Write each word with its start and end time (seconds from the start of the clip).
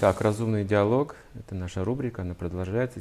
Так, 0.00 0.20
разумный 0.20 0.64
диалог– 0.64 1.16
это 1.34 1.56
наша 1.56 1.82
рубрика, 1.82 2.22
она 2.22 2.34
продолжается. 2.34 3.00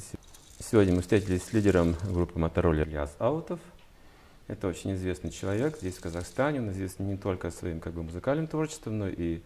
Сегодня 0.58 0.96
мы 0.96 1.02
встретились 1.02 1.44
с 1.44 1.54
лидером 1.54 1.96
группы 2.12 2.40
Motorola 2.40 2.82
Ильяс 2.82 3.16
Аутов. 3.20 3.60
Это 4.48 4.68
очень 4.68 4.96
известный 4.96 5.30
человек 5.30 5.78
здесь, 5.78 5.94
в 5.94 6.02
Казахстане. 6.02 6.60
Он 6.60 6.72
известен 6.72 7.08
не 7.08 7.16
только 7.16 7.52
своим 7.52 7.82
как 7.82 7.94
бы, 7.94 8.02
музыкальным 8.02 8.48
творчеством, 8.48 8.98
но 8.98 9.10
и 9.10 9.44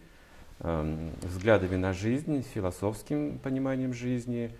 э, 0.60 1.10
взглядами 1.20 1.76
на 1.76 1.92
жизнь, 1.92 2.42
философским 2.42 3.38
пониманием 3.38 3.92
жизни, 3.92 4.56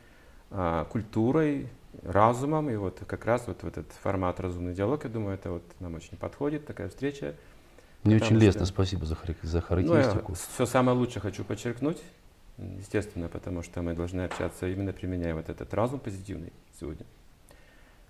э, 0.50 0.84
культурой, 0.90 1.70
разумом. 2.02 2.68
И 2.68 2.76
вот 2.76 3.00
как 3.06 3.24
раз 3.24 3.46
вот, 3.46 3.62
вот 3.62 3.78
этот 3.78 3.92
формат 4.02 4.38
«Разумный 4.38 4.74
диалог», 4.74 5.04
я 5.04 5.10
думаю, 5.10 5.36
это 5.36 5.50
вот 5.50 5.62
нам 5.80 5.94
очень 5.94 6.18
подходит, 6.18 6.66
такая 6.66 6.90
встреча. 6.90 7.36
Мне 8.04 8.16
очень 8.16 8.36
лестно, 8.36 8.66
спасибо 8.66 9.06
за, 9.06 9.16
за 9.40 9.60
характеристику. 9.62 10.32
Ну, 10.32 10.34
я 10.34 10.54
все 10.54 10.66
самое 10.66 10.98
лучшее 10.98 11.22
хочу 11.22 11.42
подчеркнуть. 11.42 12.02
Естественно, 12.58 13.28
потому 13.28 13.62
что 13.62 13.82
мы 13.82 13.94
должны 13.94 14.22
общаться 14.22 14.68
именно 14.68 14.92
применяя 14.92 15.34
вот 15.34 15.48
этот 15.48 15.72
разум 15.74 16.00
позитивный 16.00 16.52
сегодня. 16.78 17.06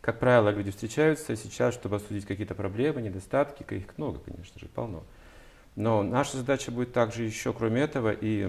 Как 0.00 0.18
правило, 0.18 0.50
люди 0.50 0.72
встречаются 0.72 1.36
сейчас, 1.36 1.74
чтобы 1.74 1.96
обсудить 1.96 2.26
какие-то 2.26 2.56
проблемы, 2.56 3.02
недостатки, 3.02 3.62
их 3.72 3.96
много, 3.98 4.18
конечно 4.18 4.58
же, 4.58 4.66
полно. 4.66 5.04
Но 5.76 6.02
наша 6.02 6.36
задача 6.38 6.72
будет 6.72 6.92
также 6.92 7.22
еще, 7.22 7.52
кроме 7.52 7.82
этого, 7.82 8.12
и 8.12 8.46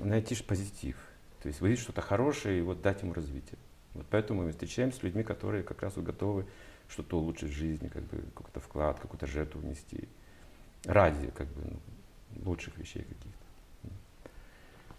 найти 0.00 0.34
позитив. 0.42 0.96
То 1.42 1.48
есть 1.48 1.60
выявить 1.60 1.80
что-то 1.80 2.00
хорошее 2.00 2.58
и 2.58 2.62
вот 2.62 2.82
дать 2.82 3.02
ему 3.02 3.14
развитие. 3.14 3.58
Вот 3.94 4.06
поэтому 4.10 4.42
мы 4.42 4.50
встречаемся 4.50 4.98
с 4.98 5.02
людьми, 5.02 5.22
которые 5.22 5.62
как 5.62 5.82
раз 5.82 5.96
вот 5.96 6.04
готовы 6.04 6.46
что-то 6.88 7.18
улучшить 7.18 7.50
в 7.50 7.54
жизни, 7.54 7.88
как 7.88 8.02
бы 8.02 8.22
какой-то 8.34 8.60
вклад, 8.60 8.98
какую-то 8.98 9.26
жертву 9.26 9.60
внести 9.60 10.08
ради 10.84 11.30
как 11.30 11.46
бы, 11.48 11.62
ну, 11.64 12.44
лучших 12.44 12.76
вещей 12.76 13.02
каких-то. 13.02 13.37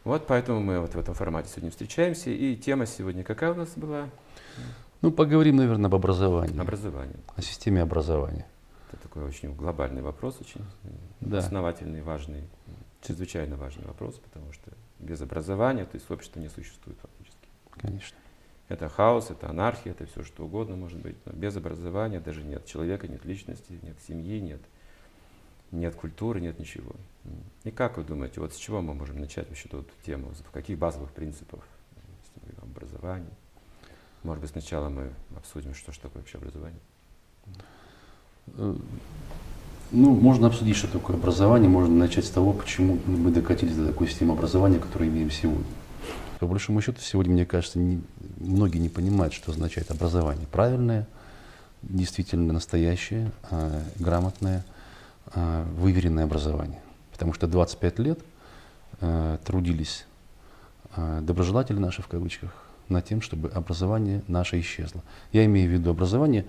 Вот 0.03 0.27
поэтому 0.27 0.61
мы 0.61 0.79
вот 0.79 0.95
в 0.95 0.99
этом 0.99 1.13
формате 1.13 1.49
сегодня 1.49 1.71
встречаемся. 1.71 2.29
И 2.29 2.55
тема 2.55 2.85
сегодня 2.85 3.23
какая 3.23 3.51
у 3.51 3.55
нас 3.55 3.69
была? 3.75 4.09
Ну, 5.01 5.11
поговорим, 5.11 5.57
наверное, 5.57 5.87
об 5.87 5.95
образовании. 5.95 6.59
Образование. 6.59 7.17
О 7.35 7.41
системе 7.41 7.81
образования. 7.81 8.47
Это 8.91 9.03
такой 9.03 9.23
очень 9.23 9.53
глобальный 9.55 10.01
вопрос, 10.01 10.37
очень 10.41 10.61
да. 11.19 11.37
основательный, 11.37 12.01
важный, 12.01 12.43
чрезвычайно 13.01 13.55
важный 13.55 13.85
вопрос, 13.85 14.15
потому 14.15 14.51
что 14.51 14.71
без 14.99 15.21
образования, 15.21 15.85
то 15.85 15.95
есть 15.95 16.09
общество 16.09 16.39
не 16.39 16.49
существует 16.49 16.97
фактически. 16.99 17.47
Конечно. 17.71 18.17
Это 18.67 18.89
хаос, 18.89 19.31
это 19.31 19.49
анархия, 19.49 19.91
это 19.91 20.05
все 20.05 20.23
что 20.23 20.45
угодно 20.45 20.75
может 20.75 20.99
быть. 20.99 21.15
Но 21.25 21.33
без 21.33 21.55
образования 21.55 22.19
даже 22.19 22.43
нет 22.43 22.65
человека, 22.65 23.07
нет 23.07 23.25
личности, 23.25 23.79
нет 23.81 23.97
семьи, 24.07 24.39
нет 24.39 24.61
нет 25.71 25.95
культуры, 25.95 26.41
нет 26.41 26.59
ничего. 26.59 26.91
И 27.63 27.71
как 27.71 27.97
вы 27.97 28.03
думаете, 28.03 28.39
вот 28.39 28.53
с 28.53 28.57
чего 28.57 28.81
мы 28.81 28.93
можем 28.93 29.19
начать 29.19 29.47
вообще 29.49 29.67
эту 29.67 29.85
тему? 30.05 30.31
В 30.47 30.51
каких 30.51 30.77
базовых 30.77 31.11
принципов 31.11 31.63
образования? 32.61 33.29
Может 34.23 34.41
быть, 34.41 34.51
сначала 34.51 34.89
мы 34.89 35.11
обсудим, 35.35 35.73
что 35.73 35.91
же 35.91 35.99
такое 35.99 36.21
вообще 36.21 36.37
образование? 36.37 36.79
Э, 38.57 38.75
ну, 39.91 40.13
можно 40.13 40.47
обсудить, 40.47 40.75
что 40.75 40.87
такое 40.87 41.15
образование, 41.15 41.69
можно 41.69 41.95
начать 41.95 42.25
с 42.25 42.29
того, 42.29 42.53
почему 42.53 42.99
мы 43.05 43.31
докатились 43.31 43.75
до 43.75 43.87
такой 43.87 44.07
системы 44.07 44.33
образования, 44.33 44.79
которую 44.79 45.09
имеем 45.09 45.31
сегодня. 45.31 45.63
По 46.39 46.47
большому 46.47 46.81
счету, 46.81 46.99
сегодня, 47.01 47.33
мне 47.33 47.45
кажется, 47.45 47.79
не, 47.79 48.01
многие 48.37 48.79
не 48.79 48.89
понимают, 48.89 49.33
что 49.33 49.51
означает 49.51 49.91
образование. 49.91 50.47
Правильное, 50.51 51.07
действительно 51.81 52.51
настоящее, 52.51 53.31
э, 53.51 53.83
грамотное– 53.99 54.65
выверенное 55.35 56.23
образование. 56.23 56.81
Потому 57.11 57.33
что 57.33 57.47
25 57.47 57.99
лет 57.99 58.19
э, 59.01 59.37
трудились 59.43 60.05
э, 60.95 61.19
доброжелатели 61.21 61.77
наши 61.77 62.01
в 62.01 62.07
кавычках 62.07 62.51
над 62.89 63.05
тем, 63.05 63.21
чтобы 63.21 63.49
образование 63.49 64.23
наше 64.27 64.59
исчезло. 64.59 65.03
Я 65.31 65.45
имею 65.45 65.69
в 65.69 65.73
виду 65.73 65.91
образование, 65.91 66.45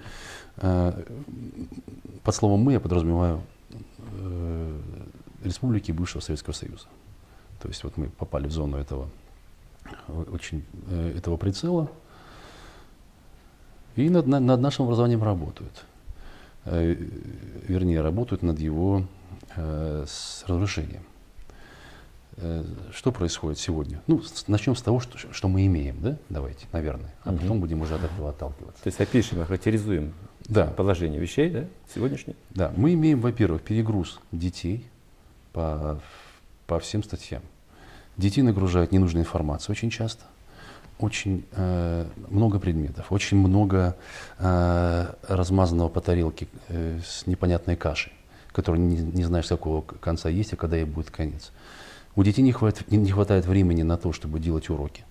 э, 0.56 1.04
под 2.22 2.34
словом 2.34 2.60
«мы» 2.60 2.72
я 2.72 2.80
подразумеваю 2.80 3.42
э, 4.12 4.80
республики 5.44 5.92
бывшего 5.92 6.20
Советского 6.20 6.54
Союза. 6.54 6.86
То 7.60 7.68
есть 7.68 7.84
вот 7.84 7.96
мы 7.96 8.06
попали 8.06 8.46
в 8.46 8.52
зону 8.52 8.78
этого, 8.78 9.08
очень, 10.08 10.64
э, 10.88 11.14
этого 11.18 11.36
прицела, 11.36 11.90
и 13.96 14.08
над, 14.08 14.26
над 14.26 14.60
нашим 14.60 14.84
образованием 14.84 15.22
работают. 15.22 15.84
Э, 16.64 16.94
вернее, 17.68 18.00
работают 18.00 18.42
над 18.42 18.58
его 18.58 19.04
э, 19.56 20.04
с 20.06 20.44
разрушением. 20.46 21.02
Э, 22.36 22.64
что 22.92 23.12
происходит 23.12 23.58
сегодня? 23.58 24.02
Ну, 24.06 24.22
начнем 24.46 24.76
с 24.76 24.82
того, 24.82 25.00
что, 25.00 25.18
что 25.32 25.48
мы 25.48 25.66
имеем, 25.66 26.00
да? 26.00 26.16
Давайте, 26.28 26.66
наверное. 26.72 27.12
А 27.24 27.30
угу. 27.30 27.38
потом 27.38 27.60
будем 27.60 27.80
уже 27.82 27.94
от 27.94 28.04
этого 28.04 28.30
отталкиваться. 28.30 28.82
То 28.82 28.88
есть 28.88 29.00
опишем, 29.00 29.40
охарактеризуем 29.40 30.12
да. 30.46 30.66
положение 30.66 31.20
вещей, 31.20 31.50
да, 31.50 31.64
сегодняшнее? 31.94 32.36
Да, 32.50 32.72
мы 32.76 32.94
имеем, 32.94 33.20
во-первых, 33.20 33.62
перегруз 33.62 34.20
детей 34.32 34.86
по, 35.52 36.00
по 36.66 36.78
всем 36.78 37.02
статьям. 37.02 37.42
Детей 38.16 38.42
нагружают 38.42 38.92
ненужной 38.92 39.22
информацией 39.22 39.72
очень 39.72 39.90
часто– 39.90 40.24
очень 41.00 41.44
э, 41.52 42.06
много 42.28 42.58
предметов, 42.58 43.10
очень 43.10 43.38
много 43.38 43.96
э, 44.38 45.14
размазанного 45.28 45.88
по 45.88 46.00
тарелке 46.00 46.46
э, 46.68 47.00
с 47.04 47.26
непонятной 47.26 47.76
кашей, 47.76 48.12
которую 48.52 48.84
не, 48.84 48.96
не 48.96 49.24
знаешь, 49.24 49.46
с 49.46 49.48
какого 49.48 49.80
конца 49.80 50.28
есть 50.28 50.52
и 50.52 50.56
когда 50.56 50.76
ей 50.76 50.84
будет 50.84 51.10
конец. 51.10 51.52
У 52.16 52.22
детей 52.22 52.42
не 52.42 52.52
хватает, 52.52 52.90
не 52.90 53.10
хватает 53.10 53.46
времени 53.46 53.82
на 53.82 53.96
то, 53.96 54.12
чтобы 54.12 54.40
делать 54.40 54.68
уроки. 54.68 55.04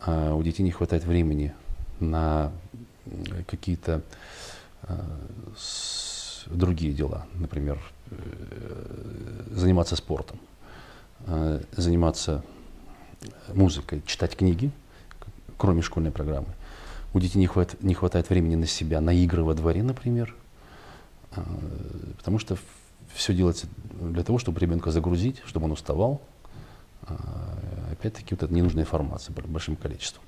А 0.00 0.34
у 0.34 0.42
детей 0.42 0.62
не 0.62 0.72
хватает 0.72 1.04
времени 1.04 1.54
на 2.00 2.50
какие-то 3.46 4.02
э, 4.82 4.94
другие 6.46 6.92
дела, 6.92 7.26
например, 7.34 7.78
э, 8.10 9.46
заниматься 9.50 9.94
спортом, 9.94 10.40
э, 11.26 11.62
заниматься 11.76 12.42
музыкой, 13.54 14.02
читать 14.06 14.36
книги– 14.36 14.72
кроме 15.62 15.80
школьной 15.80 16.10
программы. 16.10 16.48
У 17.14 17.20
детей 17.20 17.38
не 17.38 17.46
хватает, 17.46 17.80
не 17.84 17.94
хватает 17.94 18.28
времени 18.28 18.56
на 18.56 18.66
себя, 18.66 19.00
на 19.00 19.10
игры 19.10 19.44
во 19.44 19.54
дворе, 19.54 19.84
например, 19.84 20.34
а, 21.36 21.44
потому 22.18 22.40
что 22.40 22.58
все 23.14 23.32
делается 23.32 23.68
для 24.00 24.24
того, 24.24 24.38
чтобы 24.38 24.58
ребенка 24.58 24.90
загрузить, 24.90 25.40
чтобы 25.46 25.66
он 25.66 25.70
уставал. 25.70 26.20
А, 27.02 27.14
опять-таки, 27.92 28.34
вот 28.34 28.42
эта 28.42 28.52
ненужная 28.52 28.82
информация 28.82 29.32
большим 29.36 29.76
количеством. 29.76 30.24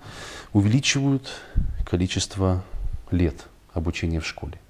Увеличивают 0.53 1.33
количество 1.84 2.62
лет 3.11 3.47
обучения 3.72 4.21
в 4.21 4.27
школе. 4.27 4.61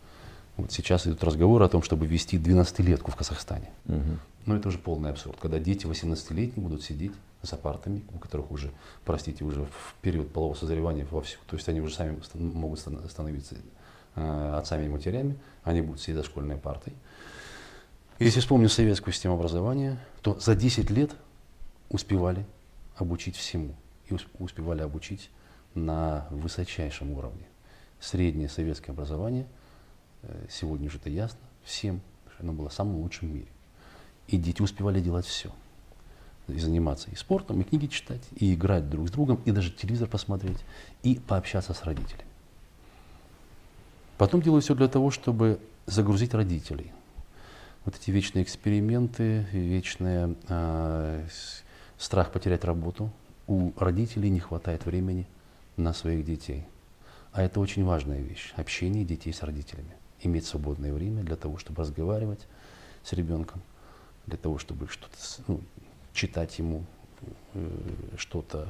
Вот 0.56 0.72
сейчас 0.72 1.06
идут 1.06 1.22
разговоры 1.24 1.66
о 1.66 1.68
том, 1.68 1.82
чтобы 1.82 2.06
ввести 2.06 2.38
12-летку 2.38 3.10
в 3.10 3.16
Казахстане. 3.16 3.68
Угу. 3.84 4.18
Но 4.46 4.56
это 4.56 4.68
уже 4.68 4.78
полный 4.78 5.10
абсурд, 5.10 5.36
когда 5.38 5.58
дети 5.58 5.84
18-летние 5.84 6.66
будут 6.66 6.82
сидеть 6.82 7.12
за 7.44 7.56
партами, 7.56 8.02
у 8.14 8.18
которых 8.18 8.50
уже, 8.50 8.70
простите, 9.04 9.44
уже 9.44 9.64
в 9.64 9.94
период 10.02 10.32
полового 10.32 10.56
созревания 10.56 11.06
вовсю, 11.10 11.38
то 11.46 11.56
есть 11.56 11.68
они 11.68 11.80
уже 11.80 11.94
сами 11.94 12.20
могут 12.34 12.78
становиться 12.78 13.56
э, 14.16 14.54
отцами 14.56 14.86
и 14.86 14.88
матерями, 14.88 15.36
они 15.62 15.82
будут 15.82 16.00
сидеть 16.00 16.16
за 16.16 16.24
школьной 16.24 16.56
партой. 16.56 16.92
Если 18.18 18.40
вспомню 18.40 18.68
советскую 18.68 19.12
систему 19.12 19.34
образования, 19.34 19.98
то 20.22 20.38
за 20.38 20.54
10 20.54 20.90
лет 20.90 21.10
успевали 21.88 22.46
обучить 22.96 23.36
всему. 23.36 23.74
И 24.08 24.16
успевали 24.38 24.82
обучить 24.82 25.30
на 25.74 26.26
высочайшем 26.30 27.12
уровне. 27.12 27.46
Среднее 27.98 28.48
советское 28.48 28.92
образование, 28.92 29.46
э, 30.22 30.46
сегодня 30.50 30.88
уже 30.88 30.98
это 30.98 31.10
ясно, 31.10 31.40
всем, 31.64 32.00
оно 32.38 32.52
было 32.52 32.68
самым 32.68 32.96
лучшим 32.96 33.28
в 33.28 33.32
мире. 33.32 33.48
И 34.28 34.36
дети 34.36 34.62
успевали 34.62 35.00
делать 35.00 35.26
все– 35.26 35.50
и 36.48 36.58
заниматься 36.58 37.10
и 37.10 37.16
спортом, 37.16 37.60
и 37.60 37.64
книги 37.64 37.86
читать, 37.86 38.22
и 38.36 38.54
играть 38.54 38.88
друг 38.88 39.08
с 39.08 39.10
другом, 39.10 39.40
и 39.44 39.50
даже 39.50 39.70
телевизор 39.70 40.08
посмотреть, 40.08 40.58
и 41.02 41.14
пообщаться 41.14 41.72
с 41.72 41.84
родителями. 41.84 42.24
Потом 44.18 44.42
делаю 44.42 44.60
все 44.60 44.74
для 44.74 44.88
того, 44.88 45.10
чтобы 45.10 45.58
загрузить 45.86 46.34
родителей. 46.34 46.92
Вот 47.84 47.96
эти 47.96 48.10
вечные 48.10 48.44
эксперименты, 48.44 49.46
вечный 49.52 50.36
э, 50.48 51.26
страх 51.98 52.30
потерять 52.30 52.64
работу. 52.64 53.10
У 53.46 53.72
родителей 53.76 54.30
не 54.30 54.40
хватает 54.40 54.86
времени 54.86 55.26
на 55.76 55.92
своих 55.92 56.24
детей. 56.24 56.64
А 57.32 57.42
это 57.42 57.60
очень 57.60 57.84
важная 57.84 58.20
вещь. 58.20 58.54
Общение 58.56 59.04
детей 59.04 59.32
с 59.32 59.42
родителями. 59.42 59.90
Иметь 60.22 60.46
свободное 60.46 60.94
время 60.94 61.22
для 61.22 61.36
того, 61.36 61.58
чтобы 61.58 61.82
разговаривать 61.82 62.46
с 63.02 63.12
ребенком, 63.12 63.60
для 64.26 64.38
того, 64.38 64.58
чтобы 64.58 64.88
что-то 64.88 65.16
ну, 65.48 65.60
читать 66.14 66.58
ему 66.58 66.84
э, 67.54 67.68
что-то, 68.16 68.68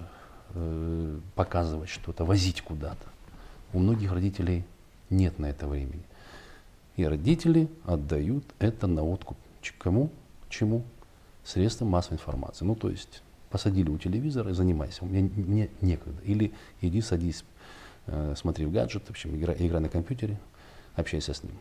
э, 0.55 1.19
показывать 1.37 1.91
что-то, 1.91 2.25
возить 2.25 2.63
куда-то. 2.63 3.07
У 3.73 3.79
многих 3.79 4.13
родителей 4.13 4.65
нет 5.11 5.39
на 5.39 5.47
это 5.47 5.69
времени. 5.69 6.03
И 6.97 7.05
родители 7.05 7.69
отдают 7.85 8.45
это 8.59 8.87
на 8.87 9.05
откуп. 9.05 9.37
Кому? 9.79 10.11
Чему? 10.49 10.85
Средствам 11.45 11.91
массовой 11.91 12.17
информации. 12.17 12.65
Ну, 12.65 12.75
то 12.75 12.89
есть 12.89 13.23
посадили 13.51 13.91
у 13.91 13.99
телевизора 13.99 14.51
и 14.51 14.55
занимайся. 14.55 15.05
Меня 15.05 15.29
мне 15.37 15.71
некогда. 15.81 16.21
Или 16.23 16.53
иди 16.81 17.01
садись, 17.01 17.45
э, 18.07 18.35
смотри 18.37 18.65
в 18.65 18.73
гаджет, 18.73 19.05
в 19.07 19.11
общем, 19.11 19.37
играй, 19.37 19.57
играй 19.59 19.81
на 19.81 19.89
компьютере, 19.89 20.39
общайся 20.97 21.35
с 21.35 21.43
ним. 21.43 21.53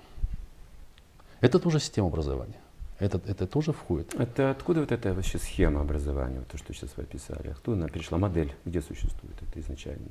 Это 1.42 1.60
тоже 1.60 1.80
система 1.80 2.08
образования. 2.08 2.63
Это, 3.04 3.20
это 3.28 3.46
тоже 3.48 3.74
входит. 3.74 4.16
Это 4.18 4.52
откуда 4.52 4.80
вот 4.80 4.92
эта 4.94 5.14
вообще 5.14 5.38
схема 5.38 5.82
образования, 5.82 6.40
вот 6.40 6.48
то, 6.48 6.58
что 6.58 6.74
сейчас 6.74 6.92
вы 6.96 7.04
описали? 7.04 7.50
Откуда 7.50 7.76
она 7.78 7.88
пришла? 7.88 8.18
Модель 8.18 8.54
где 8.64 8.82
существует 8.82 9.36
это 9.42 9.60
изначально? 9.60 10.08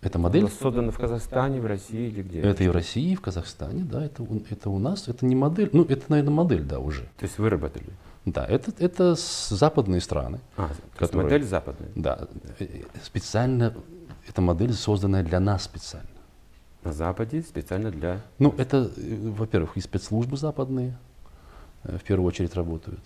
Эта 0.00 0.18
модель 0.20 0.42
Она 0.44 0.50
создана 0.50 0.92
в 0.92 0.96
Казахстане, 0.98 1.60
в 1.60 1.66
России 1.66 2.08
или 2.08 2.22
где? 2.22 2.40
Это 2.40 2.62
и 2.62 2.68
в 2.68 2.72
России, 2.72 3.12
и 3.12 3.14
в 3.16 3.20
Казахстане, 3.20 3.82
да, 3.82 4.04
это, 4.04 4.22
у- 4.22 4.42
это 4.48 4.70
у 4.70 4.78
нас, 4.78 5.08
это 5.08 5.26
не 5.26 5.34
модель, 5.34 5.68
ну, 5.72 5.82
это, 5.84 6.04
наверное, 6.08 6.32
модель, 6.32 6.62
да, 6.62 6.78
уже. 6.78 7.02
То 7.18 7.24
есть 7.24 7.36
выработали? 7.38 7.90
Да, 8.24 8.46
это, 8.46 8.72
это 8.78 9.14
западные 9.48 10.00
страны, 10.00 10.38
А, 10.56 10.70
Которые- 10.96 11.24
модель 11.24 11.44
западная. 11.44 11.90
да, 11.96 12.28
э, 12.60 12.66
специально, 13.02 13.74
эта 14.28 14.40
модель 14.40 14.72
созданная 14.72 15.24
для 15.24 15.40
нас 15.40 15.64
специально. 15.64 16.08
На 16.84 16.92
Западе 16.92 17.42
специально 17.42 17.90
для... 17.90 18.20
Ну, 18.38 18.54
это, 18.56 18.90
э, 18.96 19.16
во-первых, 19.36 19.76
и 19.76 19.80
спецслужбы 19.80 20.36
западные 20.38 20.88
э, 20.90 20.92
в 21.84 21.98
первую 22.00 22.26
очередь 22.28 22.54
работают. 22.54 23.00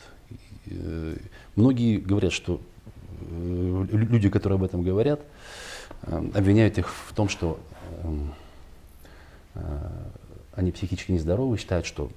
Э, 0.67 1.17
Многие 1.57 1.99
говорят, 1.99 2.33
что 2.33 2.61
э, 3.21 3.87
лю- 3.91 4.07
люди, 4.09 4.29
которые 4.29 4.57
об 4.57 4.65
этом 4.65 4.83
говорят, 4.83 5.21
э, 6.03 6.31
обвиняют 6.35 6.79
их 6.79 6.89
в 6.89 7.13
том, 7.15 7.29
что 7.29 7.61
э, 9.55 9.61
они 10.55 10.73
психически 10.73 11.13
нездоровы, 11.13 11.57
считают, 11.59 11.87
что 11.87 12.11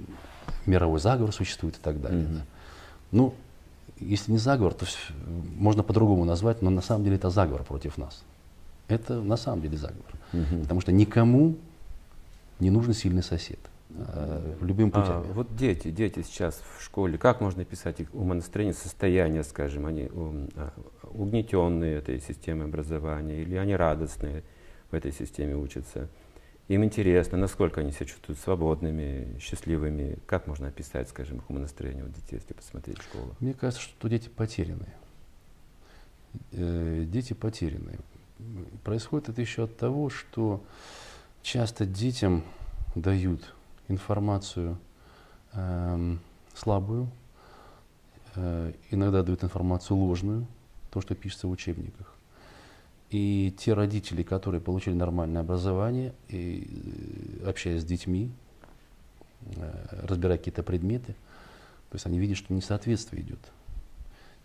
мировой 0.65 0.99
заговор 0.99 1.33
существует 1.33 1.75
и 1.77 1.79
так 1.81 2.01
далее. 2.01 2.25
Да. 2.25 2.41
Ну, 3.11 3.33
если 3.99 4.31
не 4.31 4.37
заговор, 4.37 4.73
то 4.73 4.85
можно 5.57 5.81
по-другому 5.83 6.25
назвать, 6.25 6.61
но 6.61 6.69
на 6.69 6.81
самом 6.81 7.03
деле 7.03 7.15
это 7.15 7.29
заговор 7.29 7.63
против 7.63 7.97
нас. 7.97 8.23
Это 8.87 9.21
на 9.21 9.37
самом 9.37 9.61
деле 9.61 9.77
заговор. 9.77 10.11
Мгм. 10.33 10.61
Потому 10.61 10.81
что 10.81 10.91
никому 10.91 11.55
не 12.59 12.69
нужен 12.69 12.93
сильный 12.93 13.23
сосед. 13.23 13.59
Э, 13.89 14.55
любым 14.61 14.91
А, 14.93 15.21
путем. 15.21 15.33
вот 15.33 15.55
дети, 15.55 15.89
дети 15.91 16.21
сейчас 16.21 16.61
в 16.77 16.83
школе, 16.83 17.17
как 17.17 17.39
можно 17.41 17.61
описать 17.61 17.99
их 18.01 18.13
умонастроение, 18.13 18.73
состояние, 18.73 19.43
скажем, 19.43 19.85
они 19.85 20.09
а, 20.55 20.71
угнетенные 21.03 21.95
этой 21.97 22.19
системой 22.19 22.65
образования, 22.67 23.41
или 23.41 23.55
они 23.55 23.75
радостные 23.75 24.43
в 24.91 24.95
этой 24.95 25.11
системе 25.13 25.55
учатся? 25.55 26.09
Им 26.67 26.83
интересно, 26.83 27.37
насколько 27.37 27.79
они 27.79 27.91
себя 27.93 28.07
чувствуют 28.07 28.39
свободными, 28.39 29.39
счастливыми. 29.39 30.19
Как 30.25 30.47
можно 30.47 30.67
описать, 30.67 31.07
скажем, 31.07 31.37
их 31.37 31.49
умонастроение 31.49 32.03
у 32.03 32.09
детей, 32.09 32.35
если 32.35 32.53
посмотреть 32.53 33.01
школу? 33.01 33.35
Мне 33.39 33.53
кажется, 33.53 33.81
что 33.81 34.09
дети 34.09 34.27
потерянные. 34.27 34.93
Э, 36.51 37.05
Дети 37.07 37.31
потерянные. 37.33 37.99
Происходит 38.83 39.29
это 39.29 39.39
еще 39.41 39.63
от 39.63 39.77
того, 39.77 40.09
что 40.09 40.61
часто 41.41 41.85
детям 41.85 42.43
дают 42.95 43.53
информацию 43.87 44.77
эм, 45.53 46.19
слабую, 46.55 47.09
э, 48.35 48.73
иногда 48.91 49.23
дают 49.23 49.43
информацию 49.43 49.97
ложную, 49.97 50.47
то, 50.91 51.01
что 51.01 51.15
пишется 51.15 51.47
в 51.47 51.51
учебниках. 51.51 52.13
И 53.09 53.55
те 53.57 53.73
родители, 53.73 54.23
которые 54.23 54.59
получили 54.59 54.93
нормальное 54.93 55.41
образование, 55.41 56.13
и, 56.27 56.67
э, 57.41 57.49
общаясь 57.49 57.81
с 57.81 57.85
детьми, 57.85 58.31
э, 59.41 60.03
разбирая 60.03 60.37
какие-то 60.37 60.63
предметы, 60.63 61.13
то 61.89 61.95
есть 61.95 62.05
они 62.05 62.19
видят, 62.19 62.37
что 62.37 62.53
несоответствие 62.53 63.23
идет. 63.23 63.39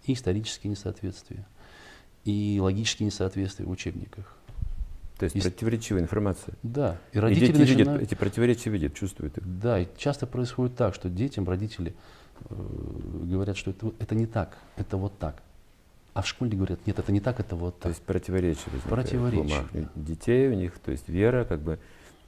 И 0.05 0.13
исторические 0.13 0.71
несоответствия, 0.71 1.45
и 2.25 2.59
логические 2.61 3.07
несоответствия 3.07 3.67
в 3.67 3.71
учебниках. 3.71 4.37
То 5.23 5.27
есть 5.27 5.37
Есть- 5.37 5.47
противоречивая 5.53 6.03
информация. 6.03 6.55
Да, 6.65 6.99
и 7.13 7.19
И 7.19 7.21
родители 7.21 7.47
дети 7.53 7.59
видят, 7.61 7.77
начинают- 7.79 8.03
эти 8.03 8.15
противоречия 8.17 8.71
видят, 8.71 8.95
чувствуют 8.95 9.39
их. 9.39 9.45
Да, 9.61 9.79
и 9.79 9.87
часто 9.97 10.27
происходит 10.27 10.75
так, 10.75 10.97
что 10.97 11.09
детям 11.09 11.49
родители 11.49 11.95
э, 12.51 12.55
говорят, 13.31 13.57
что 13.57 13.71
это, 13.71 13.93
это 14.01 14.17
не 14.17 14.27
так, 14.27 14.59
это 14.77 14.97
вот 14.97 15.17
так. 15.21 15.41
А 16.13 16.23
в 16.23 16.27
школе 16.27 16.57
говорят, 16.57 16.81
нет, 16.89 16.99
это 16.99 17.13
не 17.13 17.21
так, 17.21 17.39
это 17.39 17.55
вот 17.55 17.77
То 17.77 17.83
так. 17.85 17.91
есть 17.93 18.03
противоречие 18.03 18.65
возникает 18.73 18.91
Противоречие, 18.91 19.45
в 19.45 19.47
умах 19.47 19.91
детей 19.95 20.49
у 20.49 20.55
них, 20.55 20.77
то 20.81 20.91
есть 20.91 21.09
вера 21.09 21.45
как 21.45 21.61
бы 21.61 21.79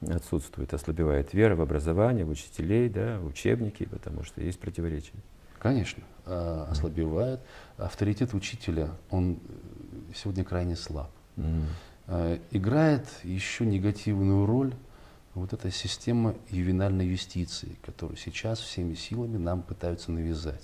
отсутствует, 0.09 0.73
ослабевает 0.73 1.33
вера 1.33 1.57
в 1.57 1.61
образование, 1.61 2.23
в 2.23 2.29
учителей, 2.29 2.87
да, 2.87 3.19
в 3.19 3.25
учебники, 3.25 3.83
потому 3.83 4.23
что 4.23 4.39
есть 4.39 4.57
противоречия. 4.57 5.11
Конечно, 5.59 6.01
э, 6.27 6.65
ослабевает. 6.69 7.41
Авторитет 7.75 8.33
учителя, 8.33 8.91
он 9.09 9.33
э, 9.33 10.13
сегодня 10.15 10.45
крайне 10.45 10.77
слаб. 10.77 11.11
Э, 11.35 11.41
Играет 12.51 13.07
еще 13.23 13.65
негативную 13.65 14.45
роль 14.45 14.73
вот 15.33 15.53
эта 15.53 15.71
система 15.71 16.35
ювенальной 16.49 17.07
юстиции, 17.07 17.77
которую 17.83 18.17
сейчас 18.17 18.59
всеми 18.59 18.95
силами 18.95 19.37
нам 19.37 19.61
пытаются 19.61 20.11
навязать. 20.11 20.63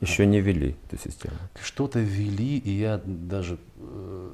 Еще 0.00 0.26
не 0.26 0.40
ввели 0.40 0.74
эту 0.90 1.00
систему. 1.00 1.36
Что-то 1.62 2.00
ввели, 2.00 2.58
и 2.58 2.70
я 2.70 3.00
даже 3.04 3.56
э, 3.76 4.30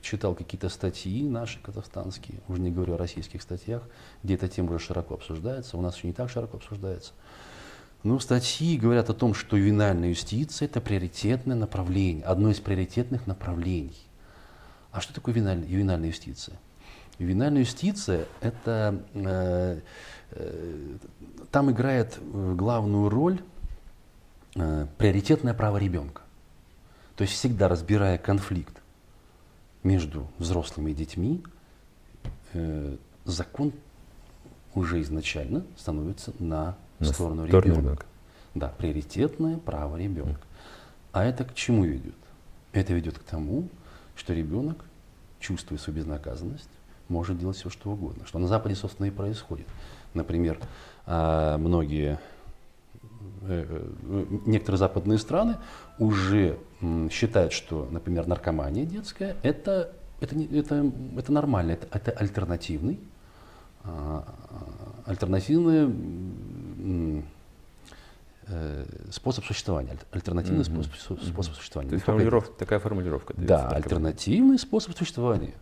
читал 0.00 0.34
какие-то 0.34 0.70
статьи 0.70 1.28
наши 1.28 1.60
казахстанские, 1.60 2.40
уже 2.48 2.62
не 2.62 2.70
говорю 2.70 2.94
о 2.94 2.96
российских 2.96 3.42
статьях, 3.42 3.82
где 4.22 4.36
эта 4.36 4.48
тема 4.48 4.70
уже 4.70 4.78
широко 4.78 5.14
обсуждается, 5.14 5.76
у 5.76 5.82
нас 5.82 5.96
еще 5.96 6.06
не 6.06 6.14
так 6.14 6.30
широко 6.30 6.56
обсуждается. 6.56 7.12
Но 8.04 8.18
статьи 8.20 8.78
говорят 8.78 9.10
о 9.10 9.14
том, 9.14 9.34
что 9.34 9.58
ювенальная 9.58 10.08
юстиция– 10.08 10.64
это 10.68 10.80
приоритетное 10.80 11.56
направление, 11.56 12.24
одно 12.24 12.50
из 12.50 12.60
приоритетных 12.60 13.26
направлений. 13.26 13.94
А 14.92 15.00
что 15.00 15.14
такое 15.14 15.34
ювенальная, 15.34 15.66
ювенальная 15.66 16.08
юстиция? 16.08 16.56
Ювенальная 17.18 17.60
юстиция– 17.60 18.26
это 18.40 19.02
э, 19.14 19.80
э, 20.32 20.96
там 21.50 21.70
играет 21.70 22.18
главную 22.32 23.08
роль 23.08 23.40
э, 24.54 24.86
приоритетное 24.98 25.54
право 25.54 25.78
ребенка. 25.78 26.22
То 27.16 27.22
есть 27.22 27.34
всегда 27.34 27.68
разбирая 27.68 28.18
конфликт 28.18 28.76
между 29.82 30.26
взрослыми 30.38 30.90
и 30.90 30.94
детьми, 30.94 31.42
э, 32.52 32.96
закон 33.24 33.72
уже 34.74 35.00
изначально 35.02 35.64
становится 35.76 36.32
на, 36.38 36.76
На 36.98 37.06
сторону 37.06 37.46
сторону 37.46 37.46
ребенка. 37.46 37.80
ребенка. 37.80 38.06
Да, 38.54 38.68
приоритетное 38.68 39.56
право 39.58 39.96
ребенка. 39.96 40.40
А 41.12 41.24
это 41.24 41.44
к 41.44 41.54
чему 41.54 41.84
ведет? 41.84 42.14
Это 42.72 42.92
ведет 42.94 43.18
к 43.18 43.22
тому, 43.22 43.68
что 44.16 44.34
ребенок, 44.34 44.84
чувствуя 45.40 45.78
свою 45.78 45.98
безнаказанность, 45.98 46.68
может 47.08 47.38
делать 47.38 47.56
все, 47.56 47.70
что 47.70 47.90
угодно. 47.90 48.26
Что 48.26 48.38
на 48.38 48.48
Западе, 48.48 48.74
собственно, 48.74 49.06
и 49.06 49.10
происходит. 49.10 49.66
Например, 50.14 50.58
а, 51.06 51.58
многие, 51.58 52.18
э, 53.42 53.66
э, 53.68 54.26
некоторые 54.46 54.78
западные 54.78 55.18
страны 55.18 55.56
уже 55.98 56.58
считают, 57.10 57.52
что, 57.52 57.88
например, 57.90 58.26
наркомания 58.26 58.84
детская 58.84 59.36
это, 59.42 59.92
это, 60.20 60.36
это, 60.36 60.92
это 61.16 61.32
нормально, 61.32 61.72
это, 61.72 61.86
это 61.96 62.10
альтернативный, 62.12 63.00
а, 63.84 64.24
а, 64.50 65.10
альтернативный 65.10 65.84
м, 65.84 67.18
э, 67.18 67.22
способ 69.10 69.44
существования, 69.44 69.92
аль- 69.92 69.98
альтернативный 70.12 70.64
Мгм. 70.68 70.82
способ, 70.84 71.22
способ 71.22 71.54
существования. 71.54 71.90
То 71.90 71.94
есть 71.96 72.06
Не 72.08 72.24
только 72.24 72.36
это. 72.38 72.52
такая 72.58 72.78
формулировка. 72.80 73.34
Да, 73.36 73.68
альтернативный 73.68 74.58
способ 74.58 74.96
существования. 74.96 75.54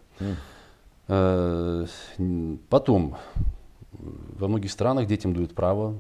Э, 1.09 1.87
н- 2.19 2.59
Потом, 2.69 3.17
э, 3.17 3.97
во 4.39 4.49
многих 4.49 4.71
странах 4.71 5.07
детям 5.07 5.35
дают 5.35 5.55
право 5.55 5.97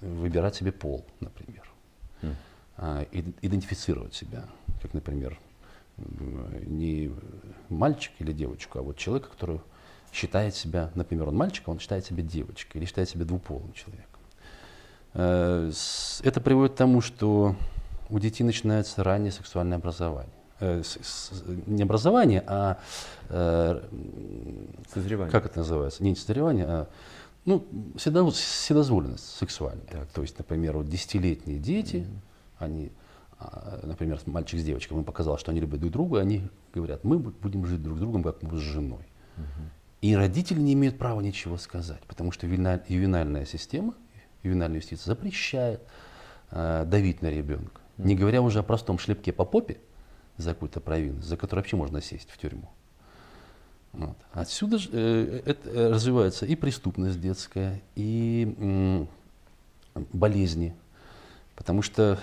э, 0.00 0.06
выбирать 0.14 0.54
себе 0.54 0.72
пол, 0.72 1.04
например, 1.20 1.62
ид- 3.12 3.34
идентифицировать 3.42 4.14
себя, 4.14 4.44
как, 4.82 4.92
например, 4.94 5.38
не 6.66 7.10
мальчик 7.68 8.12
или 8.18 8.32
девочку, 8.32 8.78
а 8.78 8.82
вот 8.82 8.96
человек, 8.96 9.28
который 9.30 9.60
считает 10.12 10.54
себя, 10.54 10.90
например, 10.94 11.28
он 11.28 11.36
мальчик, 11.36 11.64
а 11.68 11.70
он 11.70 11.78
считает 11.78 12.04
себя 12.04 12.22
девочкой 12.22 12.80
или 12.80 12.86
считает 12.86 13.08
себя 13.08 13.24
двуполым 13.24 13.72
человеком. 13.72 14.11
Э, 15.14 15.70
Это 16.22 16.40
приводит 16.40 16.72
к 16.74 16.76
тому, 16.76 17.00
что 17.00 17.54
у 18.08 18.18
детей 18.18 18.44
начинается 18.44 19.02
раннее 19.04 19.32
сексуальное 19.32 19.78
образование. 19.78 20.32
Э, 20.60 20.82
с- 20.82 20.98
с- 21.02 21.42
Не 21.66 21.82
образование, 21.82 22.42
а 22.46 22.78
э, 23.28 23.82
Созревание. 24.92 25.30
как 25.30 25.46
это 25.46 25.58
называется? 25.58 26.02
Не 26.02 26.14
созревание, 26.14 26.64
а 26.66 26.88
ну, 27.44 27.64
вседо- 27.96 28.30
вседозволенность 28.30 29.36
сексуальная. 29.36 29.84
Так. 29.86 30.08
То 30.08 30.22
есть, 30.22 30.38
например, 30.38 30.76
вот 30.76 30.88
десятилетние 30.88 31.58
дети, 31.58 32.06
они, 32.58 32.92
а, 33.40 33.80
например, 33.82 34.20
мальчик 34.26 34.60
с 34.60 34.64
девочкой, 34.64 34.94
ему 34.96 35.04
показалось, 35.04 35.40
что 35.40 35.50
они 35.50 35.60
любят 35.60 35.80
друг 35.80 35.92
друга, 35.92 36.20
они 36.20 36.48
говорят, 36.72 37.02
мы 37.04 37.16
бу- 37.16 37.34
будем 37.42 37.66
жить 37.66 37.82
друг 37.82 37.96
с 37.98 38.00
другом, 38.00 38.22
как 38.22 38.42
муж 38.42 38.60
с 38.60 38.62
женой. 38.62 39.04
И 40.00 40.14
родители 40.16 40.60
не 40.60 40.72
имеют 40.74 40.98
права 40.98 41.20
ничего 41.20 41.56
сказать, 41.58 42.00
потому 42.06 42.30
что 42.32 42.46
ювена- 42.46 42.82
ювенальная 42.88 43.44
система, 43.44 43.94
ювенальная 44.42 44.80
юстиция 44.80 45.06
запрещает 45.06 45.80
э, 46.50 46.84
давить 46.86 47.22
на 47.22 47.28
ребенка. 47.28 47.80
Не 47.98 48.14
говоря 48.14 48.42
уже 48.42 48.60
о 48.60 48.62
простом 48.62 48.98
шлепке 48.98 49.32
по 49.32 49.44
попе 49.44 49.78
за 50.36 50.54
какую-то 50.54 50.80
провинность, 50.80 51.28
за 51.28 51.36
которую 51.36 51.62
вообще 51.62 51.76
можно 51.76 52.00
сесть 52.00 52.30
в 52.30 52.38
тюрьму. 52.38 52.68
Вот. 53.92 54.16
Отсюда 54.32 54.78
э, 54.90 55.42
это, 55.44 55.68
э, 55.68 55.90
развивается 55.90 56.46
и 56.46 56.56
преступность 56.56 57.20
детская, 57.20 57.80
и 57.94 58.54
м, 58.58 59.08
болезни, 60.12 60.74
потому 61.56 61.82
что 61.82 62.18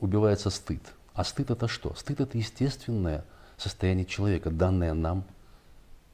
убивается 0.00 0.50
стыд. 0.50 0.82
А 1.14 1.24
стыд 1.24 1.50
это 1.50 1.66
что? 1.66 1.94
Стыд 1.94 2.20
это 2.20 2.36
естественное 2.36 3.24
состояние 3.56 4.04
человека, 4.04 4.50
данное 4.50 4.92
нам 4.92 5.24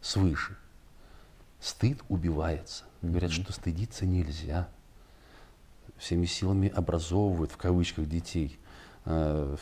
свыше. 0.00 0.56
Стыд 1.60 2.00
убивается. 2.08 2.84
Говорят, 3.02 3.32
что 3.32 3.52
стыдиться 3.52 4.06
нельзя. 4.06 4.68
Всеми 5.98 6.26
силами 6.26 6.68
образовывают, 6.68 7.52
в 7.52 7.56
кавычках, 7.56 8.08
детей. 8.08 8.58
Э, 9.04 9.56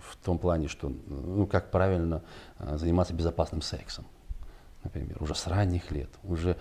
в, 0.00 0.16
том 0.24 0.38
плане, 0.38 0.68
что, 0.68 0.92
ну, 1.06 1.46
как 1.46 1.70
правильно 1.70 2.22
э, 2.58 2.76
заниматься 2.78 3.14
безопасным 3.14 3.62
сексом. 3.62 4.04
Например, 4.82 5.16
уже 5.20 5.34
с 5.34 5.46
ранних 5.46 5.90
лет. 5.90 6.10
Уже 6.24 6.56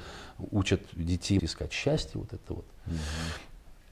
учат 0.51 0.82
детей 0.94 1.39
искать 1.41 1.72
счастье, 1.72 2.20
вот 2.20 2.34
это 2.34 2.53
вот. 2.53 2.65
Угу. 2.88 2.96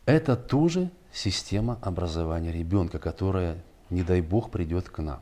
Это 0.05 0.35
тоже 0.35 0.91
система 1.11 1.79
образования 1.81 2.51
ребенка, 2.51 2.99
которая, 2.99 3.63
не 3.89 4.03
дай 4.03 4.21
бог, 4.21 4.51
придет 4.51 4.89
к 4.89 4.99
нам. 4.99 5.21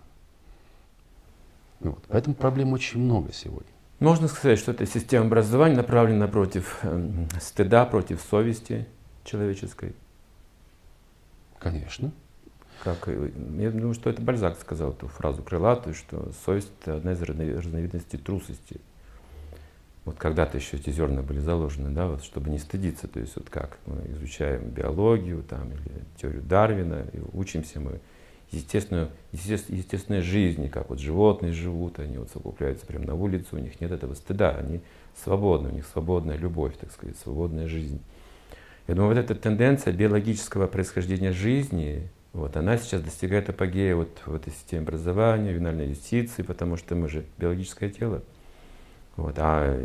Вот. 1.80 2.04
Поэтому 2.08 2.36
проблем 2.36 2.74
очень 2.74 3.00
много 3.00 3.34
сегодня. 3.34 3.72
Можно 4.00 4.28
сказать, 4.28 4.58
что 4.58 4.72
эта 4.72 4.86
система 4.86 5.28
образования 5.28 5.76
направлена 5.76 6.28
против 6.28 6.80
э, 6.84 7.26
стыда, 7.40 7.86
против 7.86 8.22
совести 8.22 8.88
человеческой? 9.24 9.96
Конечно. 11.60 12.12
Как, 12.84 13.08
я 13.08 13.70
думаю, 13.70 13.94
что 13.94 14.10
это 14.10 14.22
Бальзак 14.22 14.60
сказал 14.60 14.92
эту 14.92 15.08
фразу 15.08 15.44
крылатую, 15.44 15.94
что 15.94 16.32
совесть– 16.46 16.72
это 16.82 16.98
одна 16.98 17.12
из 17.14 17.22
разновидностей 17.22 18.18
трусости. 18.18 18.82
Вот 20.04 20.18
когда-то 20.18 20.58
еще 20.58 20.78
эти 20.78 20.90
зерна 20.90 21.22
были 21.22 21.38
заложены, 21.38 21.92
да, 21.92 22.08
вот, 22.08 22.24
чтобы 22.24 22.50
не 22.50 22.58
стыдиться. 22.58 23.08
То 23.08 23.20
есть 23.20 23.36
вот 23.36 23.52
как 23.52 23.78
мы 23.86 24.02
изучаем 24.14 24.70
биологию 24.70 25.44
там, 25.44 25.72
или 25.72 26.04
теорию 26.20 26.42
Дарвина, 26.42 27.06
и 27.14 27.20
учимся 27.34 27.80
мы 27.80 28.00
естественную, 28.52 29.10
естественной 29.32 30.22
жизни, 30.22 30.68
как 30.68 30.90
вот 30.90 31.00
животные 31.00 31.54
живут, 31.54 32.00
они 32.00 32.18
вот 32.18 32.32
совокупляются 32.32 32.86
прямо 32.88 33.06
на 33.06 33.16
улице, 33.16 33.50
у 33.52 33.60
них 33.60 33.80
нет 33.80 33.92
этого 33.92 34.16
стыда, 34.16 34.56
они 34.56 34.82
свободны, 35.24 35.70
у 35.70 35.72
них 35.72 35.86
свободная 35.86 36.36
любовь, 36.36 36.76
так 36.80 36.92
сказать, 36.92 37.16
свободная 37.18 37.68
жизнь. 37.68 38.02
Я 38.92 38.96
думаю, 38.96 39.16
вот 39.16 39.24
эта 39.24 39.36
тенденция 39.36 39.94
биологического 39.94 40.68
происхождения 40.68 41.32
жизни, 41.32 42.10
вот, 42.34 42.58
она 42.58 42.78
сейчас 42.78 43.02
достигает 43.02 43.48
апогея 43.48 43.96
вот 43.96 44.10
в 44.26 44.36
этой 44.36 44.52
системе 44.52 44.82
образования, 44.82 45.54
винальной 45.54 45.92
юстиции, 45.92 46.42
потому 46.42 46.76
что 46.76 46.94
мы 46.96 47.08
же 47.08 47.24
биологическое 47.38 47.90
тело. 47.90 48.22
Вот, 49.16 49.36
а 49.38 49.82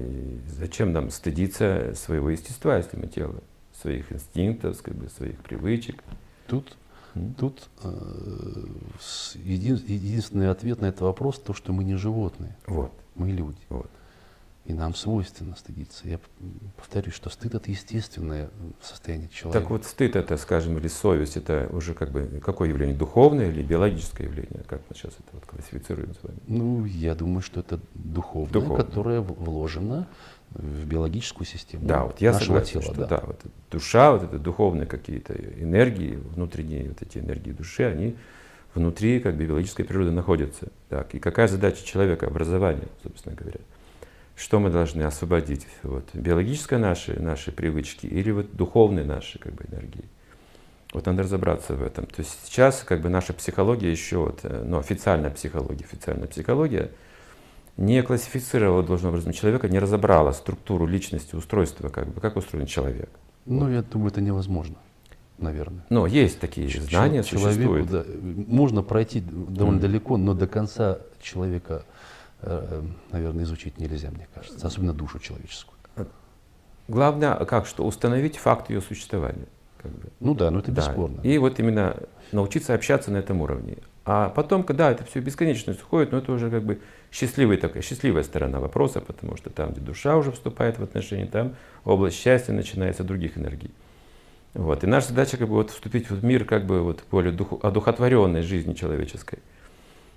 зачем 0.48 0.92
нам 0.92 1.10
стыдиться 1.10 1.92
своего 1.94 2.30
естества, 2.30 2.78
если 2.78 2.96
мы 2.96 3.06
тело, 3.06 3.36
своих 3.80 4.10
инстинктов, 4.10 4.82
как 4.82 4.96
бы, 4.96 5.08
своих 5.08 5.38
привычек? 5.38 6.02
Тут 6.48 6.76
Тут 7.38 7.68
э, 7.84 7.88
един, 9.36 9.76
единственный 9.76 10.50
ответ 10.50 10.80
на 10.80 10.86
этот 10.86 11.02
вопрос 11.02 11.38
то, 11.38 11.54
что 11.54 11.72
мы 11.72 11.84
не 11.84 11.94
животные. 11.94 12.56
Вот. 12.66 12.92
Мы 13.14 13.30
люди. 13.30 13.60
Вот. 13.68 13.90
И 14.66 14.72
нам 14.72 14.96
свойственно 14.96 15.54
стыдиться. 15.54 16.08
Я 16.08 16.18
повторюсь, 16.76 17.14
что 17.14 17.30
стыд 17.30 17.54
это 17.54 17.70
естественное 17.70 18.50
состояние 18.82 19.28
человека. 19.28 19.60
Так 19.60 19.70
вот, 19.70 19.84
стыд 19.84 20.16
это, 20.16 20.36
скажем, 20.36 20.76
или 20.78 20.88
совесть, 20.88 21.36
это 21.36 21.68
уже 21.72 21.94
как 21.94 22.10
бы 22.10 22.40
какое 22.44 22.70
явление? 22.70 22.96
Духовное 22.96 23.48
или 23.48 23.62
биологическое 23.62 24.26
явление? 24.26 24.64
Как 24.66 24.80
мы 24.88 24.96
сейчас 24.96 25.12
это 25.12 25.28
вот 25.32 25.46
классифицируем 25.46 26.14
с 26.14 26.22
вами? 26.24 26.38
Ну, 26.48 26.84
я 26.84 27.14
думаю, 27.14 27.42
что 27.42 27.60
это 27.60 27.78
духовное, 27.94 28.52
духовное. 28.52 28.84
которое 28.84 29.20
вложено 29.20 30.08
в 30.50 30.84
биологическую 30.84 31.46
систему 31.46 31.86
да, 31.86 32.04
вот 32.04 32.20
я 32.20 32.32
нашего 32.32 32.60
согласен, 32.64 32.80
тела. 32.80 32.82
Что, 32.82 32.94
да. 32.94 33.06
да, 33.06 33.22
вот 33.24 33.40
душа, 33.70 34.12
вот 34.12 34.24
это 34.24 34.38
духовные 34.38 34.86
какие-то 34.86 35.32
энергии, 35.34 36.16
внутренние 36.34 36.88
вот 36.88 37.02
эти 37.02 37.18
энергии 37.18 37.52
души, 37.52 37.84
они 37.84 38.16
внутри 38.74 39.20
как 39.20 39.36
бы 39.36 39.44
биологической 39.44 39.84
природы 39.84 40.10
находятся. 40.10 40.68
Так, 40.88 41.14
и 41.14 41.20
какая 41.20 41.46
задача 41.46 41.84
человека, 41.84 42.26
образования, 42.26 42.88
собственно 43.02 43.36
говоря? 43.36 43.60
Что 44.36 44.60
мы 44.60 44.70
должны 44.70 45.02
освободить? 45.02 45.66
Вот, 45.82 46.08
биологические 46.12 46.78
наши, 46.78 47.18
наши 47.20 47.50
привычки 47.50 48.06
или 48.06 48.30
вот 48.30 48.54
духовные 48.54 49.04
наши 49.04 49.38
как 49.38 49.54
бы, 49.54 49.64
энергии? 49.64 50.04
Вот 50.92 51.06
надо 51.06 51.24
разобраться 51.24 51.74
в 51.74 51.82
этом. 51.82 52.06
То 52.06 52.20
есть 52.20 52.38
сейчас 52.44 52.84
как 52.84 53.00
бы 53.00 53.08
наша 53.08 53.32
психология 53.32 53.90
еще, 53.90 54.18
вот, 54.18 54.40
э, 54.44 54.62
ну, 54.64 54.78
официальная 54.78 55.30
психология, 55.30 55.84
официальная 55.84 56.28
психология– 56.28 56.90
не 57.76 58.02
классифицировала 58.02 58.82
должным 58.82 59.10
образом 59.10 59.32
человека, 59.32 59.68
не 59.68 59.78
разобрала 59.78 60.32
структуру 60.32 60.86
личности, 60.86 61.36
устройства, 61.36 61.88
как 61.88 62.08
бы, 62.08 62.20
как 62.20 62.36
устроен 62.36 62.66
человек. 62.66 63.10
Ну, 63.44 63.66
вот. 63.66 63.68
я 63.68 63.82
думаю, 63.82 64.10
это 64.10 64.20
невозможно, 64.20 64.76
наверное. 65.38 65.84
Но 65.90 66.06
есть 66.06 66.40
такие 66.40 66.68
Ч- 66.68 66.80
знания, 66.80 67.22
человеку, 67.22 67.52
существуют. 67.52 67.90
Да, 67.90 68.04
можно 68.46 68.82
пройти 68.82 69.20
довольно 69.20 69.78
mm. 69.78 69.82
далеко, 69.82 70.16
но 70.16 70.34
до 70.34 70.46
конца 70.46 70.98
человека, 71.20 71.84
наверное, 72.42 73.44
изучить 73.44 73.78
нельзя, 73.78 74.10
мне 74.10 74.28
кажется, 74.34 74.66
особенно 74.66 74.92
душу 74.92 75.18
человеческую. 75.18 75.76
Главное, 76.88 77.34
как 77.44 77.66
что, 77.66 77.84
установить 77.84 78.36
факт 78.36 78.70
ее 78.70 78.80
существования. 78.80 79.46
Как 79.78 79.90
бы. 79.92 80.08
Ну 80.20 80.34
да, 80.34 80.50
ну 80.50 80.60
это 80.60 80.70
да. 80.70 80.82
бесспорно. 80.82 81.20
И 81.22 81.36
вот 81.38 81.58
именно 81.58 81.96
научиться 82.32 82.74
общаться 82.74 83.10
на 83.10 83.16
этом 83.16 83.40
уровне. 83.40 83.78
А 84.04 84.28
потом, 84.28 84.62
когда 84.62 84.92
это 84.92 85.04
все 85.04 85.18
бесконечность 85.20 85.82
уходит, 85.82 86.12
ну 86.12 86.18
это 86.18 86.30
уже 86.30 86.48
как 86.48 86.62
бы 86.62 86.80
счастливая 87.10 87.56
такая, 87.56 87.82
счастливая 87.82 88.22
сторона 88.22 88.60
вопроса, 88.60 89.00
потому 89.00 89.36
что 89.36 89.50
там, 89.50 89.72
где 89.72 89.80
душа 89.80 90.16
уже 90.16 90.30
вступает 90.30 90.78
в 90.78 90.82
отношения, 90.84 91.26
там 91.26 91.56
область 91.84 92.16
счастья 92.16 92.52
начинается 92.52 93.02
других 93.02 93.36
энергий. 93.36 93.72
Вот. 94.54 94.84
И 94.84 94.86
наша 94.86 95.08
задача 95.08 95.36
как 95.36 95.48
бы 95.48 95.54
вот 95.54 95.70
вступить 95.70 96.08
в 96.08 96.24
мир 96.24 96.44
как 96.44 96.66
бы 96.66 96.82
вот 96.82 97.02
более 97.10 97.32
духу, 97.32 97.58
одухотворенной 97.62 98.42
жизни 98.42 98.74
человеческой. 98.74 99.40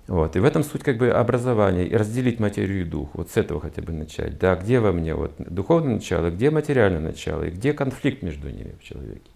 Вот. 0.09 0.35
И 0.35 0.39
в 0.39 0.43
этом 0.43 0.63
суть 0.63 0.81
как 0.81 0.97
бы 0.97 1.11
образования, 1.11 1.85
и 1.85 1.95
разделить 1.95 2.39
материю 2.39 2.81
и 2.81 2.83
дух. 2.83 3.09
Вот 3.13 3.29
с 3.29 3.37
этого 3.37 3.61
хотя 3.61 3.83
бы 3.83 3.93
начать. 3.93 4.39
Да, 4.39 4.55
где 4.55 4.79
во 4.79 4.91
мне 4.91 5.13
вот 5.13 5.33
духовное 5.37 5.95
начало, 5.95 6.31
где 6.31 6.49
материальное 6.49 6.99
начало, 6.99 7.43
и 7.43 7.51
где 7.51 7.73
конфликт 7.73 8.23
между 8.23 8.49
ними 8.49 8.75
в 8.81 8.83
человеке. 8.83 9.29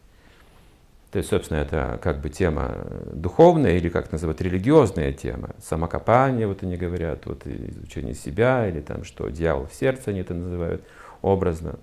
То 1.11 1.19
есть, 1.19 1.29
собственно, 1.29 1.59
это 1.59 1.99
как 2.01 2.21
бы 2.21 2.29
тема 2.29 2.87
духовная 3.13 3.77
или 3.77 3.87
как 3.87 4.11
называют 4.11 4.41
религиозная 4.41 5.13
тема. 5.13 5.51
Самокопание, 5.59 6.47
вот 6.47 6.63
они 6.63 6.75
говорят, 6.75 7.27
вот 7.27 7.45
изучение 7.45 8.15
себя 8.15 8.67
или 8.67 8.81
там 8.81 9.03
что, 9.03 9.29
дьявол 9.29 9.67
в 9.67 9.75
сердце 9.75 10.09
они 10.09 10.21
это 10.21 10.33
называют 10.33 10.83
образно. 11.21 11.75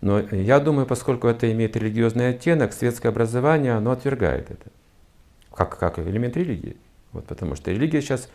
Но 0.00 0.18
я 0.18 0.58
думаю, 0.58 0.84
поскольку 0.86 1.28
это 1.28 1.50
имеет 1.52 1.76
религиозный 1.76 2.30
оттенок, 2.30 2.72
светское 2.72 3.12
образование, 3.12 3.74
оно 3.74 3.92
отвергает 3.92 4.50
это. 4.50 4.68
Как, 5.54 5.78
как 5.78 6.00
элемент 6.00 6.36
религии. 6.36 6.76
Вот, 7.16 7.26
потому 7.26 7.56
что 7.56 7.70
религия 7.70 8.00
сейчас 8.00 8.28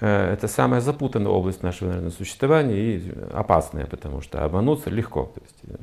э, 0.00 0.32
это 0.32 0.48
самая 0.48 0.80
запутанная 0.80 1.30
область 1.30 1.62
нашего 1.62 1.88
наверное, 1.88 2.10
существования 2.10 2.76
и 2.76 3.12
опасная, 3.32 3.86
потому 3.86 4.20
что 4.20 4.44
обмануться 4.44 4.90
легко. 4.90 5.32
То 5.34 5.40
есть, 5.42 5.80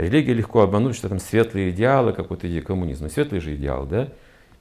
Религия 0.00 0.32
легко 0.32 0.62
обмануть, 0.62 0.96
что 0.96 1.08
там 1.08 1.18
светлые 1.18 1.70
идеалы, 1.70 2.12
какой-то 2.12 2.48
идея 2.48 2.62
коммунизма. 2.62 3.10
Светлый 3.10 3.40
же 3.40 3.54
идеал, 3.54 3.86
да? 3.86 4.08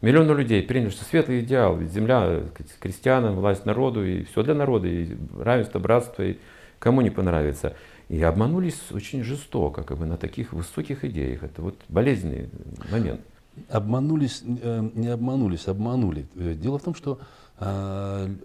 Миллионы 0.02 0.34
людей 0.34 0.62
приняли, 0.62 0.90
что 0.90 1.06
светлый 1.06 1.42
идеал, 1.42 1.78
ведь 1.78 1.92
земля 1.92 2.44
крестьянам, 2.80 3.36
власть 3.36 3.66
народу, 3.66 4.06
и 4.06 4.24
все 4.24 4.44
для 4.44 4.54
народа, 4.54 4.88
и 4.88 5.16
равенство, 5.38 5.80
братство, 5.80 6.24
и 6.24 6.38
кому 6.78 7.02
не 7.02 7.10
понравится. 7.10 7.76
И 8.10 8.22
обманулись 8.22 8.80
очень 8.92 9.24
жестоко, 9.24 9.84
как 9.84 9.98
бы 9.98 10.06
на 10.06 10.18
таких 10.18 10.52
высоких 10.52 11.06
идеях. 11.06 11.44
Это 11.44 11.62
вот 11.62 11.76
болезненный 11.88 12.50
момент. 12.92 13.22
Обманулись, 13.70 14.44
э, 14.46 14.90
не 14.94 15.08
обманулись, 15.08 15.68
обманули. 15.68 16.28
Э, 16.36 16.54
дело 16.54 16.80
в 16.80 16.84
том, 16.84 16.96
что 16.96 17.20
э, 17.60 18.36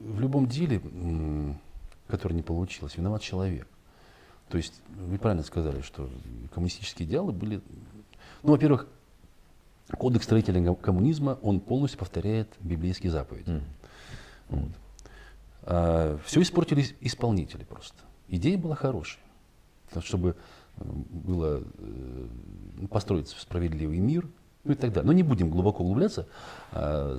в 0.00 0.20
любом 0.20 0.46
деле, 0.46 0.80
который 2.08 2.32
не 2.32 2.42
получилось, 2.42 2.96
виноват 2.96 3.22
человек. 3.22 3.66
То 4.48 4.58
есть 4.58 4.74
вы 4.96 5.18
правильно 5.18 5.44
сказали, 5.44 5.80
что 5.80 6.10
коммунистические 6.52 7.08
идеалы 7.08 7.32
были... 7.32 7.60
Ну, 8.42 8.50
во-первых, 8.50 8.86
кодекс 9.96 10.24
строителя 10.24 10.74
коммунизма, 10.74 11.38
он 11.42 11.60
полностью 11.60 11.98
повторяет 11.98 12.48
библейские 12.60 13.12
заповеди. 13.12 13.48
Mm. 13.48 13.62
Вот. 14.50 14.70
А, 15.62 16.18
все 16.24 16.42
испортили 16.42 16.84
исполнители 17.00 17.64
просто. 17.64 17.96
Идея 18.28 18.58
была 18.58 18.74
хорошая. 18.74 19.22
Чтобы 20.00 20.36
было 20.76 21.62
построить 22.90 23.28
справедливый 23.28 23.98
мир, 23.98 24.28
ну 24.64 24.72
и 24.72 24.74
так 24.74 24.92
далее. 24.92 25.06
Но 25.06 25.12
не 25.12 25.22
будем 25.22 25.50
глубоко 25.50 25.82
углубляться. 25.82 26.26
А, 26.70 27.18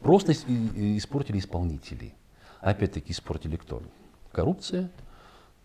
просто 0.00 0.32
испортили 0.32 1.38
исполнители. 1.38 2.14
Опять-таки 2.60 3.12
испортили 3.12 3.56
кто? 3.56 3.82
Коррупция, 4.32 4.90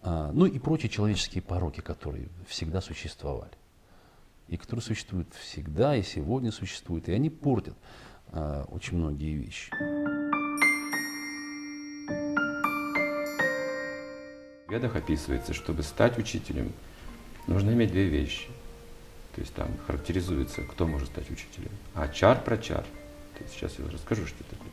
а, 0.01 0.31
ну 0.33 0.45
и 0.45 0.59
прочие 0.59 0.89
человеческие 0.89 1.41
пороки, 1.41 1.81
которые 1.81 2.29
всегда 2.47 2.81
существовали. 2.81 3.51
и 4.47 4.55
которые 4.55 4.81
существуют 4.81 5.33
всегда 5.33 5.95
и 5.95 6.03
сегодня 6.03 6.51
существуют, 6.51 7.09
и 7.09 7.11
они 7.11 7.29
портят 7.29 7.75
а, 8.31 8.63
очень 8.69 8.97
многие 8.97 9.33
вещи. 9.33 9.71
В 14.67 14.71
ведах 14.71 14.95
описывается, 14.95 15.53
чтобы 15.53 15.83
стать 15.83 16.17
учителем, 16.17 16.71
нужно 17.47 17.71
иметь 17.71 17.91
две 17.91 18.07
вещи. 18.07 18.47
То 19.37 19.41
есть 19.41 19.53
там 19.53 19.67
характеризуется, 19.85 20.63
кто 20.63 20.87
может 20.87 21.09
стать 21.09 21.29
учителем. 21.29 21.69
А 21.93 22.07
чар 22.07 22.43
про 22.43 22.57
чар. 22.57 22.83
То 23.37 23.43
есть 23.43 23.53
сейчас 23.53 23.77
я 23.77 23.85
расскажу, 23.85 24.25
что 24.25 24.35
это 24.39 24.55
такое. 24.55 24.71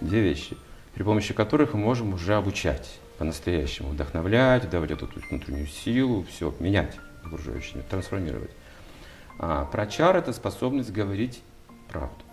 Две 0.00 0.20
вещи, 0.20 0.56
при 0.94 1.04
помощи 1.04 1.32
которых 1.32 1.74
мы 1.74 1.78
можем 1.78 2.12
уже 2.12 2.34
обучать 2.34 2.98
по-настоящему, 3.18 3.90
вдохновлять, 3.90 4.68
давать 4.68 4.90
эту 4.90 5.06
внутреннюю 5.30 5.68
силу, 5.68 6.24
все 6.24 6.52
менять 6.58 6.96
окружающими, 7.22 7.82
трансформировать. 7.82 8.50
А 9.38 9.64
про 9.66 9.86
чар 9.86 10.16
это 10.16 10.32
способность 10.32 10.90
говорить 10.90 11.40
правду. 11.88 12.24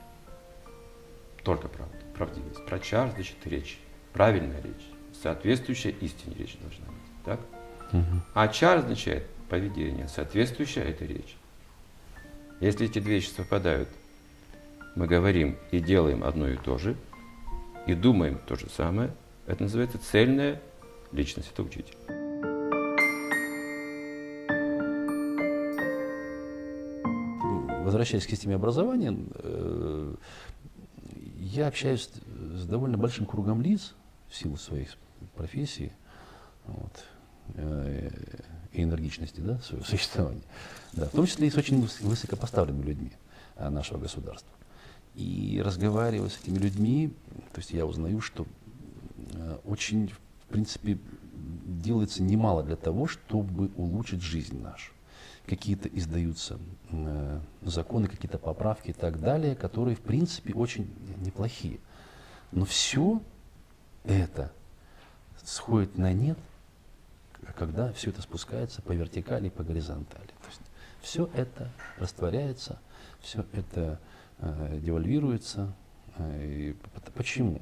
Только 1.44 1.68
правду, 1.68 1.96
правдивость. 2.18 2.66
Про 2.66 2.80
чар 2.80 3.12
значит 3.12 3.38
речь, 3.46 3.78
правильная 4.14 4.64
речь, 4.64 4.90
соответствующая 5.22 5.92
истине 5.92 6.36
речь 6.40 6.58
должна 6.60 6.88
быть. 6.88 7.24
Так? 7.24 7.40
Угу. 7.94 8.22
А 8.34 8.48
чар 8.48 8.80
означает 8.80 9.28
поведение, 9.48 10.08
соответствующее 10.08 10.86
этой 10.86 11.06
речи. 11.06 11.36
Если 12.62 12.86
эти 12.86 13.00
две 13.00 13.16
вещи 13.16 13.30
совпадают, 13.30 13.90
мы 14.96 15.08
говорим 15.08 15.58
и 15.72 15.80
делаем 15.80 16.24
одно 16.24 16.48
и 16.48 16.58
то 16.58 16.78
же, 16.78 16.96
и 17.88 17.96
думаем 17.96 18.40
то 18.46 18.56
же 18.56 18.70
самое, 18.70 19.16
это 19.48 19.64
называется 19.64 19.98
цельная 19.98 20.62
личность, 21.12 21.50
это 21.52 21.64
учитель. 21.64 21.96
Возвращаясь 27.84 28.28
к 28.28 28.30
системе 28.30 28.56
образования, 28.56 29.18
э, 29.34 30.16
я 31.40 31.68
общаюсь 31.68 32.12
с 32.54 32.66
довольно 32.68 33.00
большим 33.00 33.26
кругом 33.26 33.64
лиц 33.64 33.96
в 34.30 34.36
силу 34.36 34.56
своей 34.56 34.88
профессии 35.36 35.92
вот, 36.68 37.06
э, 37.56 38.12
и 38.72 38.84
энергичности 38.84 39.40
да, 39.40 39.60
своего 39.60 39.86
существования, 39.90 40.44
да, 40.94 41.08
в 41.08 41.12
том 41.12 41.26
числе 41.26 41.48
и 41.48 41.52
с 41.52 41.58
очень 41.58 41.82
высокопоставленными 42.02 42.86
людьми 42.86 43.12
э, 43.56 43.70
нашего 43.70 43.98
государства. 43.98 44.52
И 45.16 45.62
разговаривая 45.64 46.30
с 46.30 46.40
этими 46.42 46.58
людьми, 46.58 47.14
то 47.52 47.60
есть 47.60 47.72
я 47.72 47.86
узнаю, 47.86 48.22
что 48.22 48.46
очень, 49.66 50.08
в 50.10 50.52
принципе, 50.52 50.98
делается 51.66 52.24
немало 52.24 52.64
для 52.64 52.76
того, 52.76 53.08
чтобы 53.08 53.72
улучшить 53.76 54.22
жизнь 54.22 54.62
нашу 54.62 54.92
какие-то 55.46 55.90
издаются 55.90 56.60
э, 56.92 57.40
законы, 57.64 58.08
какие-то 58.08 58.38
поправки 58.38 58.92
и 58.92 58.94
так 58.94 59.20
далее, 59.20 59.56
которые, 59.56 59.96
в 59.96 60.02
принципе, 60.02 60.54
очень 60.54 60.94
неплохие. 61.18 61.80
Но 62.52 62.64
все 62.64 63.22
это 64.04 64.54
сходит 65.44 65.98
на 65.98 66.14
нет, 66.14 66.38
когда 67.58 67.92
все 67.94 68.10
это 68.12 68.22
спускается 68.22 68.82
по 68.82 68.92
вертикали 68.92 69.48
и 69.48 69.50
по 69.50 69.64
горизонтали. 69.64 70.28
То 70.28 70.48
есть 70.50 70.62
все 71.02 71.30
это 71.34 71.70
растворяется, 71.98 72.80
все 73.20 73.46
это 73.52 74.00
э, 74.40 74.80
девальвируется. 74.82 75.74
Э, 76.18 76.74
почему? 77.16 77.62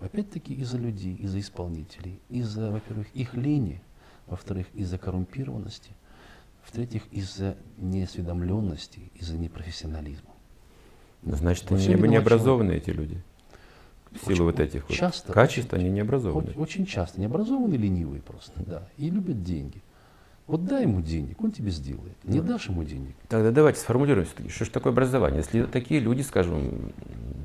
Опять-таки 0.00 0.54
из-за 0.54 0.78
людей, 0.78 1.14
из-за 1.16 1.40
исполнителей, 1.40 2.20
из-за, 2.28 2.70
во-первых, 2.70 3.06
их 3.14 3.34
лени, 3.34 3.82
во-вторых, 4.26 4.66
из-за 4.74 4.98
коррумпированности– 4.98 5.92
в-третьих, 6.66 7.02
из-за 7.12 7.56
неосведомленности, 7.78 9.10
из-за 9.14 9.36
непрофессионализма. 9.36 10.30
Значит, 11.22 11.70
они 11.70 11.86
не, 11.86 12.08
необразованы 12.08 12.72
эти 12.72 12.90
люди. 12.90 13.22
В 14.22 14.26
силу 14.26 14.44
вот 14.44 14.60
этих 14.60 14.86
часто, 14.88 15.28
вот 15.28 15.34
качеств 15.34 15.72
очень, 15.72 15.84
они 15.84 15.90
не 15.90 16.00
образованы. 16.00 16.50
Очень, 16.50 16.60
очень 16.60 16.86
часто 16.86 17.20
не 17.20 17.26
образованы, 17.26 17.74
ленивые 17.74 18.22
просто, 18.22 18.52
да, 18.64 18.88
и 18.96 19.10
любят 19.10 19.42
деньги. 19.42 19.82
Вот 20.46 20.64
дай 20.64 20.82
ему 20.82 21.00
денег, 21.00 21.42
он 21.42 21.50
тебе 21.50 21.70
сделает. 21.70 22.16
Не 22.22 22.40
да. 22.40 22.52
дашь 22.52 22.68
ему 22.68 22.84
денег. 22.84 23.14
Тогда 23.28 23.50
давайте 23.50 23.80
сформулируем 23.80 24.26
все-таки, 24.26 24.48
что 24.48 24.64
же 24.64 24.70
такое 24.70 24.92
образование. 24.92 25.38
Если 25.38 25.64
такие 25.64 25.98
люди, 25.98 26.22
скажем, 26.22 26.92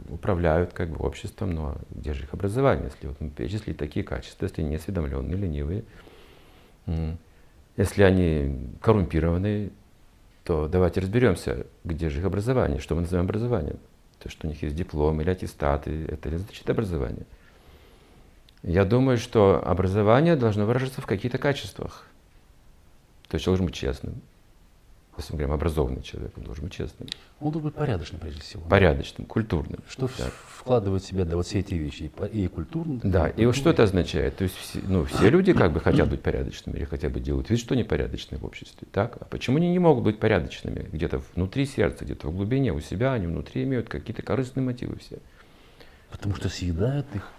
управляют 0.10 0.74
как 0.74 0.90
бы 0.90 1.04
обществом, 1.04 1.52
но 1.52 1.78
где 1.90 2.14
же 2.14 2.24
их 2.24 2.34
образование, 2.34 2.92
если 2.94 3.08
вот 3.08 3.20
мы 3.20 3.30
перечислили 3.32 3.74
такие 3.74 4.06
качества, 4.06 4.46
если 4.46 4.62
не 4.62 4.76
осведомленные, 4.76 5.36
ленивые, 5.36 5.84
если 7.76 8.04
они 8.04 8.70
коррумпированы, 8.82 9.72
то 10.44 10.68
давайте 10.68 11.00
разберемся, 11.00 11.66
где 11.84 12.10
же 12.10 12.20
их 12.20 12.26
образование, 12.26 12.80
что 12.80 12.96
мы 12.96 13.02
называем 13.02 13.26
образованием. 13.26 13.80
То, 14.22 14.30
что 14.30 14.48
у 14.48 14.50
них 14.50 14.62
есть 14.62 14.76
диплом 14.76 15.20
или 15.22 15.30
аттестаты, 15.30 16.06
это 16.08 16.38
значит 16.38 16.70
образование. 16.70 17.26
Я 18.62 18.86
думаю, 18.86 19.18
что 19.18 19.62
образование 19.66 20.36
должно 20.36 20.66
выражаться 20.66 21.02
в 21.02 21.08
каких-то 21.08 21.40
качествах. 21.40 22.06
То 23.28 23.36
есть 23.36 23.46
должен 23.46 23.66
быть 23.66 23.76
честным, 23.76 24.22
если 25.22 25.34
мы 25.34 25.38
говорим 25.38 25.56
образованный 25.56 26.02
человек, 26.02 26.38
он 26.38 26.44
должен 26.44 26.66
быть 26.66 26.74
честным. 26.74 27.08
Он 27.40 27.52
должен 27.52 27.70
быть 27.70 27.76
порядочным, 27.76 28.20
прежде 28.20 28.42
всего. 28.42 28.64
Порядочным, 28.64 29.26
культурным. 29.26 29.80
Что 29.88 30.10
да. 30.18 30.26
вкладывает 30.48 31.04
в 31.04 31.08
себя 31.08 31.26
да, 31.26 31.36
вот 31.36 31.46
все 31.46 31.60
эти 31.60 31.76
вещи, 31.76 32.12
и, 32.32 32.44
и 32.44 32.48
культурно. 32.48 33.00
Да, 33.04 33.30
и, 33.30 33.44
и 33.44 33.46
вот 33.46 33.56
что 33.56 33.70
это 33.70 33.84
означает? 33.84 34.36
То 34.38 34.44
есть 34.44 34.56
все, 34.58 34.80
ну, 34.88 35.06
все 35.06 35.30
люди 35.30 35.54
как 35.54 35.72
бы 35.72 35.80
хотят 35.80 36.10
быть 36.10 36.22
порядочными 36.22 36.78
или 36.78 36.86
хотя 36.86 37.10
бы 37.10 37.20
делают 37.20 37.50
вид, 37.50 37.60
что 37.60 37.74
они 37.74 37.84
порядочные 37.84 38.40
в 38.40 38.46
обществе. 38.46 38.88
Так? 38.92 39.18
А 39.20 39.26
почему 39.26 39.58
они 39.58 39.70
не 39.70 39.80
могут 39.80 40.04
быть 40.04 40.20
порядочными? 40.20 40.88
Где-то 40.92 41.22
внутри 41.36 41.66
сердца, 41.66 42.04
где-то 42.04 42.28
в 42.28 42.36
глубине, 42.36 42.74
у 42.74 42.82
себя 42.82 43.14
они 43.14 43.28
внутри 43.28 43.64
имеют 43.64 43.90
какие-то 43.90 44.22
корыстные 44.22 44.64
мотивы 44.64 44.98
все. 44.98 45.20
Потому 46.10 46.36
что 46.36 46.50
съедают 46.50 47.08
их 47.16 47.32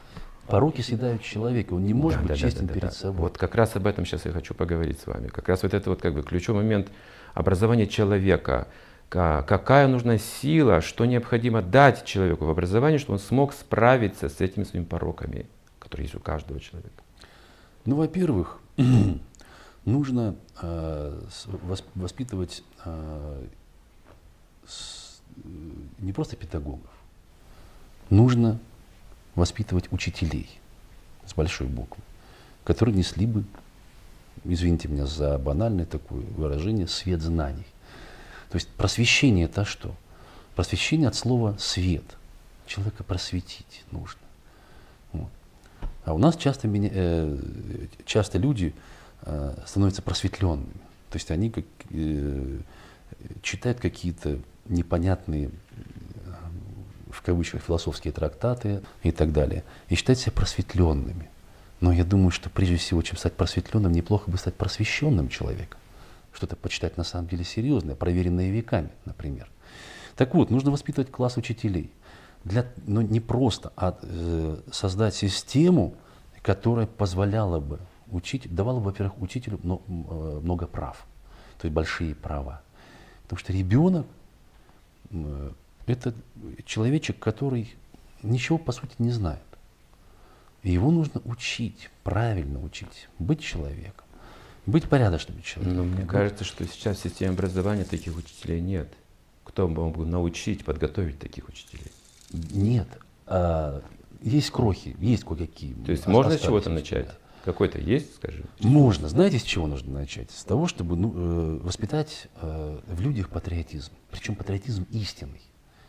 Пороки 0.46 0.80
съедают 0.80 1.22
человека, 1.22 1.72
он 1.74 1.84
не 1.84 1.94
может 1.94 2.18
да, 2.18 2.22
быть 2.22 2.32
да, 2.32 2.36
честен 2.36 2.66
да, 2.66 2.68
да, 2.68 2.74
перед 2.74 2.90
да. 2.90 2.94
собой. 2.94 3.20
Вот 3.22 3.38
как 3.38 3.54
раз 3.54 3.76
об 3.76 3.86
этом 3.86 4.04
сейчас 4.04 4.24
я 4.24 4.32
хочу 4.32 4.54
поговорить 4.54 4.98
с 4.98 5.06
вами. 5.06 5.28
Как 5.28 5.48
раз 5.48 5.62
вот 5.62 5.72
это 5.72 5.88
вот 5.88 6.02
как 6.02 6.14
бы 6.14 6.22
ключевой 6.22 6.62
момент 6.62 6.88
образования 7.34 7.86
человека. 7.86 8.68
Какая 9.08 9.88
нужна 9.88 10.16
сила, 10.16 10.80
что 10.80 11.04
необходимо 11.04 11.60
дать 11.60 12.04
человеку 12.04 12.46
в 12.46 12.50
образовании, 12.50 12.98
чтобы 12.98 13.14
он 13.14 13.18
смог 13.18 13.52
справиться 13.52 14.30
с 14.30 14.40
этими 14.40 14.64
своими 14.64 14.86
пороками, 14.86 15.46
которые 15.78 16.06
есть 16.06 16.14
у 16.14 16.20
каждого 16.20 16.60
человека. 16.60 17.02
Ну, 17.84 17.96
во-первых, 17.96 18.58
нужно 19.84 20.34
э, 20.62 21.20
воспитывать 21.94 22.62
э, 22.84 23.46
не 25.98 26.12
просто 26.12 26.36
педагогов, 26.36 26.90
нужно 28.10 28.58
воспитывать 29.34 29.90
учителей 29.90 30.48
с 31.26 31.34
большой 31.34 31.66
буквы, 31.66 32.02
которые 32.64 32.96
несли 32.96 33.26
бы, 33.26 33.44
извините 34.44 34.88
меня 34.88 35.06
за 35.06 35.38
банальное 35.38 35.86
такое 35.86 36.20
выражение, 36.20 36.86
свет 36.88 37.20
знаний. 37.20 37.66
То 38.50 38.56
есть 38.56 38.68
просвещение 38.68 39.46
это 39.46 39.64
что? 39.64 39.94
Просвещение 40.54 41.08
от 41.08 41.14
слова 41.14 41.56
свет. 41.58 42.04
Человека 42.66 43.04
просветить 43.04 43.84
нужно. 43.90 44.20
Вот. 45.12 45.30
А 46.04 46.14
у 46.14 46.18
нас 46.18 46.36
часто, 46.36 46.68
меня, 46.68 46.90
э, 46.92 47.38
часто 48.04 48.38
люди 48.38 48.74
э, 49.22 49.54
становятся 49.66 50.02
просветленными. 50.02 50.72
То 51.10 51.16
есть 51.16 51.30
они 51.30 51.50
как, 51.50 51.64
э, 51.90 52.58
читают 53.42 53.80
какие-то 53.80 54.38
непонятные 54.66 55.50
в 57.10 57.20
кавычках 57.22 57.62
философские 57.62 58.12
трактаты 58.12 58.82
и 59.02 59.12
так 59.12 59.32
далее, 59.32 59.64
и 59.88 59.94
считать 59.94 60.18
себя 60.18 60.32
просветленными. 60.32 61.28
Но 61.82 61.90
я 61.92 62.04
думаю, 62.04 62.30
что 62.30 62.48
прежде 62.48 62.76
всего, 62.76 63.02
чем 63.02 63.16
стать 63.16 63.32
просветленным, 63.32 63.90
неплохо 63.90 64.30
бы 64.30 64.38
стать 64.38 64.54
просвещенным 64.54 65.28
человеком. 65.28 65.80
Что-то 66.32 66.54
почитать 66.54 66.96
на 66.96 67.02
самом 67.02 67.26
деле 67.26 67.42
серьезное, 67.42 67.96
проверенное 67.96 68.50
веками, 68.50 68.90
например. 69.04 69.50
Так 70.14 70.32
вот, 70.36 70.48
нужно 70.48 70.70
воспитывать 70.70 71.10
класс 71.10 71.36
учителей. 71.36 71.90
Для, 72.44 72.66
но 72.86 73.02
не 73.02 73.18
просто, 73.18 73.72
а 73.74 73.98
э, 74.00 74.58
создать 74.70 75.16
систему, 75.16 75.96
которая 76.42 76.86
позволяла 76.86 77.58
бы 77.58 77.80
учить, 78.12 78.54
давала 78.54 78.78
бы, 78.78 78.84
во-первых, 78.84 79.20
учителю 79.20 79.58
много, 79.64 79.82
э, 79.88 80.40
много 80.40 80.66
прав, 80.68 81.04
то 81.58 81.66
есть 81.66 81.74
большие 81.74 82.14
права. 82.14 82.62
Потому 83.24 83.40
что 83.40 83.52
ребенок 83.52 84.06
э, 85.10 85.50
это 85.86 86.14
человечек, 86.64 87.18
который 87.18 87.74
ничего 88.22 88.56
по 88.56 88.70
сути 88.70 88.94
не 88.98 89.10
знает. 89.10 89.42
Его 90.62 90.90
нужно 90.90 91.20
учить, 91.24 91.90
правильно 92.04 92.62
учить, 92.62 93.08
быть 93.18 93.40
человеком, 93.40 94.06
быть 94.64 94.88
порядочным 94.88 95.42
человеком. 95.42 95.76
Но 95.76 95.84
мне 95.84 96.06
кажется, 96.06 96.44
что 96.44 96.64
сейчас 96.66 96.98
в 96.98 97.02
системе 97.02 97.32
образования 97.32 97.84
таких 97.84 98.16
учителей 98.16 98.60
нет. 98.60 98.92
Кто 99.44 99.66
мог 99.66 99.96
бы 99.96 100.06
научить, 100.06 100.64
подготовить 100.64 101.18
таких 101.18 101.48
учителей? 101.48 101.90
Нет. 102.30 102.86
А, 103.26 103.82
есть 104.22 104.50
крохи, 104.50 104.96
есть 105.00 105.24
кое-какие. 105.24 105.74
То 105.74 105.90
есть 105.90 106.06
можно 106.06 106.36
с 106.38 106.40
чего-то 106.40 106.70
начать? 106.70 107.08
Какой-то 107.44 107.80
есть, 107.80 108.14
скажи? 108.14 108.44
Можно. 108.60 109.08
Знаете, 109.08 109.40
с 109.40 109.42
чего 109.42 109.66
нужно 109.66 109.92
начать? 109.92 110.30
С 110.30 110.44
того, 110.44 110.68
чтобы 110.68 110.94
ну, 110.94 111.12
э, 111.12 111.58
воспитать 111.60 112.28
э, 112.40 112.80
в 112.86 113.00
людях 113.00 113.30
патриотизм. 113.30 113.90
Причем 114.12 114.36
патриотизм 114.36 114.86
истинный. 114.92 115.42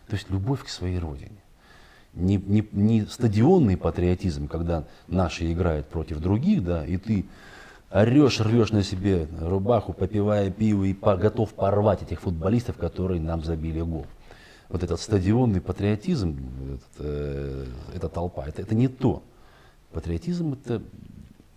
То 0.08 0.16
есть 0.16 0.32
любовь 0.32 0.64
к 0.64 0.68
своей 0.68 0.98
родине. 0.98 1.43
Не, 2.14 2.38
не, 2.38 2.68
не 2.72 3.06
стадионный 3.06 3.76
патриотизм, 3.76 4.48
когда 4.48 4.86
наши 5.08 5.52
играют 5.52 5.88
против 5.88 6.20
других, 6.20 6.64
да, 6.64 6.86
и 6.86 6.98
ты 6.98 7.26
орешь, 7.90 8.40
рвешь 8.40 8.72
на 8.72 8.84
себе 8.84 9.28
рубаху, 9.40 9.94
попивая 9.94 10.52
пиво 10.52 10.84
и 10.84 10.94
по, 10.94 11.16
готов 11.18 11.54
порвать 11.54 12.04
этих 12.04 12.22
футболистов, 12.22 12.78
которые 12.78 13.20
нам 13.20 13.44
забили 13.44 13.82
гол. 13.82 14.06
Вот 14.70 14.84
этот 14.84 15.00
стадионный 15.00 15.62
патриотизм, 15.62 16.38
этот, 16.74 16.84
э, 17.00 17.66
эта 17.96 18.10
толпа, 18.10 18.46
это, 18.48 18.62
это 18.62 18.76
не 18.76 18.88
то. 18.88 19.24
Патриотизм 19.92 20.54
это 20.54 20.82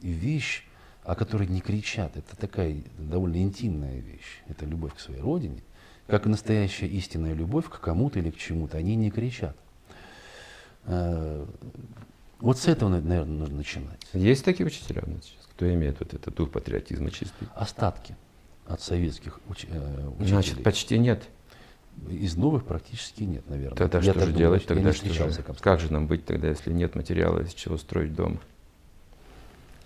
вещь, 0.02 0.64
о 1.02 1.14
которой 1.14 1.48
не 1.48 1.60
кричат. 1.60 2.16
Это 2.16 2.36
такая 2.36 2.82
довольно 2.98 3.36
интимная 3.36 4.00
вещь. 4.00 4.42
Это 4.48 4.66
любовь 4.66 4.94
к 4.94 5.00
своей 5.00 5.20
родине. 5.20 5.62
Как 6.06 6.26
и 6.26 6.28
настоящая 6.28 6.88
истинная 6.88 7.32
любовь 7.32 7.68
к 7.68 7.80
кому-то 7.80 8.18
или 8.18 8.30
к 8.30 8.36
чему-то. 8.36 8.76
Они 8.76 8.96
не 8.96 9.10
кричат. 9.10 9.56
Э, 10.86 11.44
вот 12.40 12.58
с 12.58 12.66
этого, 12.66 12.88
наверное, 12.88 13.24
нужно 13.26 13.56
начинать. 13.56 14.00
Есть 14.12 14.44
такие 14.44 14.66
учителя 14.66 15.02
у 15.06 15.10
нас 15.10 15.24
сейчас, 15.24 15.46
кто 15.54 15.72
имеет 15.72 15.98
вот 16.00 16.14
этот 16.14 16.34
дух 16.34 16.50
патриотизма 16.50 17.10
чистый? 17.10 17.48
Остатки 17.54 18.16
от 18.66 18.80
советских 18.80 19.40
уч- 19.48 19.66
э, 19.68 20.06
учителей. 20.08 20.28
Значит, 20.28 20.62
почти 20.62 20.98
нет. 20.98 21.22
Из 22.10 22.36
новых 22.36 22.64
практически 22.66 23.22
нет, 23.22 23.48
наверное. 23.48 23.76
Тогда 23.76 23.98
Я 23.98 24.10
что 24.12 24.20
же 24.20 24.26
думаю, 24.26 24.38
делать? 24.38 24.66
Тогда 24.66 24.92
что 24.92 25.04
же? 25.06 25.10
встречался, 25.12 25.42
как 25.42 25.58
Как 25.58 25.80
же 25.80 25.90
нам 25.92 26.06
быть 26.06 26.26
тогда, 26.26 26.48
если 26.48 26.70
нет 26.72 26.94
материала, 26.94 27.40
из 27.40 27.54
чего 27.54 27.78
строить 27.78 28.14
дом? 28.14 28.38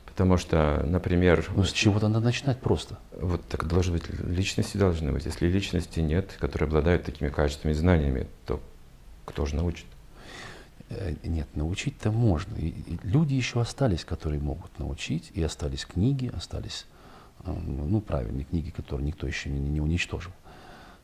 Потому 0.07 0.37
что, 0.37 0.85
например, 0.87 1.47
Ну, 1.55 1.63
с 1.63 1.73
чего-то 1.73 2.09
надо 2.09 2.25
начинать 2.27 2.61
просто. 2.61 2.99
вот 3.13 3.47
так 3.47 3.67
должны 3.69 3.93
быть, 3.95 4.09
личности 4.25 4.77
должны 4.77 5.13
быть. 5.13 5.25
Если 5.25 5.47
личности 5.47 6.01
нет, 6.01 6.37
которые 6.41 6.67
обладают 6.67 7.05
такими 7.05 7.29
качествами 7.29 7.73
и 7.73 7.77
знаниями, 7.77 8.27
то 8.45 8.61
кто 9.25 9.47
же 9.47 9.55
научит? 9.55 9.87
Э, 10.90 11.14
Нет, 11.22 11.48
научить-то 11.57 12.11
можно. 12.11 12.55
И- 12.57 12.98
люди 13.05 13.35
еще 13.35 13.61
остались, 13.61 14.05
которые 14.05 14.40
могут 14.40 14.79
научить, 14.79 15.31
и 15.35 15.42
остались 15.42 15.85
книги, 15.87 16.31
остались, 16.35 16.87
э, 17.44 17.53
ну, 17.53 18.00
правильные 18.00 18.44
книги, 18.44 18.70
которые 18.70 19.07
никто 19.07 19.26
еще 19.26 19.48
не, 19.50 19.61
не 19.61 19.81
уничтожил. 19.81 20.33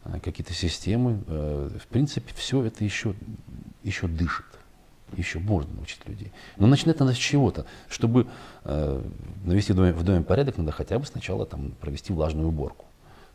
А 0.04 0.18
Какие-то 0.20 0.52
системы. 0.54 1.22
э, 1.26 1.78
В 1.80 1.86
принципе, 1.88 2.32
все 2.34 2.62
это 2.64 2.84
еще, 2.84 3.14
еще 3.82 4.08
дышит. 4.08 4.44
Еще 5.16 5.38
можно 5.38 5.72
научить 5.74 6.00
людей. 6.08 6.32
Но 6.56 6.66
начинать 6.66 6.98
надо 6.98 7.12
с 7.14 7.16
чего-то. 7.16 7.64
Чтобы 7.88 8.26
э, 8.64 9.02
навести 9.44 9.72
в 9.72 10.02
доме 10.02 10.22
порядок, 10.24 10.58
надо 10.58 10.72
хотя 10.72 10.98
бы 10.98 11.06
сначала 11.06 11.46
там, 11.46 11.70
провести 11.80 12.12
влажную 12.12 12.48
уборку. 12.48 12.86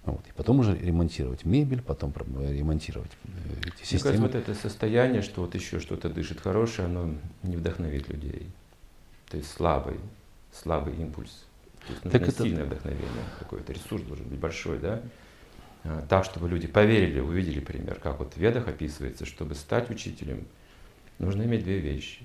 Вот. 0.05 0.25
И 0.27 0.31
потом 0.33 0.59
уже 0.59 0.75
ремонтировать 0.77 1.45
мебель, 1.45 1.81
потом 1.81 2.11
про- 2.11 2.25
ремонтировать 2.25 3.11
э, 3.23 3.27
эти 3.27 3.33
Мне 3.35 3.61
кажется, 3.71 3.85
системы. 3.85 4.17
вот 4.19 4.35
это 4.35 4.55
состояние, 4.55 5.21
что 5.21 5.41
вот 5.41 5.53
еще 5.53 5.79
что-то 5.79 6.09
дышит 6.09 6.41
хорошее, 6.41 6.87
оно 6.87 7.13
не 7.43 7.55
вдохновит 7.55 8.09
людей. 8.09 8.47
То 9.29 9.37
есть 9.37 9.51
слабый, 9.51 9.97
слабый 10.51 10.95
импульс. 10.95 11.45
То 11.85 11.91
есть 11.93 12.01
Так 12.03 12.21
это- 12.23 12.43
сильное 12.43 12.65
вдохновение, 12.65 13.07
какой-то 13.39 13.73
ресурс 13.73 14.03
должен 14.03 14.27
быть 14.27 14.39
большой, 14.39 14.79
да? 14.79 15.01
А, 15.83 16.05
Так, 16.07 16.25
чтобы 16.25 16.49
люди 16.49 16.67
поверили, 16.67 17.19
увидели 17.19 17.59
пример, 17.59 17.99
как 17.99 18.19
вот 18.19 18.33
в 18.33 18.37
Ведах 18.37 18.67
описывается, 18.67 19.25
чтобы 19.25 19.53
стать 19.55 19.89
учителем, 19.91 20.45
нужно 21.19 21.43
иметь 21.43 21.63
две 21.63 21.77
вещи. 21.79 22.19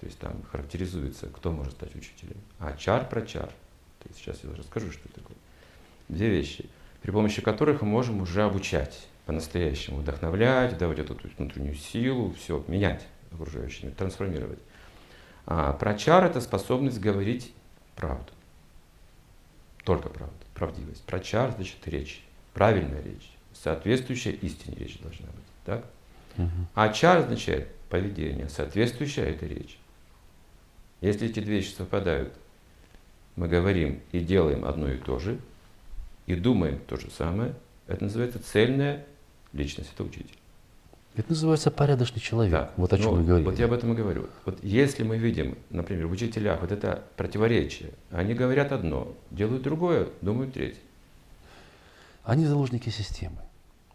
То 0.00 0.06
есть 0.06 0.18
там 0.18 0.42
характеризуется, 0.50 1.26
кто 1.28 1.50
может 1.52 1.72
стать 1.74 1.94
учителем. 1.96 2.36
А 2.58 2.76
чар 2.76 3.08
про 3.08 3.22
чар. 3.22 3.46
То 4.00 4.08
есть 4.08 4.20
сейчас 4.20 4.38
я 4.44 4.50
расскажу, 4.56 4.90
что 4.92 5.02
это 5.08 5.20
такое. 5.20 5.36
Две 6.08 6.28
вещи, 6.30 6.68
при 7.04 7.10
помощи 7.10 7.42
которых 7.42 7.82
мы 7.82 7.88
можем 7.88 8.22
уже 8.22 8.44
обучать 8.44 9.06
по-настоящему, 9.26 9.98
вдохновлять, 9.98 10.78
давать 10.78 11.00
эту 11.00 11.14
внутреннюю 11.36 11.74
силу, 11.74 12.32
все 12.32 12.64
менять 12.66 13.06
окружающими, 13.30 13.90
трансформировать. 13.90 14.58
А 15.44 15.74
про 15.74 15.92
чар 15.96 16.24
это 16.24 16.40
способность 16.40 16.98
говорить 16.98 17.52
правду. 17.94 18.32
Только 19.84 20.08
правду, 20.08 20.34
правдивость. 20.54 21.04
Про 21.04 21.20
чар 21.20 21.52
значит 21.52 21.86
речь, 21.86 22.24
правильная 22.54 23.02
речь, 23.02 23.30
соответствующая 23.52 24.32
истине 24.32 24.76
речь 24.78 24.98
должна 24.98 25.26
быть. 25.26 25.44
Так? 25.66 25.84
Мгм. 26.38 26.68
А 26.74 26.88
чар 26.88 27.18
означает 27.18 27.68
поведение, 27.90 28.48
соответствующее 28.48 29.26
этой 29.26 29.48
речи. 29.48 29.76
Если 31.02 31.28
эти 31.28 31.40
две 31.40 31.56
вещи 31.56 31.74
совпадают, 31.74 32.32
мы 33.36 33.46
говорим 33.46 34.00
и 34.12 34.20
делаем 34.20 34.64
одно 34.64 34.90
и 34.90 34.96
то 34.96 35.18
же, 35.18 35.38
и 36.26 36.34
думаем 36.34 36.80
то 36.86 36.96
же 36.96 37.10
самое, 37.10 37.54
это 37.86 38.04
называется 38.04 38.38
цельная 38.42 39.04
личность, 39.52 39.90
это 39.94 40.04
учитель. 40.04 40.36
Это 41.16 41.30
называется 41.30 41.70
порядочный 41.70 42.20
человек. 42.20 42.52
Да. 42.52 42.70
Вот 42.76 42.92
о 42.92 42.98
чем 42.98 43.06
Ну, 43.06 43.16
мы 43.18 43.24
говорили. 43.24 43.48
Вот 43.48 43.58
я 43.58 43.66
об 43.66 43.72
этом 43.72 43.92
и 43.92 43.94
говорю. 43.94 44.26
Вот 44.44 44.58
если 44.64 45.04
мы 45.04 45.16
видим, 45.16 45.56
например, 45.70 46.08
в 46.08 46.12
учителях 46.12 46.60
вот 46.60 46.72
это 46.72 47.04
противоречие, 47.16 47.90
они 48.10 48.34
говорят 48.34 48.72
одно, 48.72 49.14
делают 49.30 49.62
другое, 49.62 50.08
думают 50.22 50.54
третье. 50.54 50.80
Они 52.24 52.46
заложники 52.46 52.88
системы, 52.88 53.36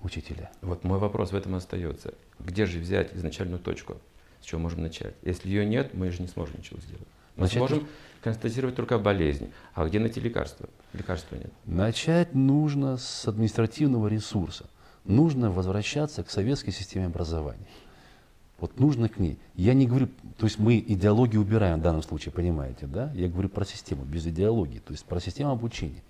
учителя. 0.02 0.50
Вот 0.62 0.86
мой 0.86 0.98
вопрос 0.98 1.34
в 1.34 1.36
этом 1.36 1.56
остается. 1.56 2.14
Где 2.40 2.66
же 2.66 2.80
взять 2.80 3.14
изначальную 3.14 3.60
точку? 3.60 3.98
С 4.42 4.46
чего 4.46 4.62
можем 4.62 4.82
начать? 4.82 5.14
Если 5.24 5.50
ее 5.50 5.66
нет, 5.66 5.94
мы 5.94 6.12
же 6.12 6.22
не 6.22 6.30
сможем 6.30 6.60
ничего 6.60 6.80
сделать. 6.80 7.08
Мы 7.36 7.44
Начать 7.44 7.58
сможем 7.58 7.88
констатировать 8.22 8.76
только 8.76 8.98
болезнь. 9.00 9.52
А 9.74 9.86
где 9.86 10.00
найти 10.00 10.20
лекарства? 10.20 10.70
Лекарства 10.94 11.36
нет. 11.36 11.52
Начать 11.66 12.34
нужно 12.34 12.98
с 12.98 13.28
административного 13.28 14.08
ресурса. 14.08 14.66
Нужно 15.06 15.52
возвращаться 15.52 16.24
к 16.24 16.30
советской 16.30 16.72
системе 16.72 17.08
образования. 17.08 17.66
Вот 18.60 18.80
нужно 18.80 19.08
к 19.08 19.20
ней. 19.20 19.40
Я 19.56 19.74
не 19.74 19.88
говорю, 19.88 20.10
то 20.38 20.46
есть 20.46 20.60
мы 20.60 20.80
идеологию 20.80 21.42
убираем 21.42 21.80
в 21.80 21.82
данном 21.82 22.04
случае, 22.04 22.34
понимаете, 22.34 22.88
да? 22.88 23.12
Я 23.14 23.30
говорю 23.30 23.48
про 23.48 23.64
систему, 23.64 24.04
без 24.04 24.28
идеологии, 24.28 24.80
то 24.80 24.92
есть 24.92 25.06
про 25.06 25.22
систему 25.22 25.52
обучения. 25.52 26.04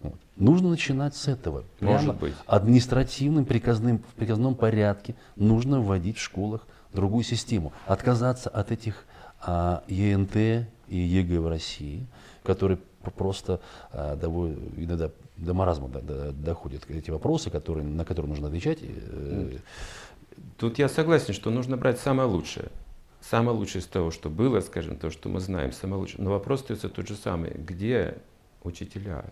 Вот. 0.00 0.14
Нужно 0.36 0.68
начинать 0.70 1.14
с 1.14 1.28
этого. 1.28 1.64
Может 1.80 2.00
Прямо 2.02 2.18
быть. 2.18 2.34
административным, 2.46 3.44
приказным, 3.44 3.98
в 3.98 4.14
приказном 4.14 4.54
порядке 4.54 5.14
нужно 5.36 5.80
вводить 5.80 6.18
в 6.18 6.22
школах 6.22 6.66
другую 6.92 7.24
систему. 7.24 7.72
Отказаться 7.86 8.50
от 8.50 8.72
этих 8.72 9.04
а, 9.40 9.82
ЕНТ 9.88 10.68
и 10.90 10.96
ЕГЭ 10.98 11.40
в 11.40 11.48
России, 11.48 12.06
которые 12.42 12.78
просто 13.16 13.60
а, 13.92 14.16
довольно, 14.16 14.58
иногда 14.76 15.10
до 15.36 15.54
маразма 15.54 15.88
до- 15.88 16.00
до- 16.02 16.32
доходят 16.32 16.82
эти 16.90 17.10
вопросы, 17.10 17.50
которые, 17.50 17.86
на 17.86 18.04
которые 18.04 18.30
нужно 18.30 18.48
отвечать. 18.48 18.78
э, 18.82 19.56
Тут 20.58 20.78
я 20.78 20.88
согласен, 20.88 21.32
что 21.34 21.50
нужно 21.50 21.76
брать 21.76 21.98
самое 21.98 22.28
лучшее. 22.28 22.68
Самое 23.20 23.56
лучшее 23.56 23.80
из 23.82 23.86
того, 23.86 24.10
что 24.10 24.30
было, 24.30 24.60
скажем, 24.60 24.96
то, 24.96 25.10
что 25.10 25.28
мы 25.28 25.40
знаем, 25.40 25.72
самое 25.72 26.00
лучшее. 26.00 26.22
Но 26.24 26.30
вопрос 26.30 26.60
остается 26.62 26.88
тот 26.88 27.06
же 27.08 27.14
самый. 27.16 27.50
Где 27.52 28.16
учителя? 28.62 29.24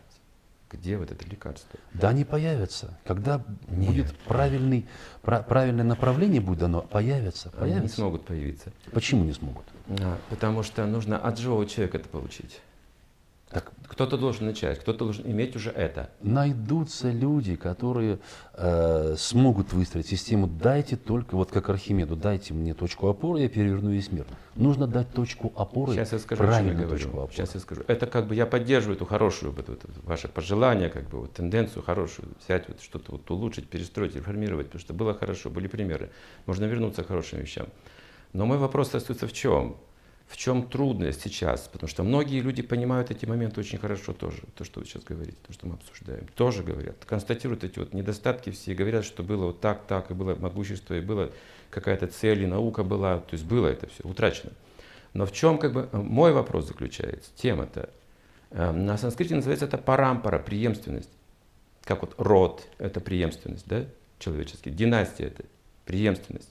Где 0.70 0.98
вот 0.98 1.10
это 1.10 1.26
лекарство? 1.26 1.78
Да, 1.94 2.10
они 2.10 2.24
появятся. 2.24 2.98
Когда 3.06 3.42
Нет. 3.68 3.88
будет 3.90 4.16
правильный, 4.26 4.86
пра- 5.22 5.42
правильное 5.42 5.84
направление 5.84 6.42
будет 6.42 6.58
дано, 6.58 6.82
появятся. 6.82 7.50
Они 7.56 7.66
не 7.70 7.74
появятся. 7.76 7.96
смогут 7.96 8.26
появиться. 8.26 8.72
Почему 8.92 9.24
не 9.24 9.32
смогут? 9.32 9.64
А, 10.00 10.18
Потому 10.28 10.62
что 10.62 10.84
нужно 10.86 11.18
от 11.18 11.38
живого 11.38 11.64
человека 11.66 11.96
это 11.98 12.08
получить. 12.10 12.60
Так 13.50 13.72
Кто-то 13.86 14.18
должен 14.18 14.44
начать, 14.46 14.78
кто-то 14.78 15.04
должен 15.06 15.24
иметь 15.26 15.56
уже 15.56 15.70
это. 15.70 16.10
найдутся 16.20 17.10
люди, 17.10 17.56
которые 17.56 18.18
э, 18.52 19.14
смогут 19.16 19.72
выстроить 19.72 20.06
систему. 20.06 20.46
Дайте 20.46 20.96
только, 20.96 21.34
вот 21.34 21.50
как 21.50 21.70
Архимеду, 21.70 22.14
дайте 22.14 22.52
мне 22.52 22.74
точку 22.74 23.08
опоры, 23.08 23.40
я 23.40 23.48
переверну 23.48 23.90
весь 23.90 24.12
мир. 24.12 24.26
Нужно 24.54 24.86
дать 24.86 25.10
точку 25.14 25.50
опоры, 25.56 25.94
Сейчас 25.94 26.12
я 26.12 26.18
скажу, 26.18 26.42
чем 26.42 26.50
я 26.50 26.56
правильную 26.58 26.88
точку 26.88 27.08
говорю. 27.08 27.22
опоры. 27.24 27.36
Сейчас 27.36 27.54
я 27.54 27.60
скажу. 27.60 27.82
Это 27.86 28.06
как 28.06 28.26
бы 28.26 28.34
я 28.34 28.44
поддерживаю 28.44 28.96
эту 28.96 29.06
хорошую, 29.06 29.52
вот, 29.52 29.66
вот 29.66 29.80
ваше 30.04 30.28
пожелание, 30.28 30.90
как 30.90 31.08
бы 31.08 31.20
вот, 31.20 31.32
тенденцию 31.32 31.82
хорошую, 31.82 32.28
взять 32.44 32.68
вот 32.68 32.82
что-то 32.82 33.12
вот 33.12 33.30
улучшить, 33.30 33.68
перестроить, 33.70 34.14
реформировать, 34.14 34.66
потому 34.66 34.80
что 34.80 34.92
было 34.92 35.14
хорошо, 35.14 35.48
были 35.48 35.68
примеры. 35.68 36.10
Можно 36.44 36.66
вернуться 36.66 37.02
к 37.02 37.06
хорошим 37.06 37.38
вещам. 37.40 37.68
Но 38.34 38.44
мой 38.44 38.58
вопрос 38.58 38.94
остается 38.94 39.26
в 39.26 39.32
чем? 39.32 39.78
В 40.28 40.36
чем 40.36 40.68
трудность 40.68 41.22
сейчас? 41.22 41.68
Потому 41.72 41.88
что 41.88 42.02
многие 42.02 42.40
люди 42.40 42.60
понимают 42.60 43.10
эти 43.10 43.24
моменты 43.24 43.60
очень 43.60 43.78
хорошо 43.78 44.12
тоже, 44.12 44.42
то, 44.54 44.62
что 44.62 44.80
вы 44.80 44.86
сейчас 44.86 45.02
говорите, 45.02 45.38
то, 45.46 45.54
что 45.54 45.66
мы 45.66 45.74
обсуждаем. 45.74 46.26
Тоже 46.34 46.62
говорят, 46.62 47.02
констатируют 47.06 47.64
эти 47.64 47.78
вот 47.78 47.94
недостатки 47.94 48.50
все, 48.50 48.74
говорят, 48.74 49.06
что 49.06 49.22
было 49.22 49.46
вот 49.46 49.60
так, 49.60 49.86
так, 49.86 50.10
и 50.10 50.14
было 50.14 50.34
могущество, 50.34 50.94
и 50.94 51.00
было 51.00 51.32
какая-то 51.70 52.08
цель, 52.08 52.42
и 52.42 52.46
наука 52.46 52.84
была, 52.84 53.18
то 53.20 53.34
есть 53.34 53.46
было 53.46 53.68
это 53.68 53.88
все 53.88 54.06
утрачено. 54.06 54.52
Но 55.14 55.24
в 55.24 55.32
чем 55.32 55.56
как 55.58 55.72
бы 55.72 55.88
э, 55.90 55.96
мой 55.96 56.32
вопрос 56.32 56.66
заключается? 56.68 57.30
Тема-то. 57.34 57.88
э, 58.50 58.70
На 58.70 58.98
санскрите 58.98 59.34
называется 59.34 59.64
это 59.64 59.78
парампара, 59.78 60.38
преемственность. 60.38 61.10
Как 61.84 62.02
вот 62.02 62.14
род– 62.18 62.68
это 62.78 63.00
преемственность, 63.00 63.66
да, 63.66 63.86
человеческий. 64.18 64.70
Династия– 64.70 65.24
это 65.28 65.44
преемственность. 65.86 66.50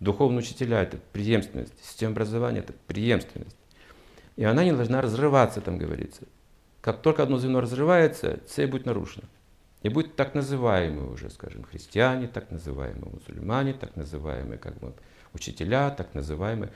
Духовные 0.00 0.40
учителя– 0.40 0.82
это 0.82 0.98
преемственность. 1.12 1.74
Система 1.82 2.12
образования– 2.12 2.58
это 2.60 2.72
преемственность. 2.86 3.56
И 4.36 4.44
она 4.44 4.64
не 4.64 4.72
должна 4.72 5.02
разрываться, 5.02 5.60
там 5.60 5.76
говорится. 5.76 6.22
Как 6.80 7.02
только 7.02 7.22
одно 7.22 7.36
звено 7.36 7.60
разрывается, 7.60 8.40
цель 8.48 8.70
будет 8.70 8.86
нарушена. 8.86 9.28
И 9.82 9.90
будет 9.90 10.16
так 10.16 10.34
называемые 10.34 11.10
уже, 11.10 11.28
скажем, 11.30 11.64
христиане, 11.64 12.28
так 12.28 12.50
называемые 12.50 13.12
мусульмане, 13.12 13.74
так 13.74 13.96
называемые 13.96 14.58
как 14.58 14.78
бы, 14.78 14.94
учителя, 15.34 15.90
так 15.90 16.14
называемые 16.14 16.70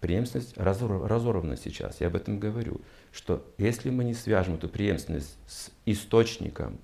преемственность 0.00 0.56
разорвана 0.56 1.56
сейчас. 1.56 2.00
Я 2.00 2.08
об 2.08 2.16
этом 2.16 2.38
говорю, 2.38 2.80
что 3.12 3.46
если 3.56 3.90
мы 3.90 4.04
не 4.04 4.14
свяжем 4.14 4.54
эту 4.54 4.68
преемственность 4.68 5.36
с 5.46 5.70
источником, 5.86 6.78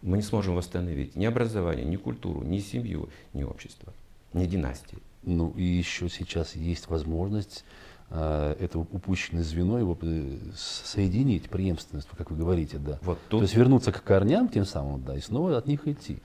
мы 0.00 0.16
не 0.16 0.22
сможем 0.22 0.56
восстановить 0.56 1.14
ни 1.14 1.26
образование, 1.26 1.84
ни 1.84 1.96
культуру, 1.96 2.42
ни 2.42 2.58
семью, 2.58 3.08
ни 3.34 3.44
общество, 3.44 3.92
ни 4.34 4.46
династии. 4.46 4.98
Ну 5.22 5.50
и 5.56 5.62
еще 5.62 6.08
сейчас 6.08 6.56
есть 6.56 6.88
возможность 6.88 7.64
э, 8.10 8.56
это 8.58 8.78
упущенное 8.78 9.42
звено 9.42 9.78
его 9.78 9.96
э, 10.00 10.38
соединить, 10.56 11.48
преемственность, 11.48 12.08
как 12.16 12.30
вы 12.30 12.36
говорите, 12.36 12.78
да. 12.78 12.98
Вот 13.02 13.18
тут... 13.28 13.40
То 13.40 13.44
есть 13.44 13.54
вернуться 13.54 13.92
к 13.92 14.02
корням 14.02 14.48
тем 14.48 14.64
самым, 14.64 15.02
да, 15.04 15.16
и 15.16 15.20
снова 15.20 15.56
от 15.56 15.66
них 15.66 15.86
идти. 15.86 16.18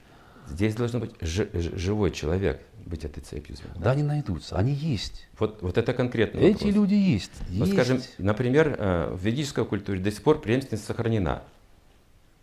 Здесь 0.50 0.76
должен 0.76 1.02
быть 1.02 1.12
живой 1.22 2.12
человек, 2.12 2.62
быть 2.86 3.04
этой 3.04 3.22
цепью 3.22 3.56
звена. 3.56 3.74
Да, 3.78 3.92
они 3.92 4.04
найдутся, 4.04 4.56
они 4.56 4.74
есть. 4.74 5.28
Вот, 5.38 5.62
вот 5.62 5.78
это 5.78 5.94
конкретно. 5.94 6.40
Эти 6.40 6.66
вопрос. 6.66 6.74
люди 6.74 6.94
есть. 6.94 7.32
Вот 7.50 7.68
есть. 7.68 7.74
скажем, 7.74 8.02
например, 8.18 8.76
э, 8.78 9.14
в 9.14 9.24
ведической 9.24 9.66
культуре 9.66 10.00
до 10.00 10.12
сих 10.12 10.24
пор 10.24 10.40
преемственность 10.40 10.86
сохранена. 10.86 11.44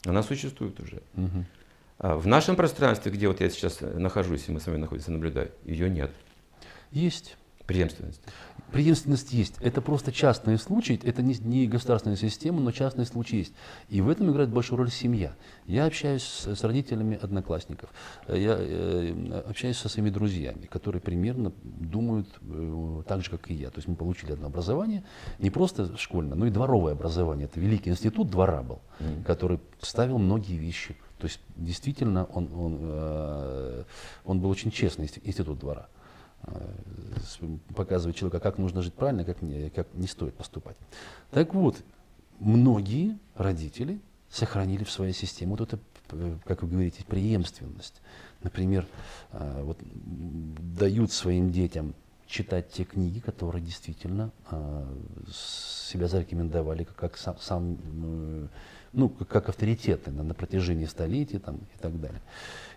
Она 0.05 0.23
существует 0.23 0.79
уже. 0.81 1.03
Угу. 1.17 1.45
В 1.99 2.27
нашем 2.27 2.57
пространстве, 2.57 3.13
где 3.13 3.29
вот 3.29 3.41
я 3.41 3.49
сейчас 3.51 3.81
нахожусь, 3.81 4.49
и 4.49 4.53
мы 4.53 4.61
с 4.61 4.67
вами 4.67 4.79
находимся, 4.79 5.13
наблюдаю, 5.13 5.53
ее 5.65 5.89
нет. 5.89 6.11
Есть. 6.91 7.37
Преемственность. 7.67 8.21
Преемственность 8.73 9.33
есть. 9.33 9.55
Это 9.61 9.81
просто 9.81 10.13
частные 10.13 10.59
случаи, 10.59 11.01
это 11.03 11.23
не, 11.23 11.35
не 11.35 11.67
государственная 11.67 12.17
система, 12.17 12.61
но 12.61 12.73
частные 12.73 13.07
случаи 13.07 13.37
есть. 13.37 13.55
И 13.89 14.03
в 14.03 14.09
этом 14.11 14.31
играет 14.31 14.51
большую 14.51 14.79
роль 14.79 14.91
семья. 14.91 15.35
Я 15.65 15.87
общаюсь 15.87 16.25
с, 16.25 16.57
с 16.57 16.63
родителями 16.63 17.19
одноклассников, 17.23 17.89
я 18.29 18.57
э, 18.59 19.43
общаюсь 19.49 19.79
со 19.79 19.89
своими 19.89 20.11
друзьями, 20.11 20.67
которые 20.67 21.01
примерно 21.01 21.53
думают 21.63 22.29
э, 22.43 23.03
так 23.07 23.23
же, 23.23 23.31
как 23.31 23.51
и 23.51 23.55
я. 23.55 23.71
То 23.71 23.79
есть 23.79 23.89
мы 23.89 23.97
получили 23.97 24.33
одно 24.33 24.49
образование, 24.49 25.05
не 25.39 25.51
просто 25.51 25.97
школьное, 25.97 26.37
но 26.37 26.47
и 26.47 26.51
дворовое 26.51 26.93
образование. 26.93 27.47
Это 27.47 27.61
великий 27.61 27.91
институт 27.91 28.29
двора 28.29 28.63
был, 28.63 28.83
mm. 28.99 29.25
который 29.25 29.61
ставил 29.81 30.19
многие 30.19 30.57
вещи. 30.57 30.97
То 31.25 31.29
есть 31.29 31.41
действительно 31.57 32.27
он, 32.27 32.53
он, 32.55 32.79
э, 32.83 33.85
он 34.27 34.41
был 34.41 34.51
очень 34.51 34.71
честный 34.71 35.07
институт 35.23 35.59
двора. 35.59 35.89
Э, 36.43 36.71
показывает 37.75 38.15
человека, 38.15 38.41
как 38.41 38.59
нужно 38.59 38.83
жить 38.83 38.93
правильно, 38.93 39.25
как 39.25 39.41
не, 39.41 39.71
как 39.71 39.87
не 39.95 40.07
стоит 40.07 40.35
поступать. 40.35 40.77
Так 41.31 41.55
вот, 41.55 41.79
многие 42.41 43.19
родители 43.37 44.03
сохранили 44.29 44.85
в 44.85 44.91
своей 44.91 45.15
системе 45.15 45.53
вот 45.53 45.63
это, 45.63 45.79
э, 46.11 46.37
как 46.45 46.63
вы 46.63 46.69
говорите, 46.69 47.03
преемственность. 47.07 48.03
Например, 48.43 48.87
вот, 49.33 49.79
дают 50.79 51.11
своим 51.11 51.53
детям 51.53 51.95
читать 52.27 52.71
те 52.71 52.85
книги, 52.85 53.19
которые 53.21 53.65
действительно 53.65 54.31
себя 55.33 56.07
зарекомендовали 56.07 56.85
как, 56.85 57.17
сам, 57.17 57.39
сам 57.39 57.79
ну, 58.95 59.09
как 59.09 59.49
авторитеты 59.49 60.11
на, 60.11 60.23
на 60.23 60.35
протяжении 60.35 60.87
столетий 60.87 61.39
там, 61.39 61.57
и 61.57 61.79
так 61.81 62.01
далее, 62.01 62.23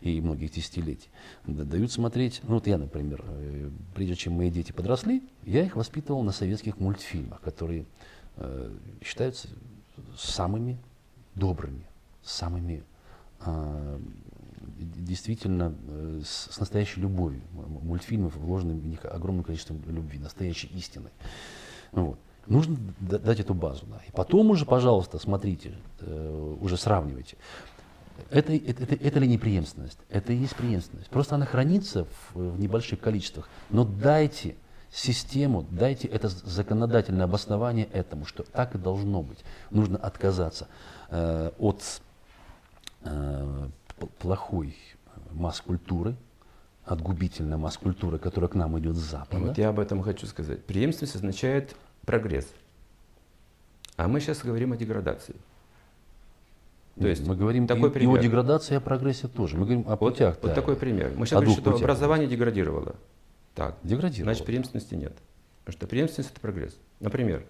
и 0.01 0.19
многих 0.19 0.51
десятилетий. 0.51 1.09
Дают 1.45 1.91
смотреть, 1.91 2.41
ну 2.43 2.55
вот 2.55 2.67
я, 2.67 2.77
например, 2.77 3.23
э, 3.25 3.69
прежде 3.95 4.15
чем 4.15 4.33
мои 4.33 4.49
дети 4.49 4.71
подросли, 4.71 5.23
я 5.43 5.63
их 5.63 5.75
воспитывал 5.75 6.23
на 6.23 6.31
советских 6.31 6.79
мультфильмах, 6.79 7.39
которые 7.41 7.85
э, 8.37 8.71
считаются 9.03 9.47
самыми 10.17 10.77
добрыми, 11.35 11.85
самыми 12.23 12.83
э, 13.45 13.99
действительно 14.77 15.75
э, 15.87 16.21
с, 16.25 16.59
настоящей 16.59 17.01
любовью. 17.01 17.41
Мультфильмы 17.53 18.29
вложены 18.29 18.73
в 18.73 18.85
них 18.85 19.05
огромное 19.05 19.43
количество 19.43 19.75
любви, 19.87 20.19
настоящей 20.19 20.67
истины. 20.67 21.09
Вот. 21.91 22.19
Нужно 22.47 22.77
дать 22.99 23.39
эту 23.39 23.53
базу. 23.53 23.85
Да. 23.87 24.01
И 24.07 24.11
потом 24.11 24.49
уже, 24.51 24.65
пожалуйста, 24.65 25.19
смотрите, 25.19 25.73
э, 25.99 26.55
уже 26.61 26.77
сравнивайте. 26.77 27.37
Это, 28.29 28.53
это, 28.53 28.83
это, 28.83 28.95
это 28.95 29.19
ли 29.19 29.27
не 29.27 29.37
преемственность? 29.37 29.99
Это 30.09 30.33
и 30.33 30.37
есть 30.37 30.55
преемственность. 30.55 31.09
Просто 31.09 31.35
она 31.35 31.45
хранится 31.45 32.05
в, 32.05 32.53
в 32.53 32.59
небольших 32.59 32.99
количествах. 32.99 33.49
Но 33.69 33.83
дайте 33.83 34.55
систему, 34.91 35.65
дайте 35.69 36.07
это 36.07 36.29
законодательное 36.29 37.25
обоснование 37.25 37.85
этому, 37.91 38.25
что 38.25 38.43
так 38.43 38.75
и 38.75 38.77
должно 38.77 39.21
быть. 39.21 39.43
Нужно 39.69 39.97
отказаться 39.97 40.67
э, 41.09 41.51
от 41.59 41.83
э, 43.03 43.67
плохой 44.19 44.75
масс-культуры, 45.31 46.15
от 46.85 47.01
губительной 47.01 47.57
масс-культуры, 47.57 48.17
которая 48.17 48.49
к 48.49 48.55
нам 48.55 48.79
идет 48.79 48.95
с 48.95 48.99
Запада. 48.99 49.47
Вот 49.47 49.57
я 49.57 49.69
об 49.69 49.79
этом 49.79 50.01
хочу 50.01 50.25
сказать. 50.25 50.63
Преемственность 50.65 51.15
означает 51.15 51.75
прогресс. 52.07 52.47
А 53.97 54.07
мы 54.07 54.19
сейчас 54.19 54.41
говорим 54.41 54.71
о 54.71 54.77
деградации. 54.77 55.35
То 56.99 57.07
есть 57.07 57.27
мы 57.27 57.35
говорим 57.35 57.67
такой 57.67 57.89
и, 57.89 57.93
пример. 57.93 58.15
и 58.15 58.19
о 58.19 58.21
деградации, 58.23 58.73
и 58.73 58.77
о 58.77 58.81
прогрессе 58.81 59.27
тоже. 59.27 59.55
Мы 59.55 59.65
говорим 59.65 59.83
о 59.85 59.95
вот, 59.97 60.13
путях. 60.13 60.37
Вот 60.41 60.47
да, 60.47 60.55
такой 60.55 60.75
пример. 60.77 61.11
Мы 61.15 61.27
сейчас 61.27 61.41
говорим, 61.41 61.53
что 61.53 61.63
путях. 61.63 61.81
образование 61.81 62.27
деградировало. 62.27 62.95
Так. 63.53 63.77
Деградировало. 63.83 64.33
Значит, 64.33 64.45
преемственности 64.47 64.95
нет. 64.95 65.13
Потому 65.63 65.79
что 65.79 65.87
преемственность 65.87 66.31
это 66.31 66.39
прогресс. 66.39 66.75
Например, 66.99 67.45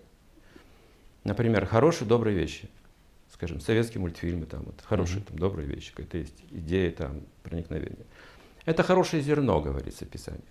например, 1.23 1.65
хорошие, 1.65 2.07
добрые 2.07 2.35
вещи. 2.35 2.67
Скажем, 3.31 3.61
советские 3.61 4.01
мультфильмы, 4.01 4.47
там, 4.47 4.63
вот, 4.63 4.81
хорошие, 4.83 5.21
там, 5.21 5.37
добрые 5.37 5.67
вещи, 5.67 5.91
какая-то 5.91 6.17
есть 6.17 6.43
идея, 6.49 6.91
там, 6.91 7.21
проникновение. 7.43 8.05
Это 8.65 8.83
хорошее 8.83 9.21
зерно, 9.21 9.61
говорится 9.61 10.05
в 10.05 10.09
Писании. 10.09 10.41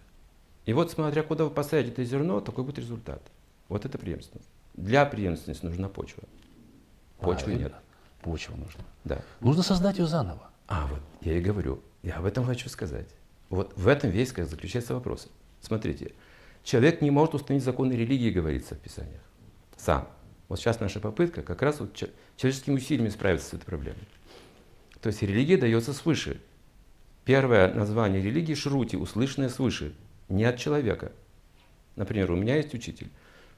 И 0.65 0.73
вот, 0.73 0.93
смотря 0.93 1.23
куда 1.23 1.45
вы 1.45 1.51
посадите 1.51 1.91
это 1.91 2.05
зерно, 2.05 2.41
такой 2.41 2.65
будет 2.65 2.79
результат. 2.79 3.21
Вот 3.69 3.85
это 3.85 3.99
преемственность. 3.99 4.49
Для 4.75 5.05
преемственности 5.07 5.65
нужна 5.65 5.89
почва. 5.89 6.23
Почвы 7.19 7.53
а, 7.53 7.57
нет. 7.57 7.75
Почва 8.23 8.57
нужна. 8.57 8.85
Да. 9.05 9.23
Нужно 9.41 9.63
создать 9.63 9.99
ее 9.99 10.07
заново. 10.07 10.51
А, 10.69 10.87
вот, 10.87 11.01
я 11.21 11.37
и 11.37 11.41
говорю. 11.41 11.83
Я 12.03 12.17
об 12.17 12.25
этом 12.25 12.45
хочу 12.45 12.69
сказать. 12.69 13.09
Вот 13.49 13.73
в 13.77 13.89
этом 13.89 14.11
весь 14.11 14.33
как 14.33 14.47
заключается 14.47 14.95
вопрос. 14.95 15.29
Смотрите, 15.61 16.13
человек 16.63 17.01
не 17.01 17.11
может 17.11 17.35
установить 17.35 17.65
законы 17.65 17.93
религии, 17.93 18.31
говорится 18.31 18.75
в 18.75 18.79
Писаниях. 18.79 19.23
Сам. 19.77 20.09
Вот 20.49 20.59
сейчас 20.59 20.81
наша 20.81 21.01
попытка 21.01 21.43
как 21.43 21.63
раз 21.63 21.81
вот 21.81 21.95
человеческими 22.37 22.77
усилиями 22.77 23.09
справиться 23.09 23.51
с 23.51 23.55
этой 23.55 23.65
проблемой. 23.65 24.07
То 25.01 25.09
есть 25.09 25.23
религия 25.23 25.57
дается 25.57 25.93
свыше. 25.93 26.41
Первое 27.25 27.73
название 27.75 28.23
религии– 28.23 28.55
шрути, 28.55 28.97
услышанное 28.97 29.49
свыше, 29.49 29.95
не 30.29 30.45
от 30.45 30.59
человека. 30.59 31.13
Например, 31.97 32.31
у 32.31 32.37
меня 32.37 32.57
есть 32.57 32.75
учитель. 32.75 33.11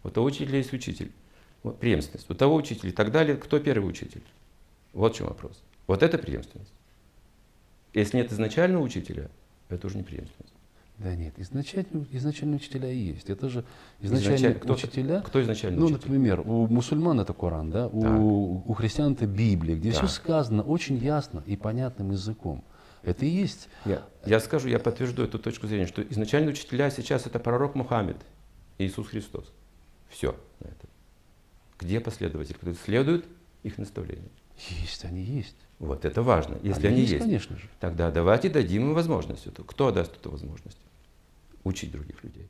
У 0.05 0.11
того 0.11 0.27
учителя 0.27 0.59
есть 0.59 0.73
учитель. 0.73 1.13
Вот, 1.63 1.79
преемственность. 1.79 2.31
У 2.31 2.35
того 2.35 2.55
учителя 2.55 2.91
и 2.91 2.93
так 2.93 3.11
далее. 3.11 3.37
Кто 3.37 3.59
первый 3.59 3.89
учитель? 3.89 4.23
Вот 4.93 5.15
в 5.15 5.19
чем 5.19 5.27
вопрос. 5.27 5.63
Вот 5.87 6.03
это 6.03 6.19
преемственность. 6.19 6.73
Если 7.95 8.17
нет 8.17 8.33
изначального 8.33 8.83
учителя, 8.83 9.31
это 9.69 9.87
уже 9.87 9.97
не 9.97 10.03
преемственность. 10.05 10.55
Да 10.99 11.15
нет, 11.15 11.35
изначально, 11.37 12.07
изначально 12.11 12.57
учителя 12.57 12.91
и 12.91 12.99
есть. 12.99 13.31
Это 13.31 13.49
же 13.49 13.65
изначально 14.01 14.37
Изначаль... 14.37 14.55
кто, 14.59 14.75
учителя. 14.75 15.21
Кто 15.21 15.43
изначально 15.43 15.79
Ну, 15.79 15.87
учитель? 15.87 16.01
например, 16.03 16.41
у 16.41 16.67
мусульман 16.67 17.21
это 17.21 17.33
Коран, 17.33 17.71
да, 17.71 17.87
у, 17.87 18.63
у 18.67 18.73
христиан 18.75 19.13
это 19.13 19.27
Библия, 19.27 19.77
где 19.77 19.93
да. 19.93 19.97
все 19.97 20.09
сказано 20.09 20.63
очень 20.63 20.97
ясно 20.97 21.45
и 21.47 21.57
понятным 21.57 22.11
языком. 22.11 22.65
Это 23.05 23.25
и 23.27 23.29
есть. 23.29 23.69
Я, 23.85 24.03
я 24.27 24.41
скажу, 24.41 24.69
я 24.69 24.81
подтвержду 24.81 25.23
эту 25.23 25.39
точку 25.39 25.69
зрения, 25.69 25.87
что 25.87 26.03
изначально 26.03 26.51
учителя 26.51 26.91
сейчас 26.91 27.27
это 27.27 27.39
пророк 27.39 27.77
Мухаммед, 27.77 28.17
Иисус 28.79 29.07
Христос. 29.07 29.53
Все. 30.09 30.39
Где 31.79 32.01
последователи, 32.01 32.55
которые 32.55 32.75
следуют 32.77 33.25
их 33.63 33.79
наставлениям? 33.79 34.31
Есть, 34.83 35.05
они 35.05 35.23
есть. 35.23 35.55
Вот 35.79 36.05
это 36.05 36.23
важно. 36.23 36.59
Если 36.63 36.89
они, 36.89 36.97
они 36.97 37.01
есть, 37.03 37.13
есть, 37.13 37.25
конечно 37.25 37.57
же. 37.57 37.69
тогда 37.79 38.11
давайте 38.11 38.49
дадим 38.49 38.89
им 38.89 38.95
возможность. 38.95 39.47
Эту. 39.47 39.63
Кто 39.65 39.93
даст 39.93 40.17
эту 40.17 40.31
возможность? 40.31 40.79
Учить 41.63 41.93
других 41.93 42.25
людей. 42.25 42.49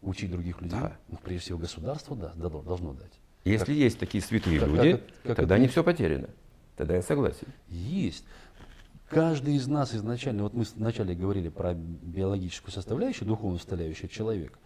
Учить 0.00 0.30
других 0.32 0.60
людей? 0.60 0.80
Да. 0.80 0.96
Ну, 1.08 1.18
прежде 1.22 1.44
всего, 1.44 1.58
государство 1.58 2.16
да, 2.16 2.32
должно 2.34 2.94
дать. 2.94 3.12
Если 3.44 3.66
как, 3.66 3.74
есть 3.74 3.98
такие 4.00 4.22
святые 4.22 4.58
как, 4.58 4.68
люди, 4.68 4.92
как, 4.92 5.02
как, 5.22 5.36
тогда 5.36 5.54
это... 5.54 5.62
не 5.62 5.68
все 5.68 5.84
потеряно. 5.84 6.28
Тогда 6.76 6.96
я 6.96 7.02
согласен. 7.02 7.46
Есть. 7.68 8.24
Каждый 9.08 9.54
из 9.56 9.68
нас 9.68 9.94
изначально, 9.94 10.44
вот 10.44 10.54
мы 10.54 10.64
вначале 10.74 11.14
говорили 11.14 11.48
про 11.48 11.74
биологическую 11.74 12.72
составляющую, 12.72 13.28
духовную 13.28 13.58
составляющую 13.58 14.08
человека. 14.08 14.58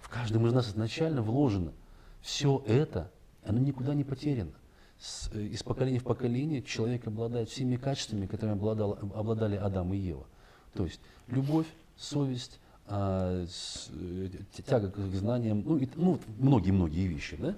В 0.00 0.08
каждом 0.08 0.46
из 0.46 0.52
нас 0.52 0.68
изначально 0.68 1.22
вложено. 1.22 1.72
Все 2.20 2.62
это, 2.66 3.10
оно 3.44 3.58
никуда 3.58 3.94
не 3.94 4.04
потеряно. 4.04 4.52
С, 4.98 5.30
э, 5.32 5.42
из 5.42 5.62
поколения 5.62 5.98
в 5.98 6.04
поколение 6.04 6.62
человек 6.62 7.06
обладает 7.06 7.48
всеми 7.48 7.76
качествами, 7.76 8.26
которыми 8.26 8.56
обладал, 8.56 8.98
обладали 9.14 9.56
Адам 9.56 9.94
и 9.94 9.96
Ева. 9.96 10.26
То 10.74 10.84
есть 10.84 11.00
любовь, 11.28 11.66
совесть, 11.96 12.60
а, 12.86 13.46
с, 13.46 13.88
э, 13.92 14.28
тяга 14.66 14.90
к 14.90 14.98
знаниям, 14.98 15.62
ну, 15.64 15.76
и, 15.78 15.88
ну 15.94 16.18
многие-многие 16.38 17.06
вещи, 17.06 17.36
да? 17.36 17.54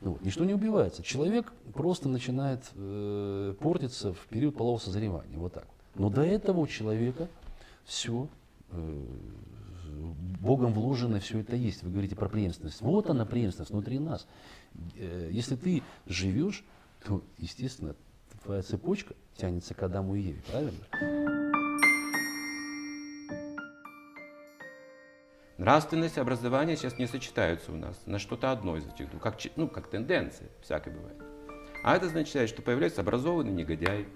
Ну, 0.00 0.18
ничто 0.22 0.44
не 0.44 0.54
убивается. 0.54 1.02
Человек 1.02 1.52
просто 1.74 2.08
начинает 2.08 2.62
э, 2.74 3.54
портиться 3.58 4.12
в 4.12 4.26
период 4.28 4.56
полового 4.56 4.78
созревания, 4.78 5.38
вот 5.38 5.54
так. 5.54 5.66
Но 5.96 6.10
до 6.10 6.22
этого 6.22 6.60
у 6.60 6.66
человека 6.66 7.28
все 7.84 8.28
Богом 10.40 10.72
вложено 10.72 11.20
все 11.20 11.40
это 11.40 11.56
есть. 11.56 11.82
Вы 11.82 11.90
говорите 11.90 12.14
про 12.14 12.28
преемственность. 12.28 12.80
Вот 12.80 13.10
она 13.10 13.24
преемственность 13.24 13.72
внутри 13.72 13.98
нас. 13.98 14.26
Э, 14.96 15.28
если 15.32 15.56
ты 15.56 15.82
живешь, 16.06 16.64
то, 17.04 17.22
естественно, 17.38 17.96
твоя 18.44 18.62
цепочка 18.62 19.14
тянется 19.36 19.74
к 19.74 19.82
Адаму 19.82 20.14
и 20.14 20.20
Еве, 20.20 20.42
правильно? 20.50 20.84
Нравственность 25.58 26.18
и 26.18 26.20
образование 26.20 26.76
сейчас 26.76 26.98
не 26.98 27.06
сочетаются 27.06 27.72
у 27.72 27.76
нас 27.76 27.98
на 28.04 28.18
что-то 28.18 28.52
одно 28.52 28.76
из 28.76 28.86
этих 28.86 29.10
двух, 29.10 29.22
как, 29.22 29.38
ну, 29.56 29.68
как 29.68 29.88
тенденция, 29.88 30.48
всякое 30.60 30.94
бывает. 30.94 31.16
А 31.82 31.96
это 31.96 32.06
означает, 32.06 32.50
что 32.50 32.60
появляется 32.62 33.00
образованный 33.00 33.52
негодяй. 33.52 34.06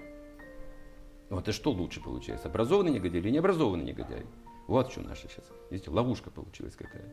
Вот 1.30 1.48
и 1.48 1.52
что 1.52 1.70
лучше 1.70 2.02
получается, 2.02 2.48
образованный 2.48 2.90
негодяй 2.90 3.20
или 3.20 3.30
необразованный 3.30 3.84
негодяй? 3.84 4.26
Вот 4.66 4.90
что 4.90 5.00
наша 5.00 5.28
сейчас, 5.28 5.44
видите, 5.70 5.90
ловушка 5.90 6.30
получилась 6.30 6.74
какая. 6.74 7.08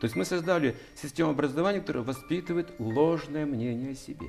То 0.00 0.04
есть 0.04 0.16
мы 0.16 0.24
создали 0.24 0.74
систему 0.94 1.30
образования, 1.30 1.80
которая 1.80 2.02
воспитывает 2.02 2.72
ложное 2.78 3.46
мнение 3.46 3.92
о 3.92 3.94
себе. 3.94 4.28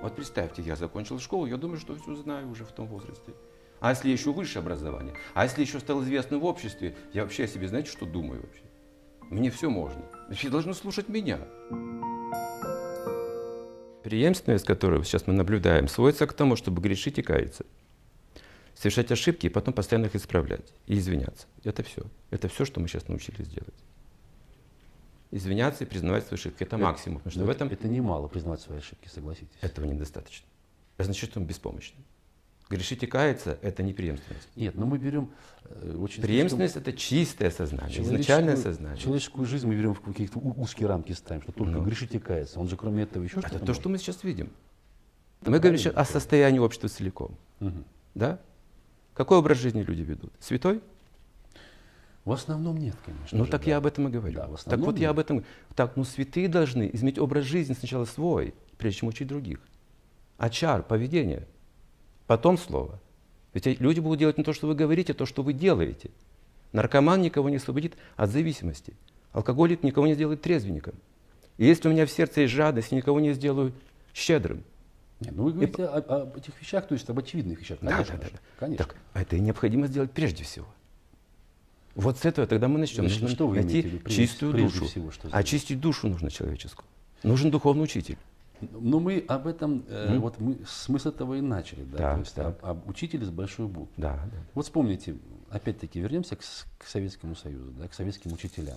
Вот 0.00 0.14
представьте, 0.14 0.62
я 0.62 0.76
закончил 0.76 1.18
школу, 1.18 1.46
я 1.46 1.56
думаю, 1.56 1.78
что 1.78 1.96
все 1.96 2.14
знаю 2.14 2.48
уже 2.48 2.64
в 2.64 2.72
том 2.72 2.86
возрасте. 2.86 3.34
А 3.80 3.90
если 3.90 4.10
еще 4.10 4.32
высшее 4.32 4.62
образование? 4.62 5.14
А 5.34 5.44
если 5.44 5.60
еще 5.60 5.80
стал 5.80 6.02
известным 6.02 6.40
в 6.40 6.44
обществе? 6.44 6.96
Я 7.12 7.22
вообще 7.22 7.44
о 7.44 7.48
себе, 7.48 7.68
знаете, 7.68 7.90
что 7.90 8.06
думаю 8.06 8.42
вообще? 8.42 8.62
Мне 9.22 9.50
все 9.50 9.70
можно. 9.70 10.02
Все 10.30 10.50
должны 10.50 10.74
слушать 10.74 11.08
меня. 11.08 11.38
Преемственность, 14.04 14.64
которую 14.64 15.02
сейчас 15.04 15.26
мы 15.26 15.34
наблюдаем, 15.34 15.88
сводится 15.88 16.26
к 16.26 16.32
тому, 16.32 16.56
чтобы 16.56 16.80
грешить 16.80 17.18
и 17.18 17.22
каяться. 17.22 17.66
Совершать 18.78 19.10
ошибки 19.10 19.46
и 19.46 19.48
потом 19.48 19.74
постоянно 19.74 20.06
их 20.06 20.14
исправлять 20.14 20.72
и 20.86 20.96
извиняться. 20.96 21.48
Это 21.64 21.82
все. 21.82 22.02
Это 22.30 22.46
все, 22.46 22.64
что 22.64 22.78
мы 22.78 22.86
сейчас 22.86 23.08
научились 23.08 23.48
делать. 23.48 23.74
Извиняться 25.32 25.82
и 25.82 25.86
признавать 25.86 26.26
свои 26.26 26.38
ошибки. 26.38 26.62
Это, 26.62 26.76
это 26.76 26.84
максимум. 26.84 27.18
Потому 27.18 27.32
что 27.32 27.40
это, 27.40 27.46
в 27.48 27.50
этом... 27.50 27.68
это 27.70 27.88
немало 27.88 28.28
признавать 28.28 28.60
свои 28.60 28.78
ошибки, 28.78 29.08
согласитесь. 29.08 29.58
Этого 29.62 29.84
недостаточно. 29.84 30.46
Это 30.96 31.06
значит, 31.06 31.28
что 31.28 31.40
мы 31.40 31.46
беспомощны. 31.46 31.98
Грешить 32.70 33.02
и 33.02 33.08
каяться– 33.08 33.58
это 33.62 33.82
не 33.82 33.94
преемственность. 33.94 34.48
Нет, 34.54 34.76
но 34.76 34.86
мы 34.86 34.98
берем 34.98 35.32
э, 35.64 35.96
очень 35.98 36.22
Преемственность– 36.22 36.76
это 36.76 36.92
чистое 36.92 37.50
сознание, 37.50 38.00
изначальное 38.00 38.56
сознание. 38.56 38.96
Человеческую 38.96 39.46
жизнь 39.46 39.66
мы 39.66 39.74
берем 39.74 39.94
в 39.94 40.00
какие-то 40.00 40.38
узкие 40.38 40.86
рамки 40.86 41.10
ставим, 41.12 41.42
что 41.42 41.50
только 41.50 41.72
ну. 41.72 41.82
грешить 41.82 42.14
и 42.14 42.20
каяться. 42.20 42.60
Он 42.60 42.68
же 42.68 42.76
кроме 42.76 43.02
этого 43.02 43.24
еще 43.24 43.40
что-то 43.40 43.56
Это 43.56 43.66
то, 43.66 43.74
что 43.74 43.88
мы 43.88 43.98
сейчас 43.98 44.22
видим. 44.22 44.52
Мы 45.40 45.58
говорим 45.58 45.78
сейчас 45.78 45.96
о 45.96 46.04
состоянии 46.04 46.60
общества 46.60 46.88
целиком. 46.88 47.36
Угу. 47.58 47.84
Да? 48.14 48.38
Какой 49.18 49.38
образ 49.38 49.58
жизни 49.58 49.82
люди 49.82 50.02
ведут? 50.02 50.32
Святой? 50.38 50.80
В 52.24 52.30
основном 52.30 52.76
нет, 52.76 52.94
конечно. 53.04 53.36
Ну 53.36 53.46
же, 53.46 53.50
так 53.50 53.64
да. 53.64 53.70
я 53.70 53.76
об 53.78 53.86
этом 53.86 54.06
и 54.06 54.12
говорю. 54.12 54.36
Да, 54.36 54.48
так 54.64 54.78
вот 54.78 54.92
нет. 54.92 55.00
я 55.00 55.10
об 55.10 55.18
этом. 55.18 55.44
Так, 55.74 55.96
ну 55.96 56.04
святые 56.04 56.46
должны 56.46 56.88
изменить 56.92 57.18
образ 57.18 57.44
жизни 57.44 57.74
сначала 57.74 58.04
свой, 58.04 58.54
прежде 58.76 59.00
чем 59.00 59.08
учить 59.08 59.26
других. 59.26 59.58
Ачар, 60.36 60.84
поведение– 60.84 61.48
потом 62.28 62.56
слово. 62.58 63.00
Ведь 63.54 63.66
люди 63.80 63.98
будут 63.98 64.20
делать 64.20 64.38
не 64.38 64.44
то, 64.44 64.52
что 64.52 64.68
вы 64.68 64.76
говорите, 64.76 65.14
а 65.14 65.16
то, 65.16 65.26
что 65.26 65.42
вы 65.42 65.52
делаете. 65.52 66.12
Наркоман 66.70 67.20
никого 67.20 67.48
не 67.48 67.56
освободит 67.56 67.96
от 68.14 68.30
зависимости. 68.30 68.94
Алкоголик 69.32 69.82
никого 69.82 70.06
не 70.06 70.14
сделает 70.14 70.42
трезвенником. 70.42 70.94
И 71.56 71.66
если 71.66 71.88
у 71.88 71.90
меня 71.90 72.06
в 72.06 72.10
сердце 72.12 72.42
есть 72.42 72.54
жадность, 72.54 72.92
я 72.92 72.98
никого 72.98 73.18
не 73.18 73.32
сделаю 73.32 73.72
щедрым. 74.14 74.62
Нет, 75.20 75.34
ну 75.34 75.44
вы 75.44 75.52
говорите 75.52 75.82
и... 75.82 75.84
об, 75.84 76.10
об 76.10 76.36
этих 76.36 76.60
вещах, 76.60 76.86
то 76.86 76.94
есть 76.94 77.08
об 77.10 77.18
очевидных 77.18 77.60
вещах. 77.60 77.78
Конечно, 77.80 78.16
да, 78.16 78.24
да, 78.24 78.28
да. 78.32 78.38
конечно. 78.58 78.84
Так, 78.84 78.96
а 79.12 79.22
это 79.22 79.36
и 79.36 79.40
необходимо 79.40 79.86
сделать 79.86 80.12
прежде 80.12 80.44
всего. 80.44 80.66
Вот 81.94 82.18
с 82.18 82.24
этого 82.24 82.46
тогда 82.46 82.68
мы 82.68 82.78
начнем. 82.78 83.00
Значит, 83.00 83.22
нужно 83.22 83.34
что 83.34 83.48
вы 83.48 83.56
найти 83.56 83.82
прежде, 83.82 84.08
чистую 84.08 84.52
прежде 84.52 84.78
душу. 84.78 84.90
Всего, 84.90 85.10
что 85.10 85.28
Очистить 85.32 85.80
душу 85.80 86.08
нужно 86.08 86.30
человеческую. 86.30 86.86
Нужен 87.24 87.50
духовный 87.50 87.84
учитель. 87.84 88.16
Но 88.60 89.00
мы 89.00 89.24
об 89.26 89.46
этом, 89.46 89.84
mm 89.88 90.18
вот 90.18 90.40
мы 90.40 90.58
смысл 90.66 91.10
этого 91.10 91.34
и 91.34 91.40
начали, 91.40 91.84
да, 91.84 91.98
да 91.98 92.14
то 92.14 92.18
есть 92.20 92.36
да. 92.36 92.46
Об, 92.48 92.64
об 92.64 92.88
учителе 92.88 93.24
с 93.24 93.30
большой 93.30 93.66
буквы. 93.66 93.92
Да, 93.96 94.14
да. 94.14 94.38
Вот 94.54 94.64
вспомните, 94.64 95.16
опять-таки 95.50 96.00
вернемся 96.00 96.36
к, 96.36 96.40
к 96.40 96.84
Советскому 96.86 97.36
Союзу, 97.36 97.72
да, 97.78 97.88
к 97.88 97.94
советским 97.94 98.32
учителям, 98.32 98.76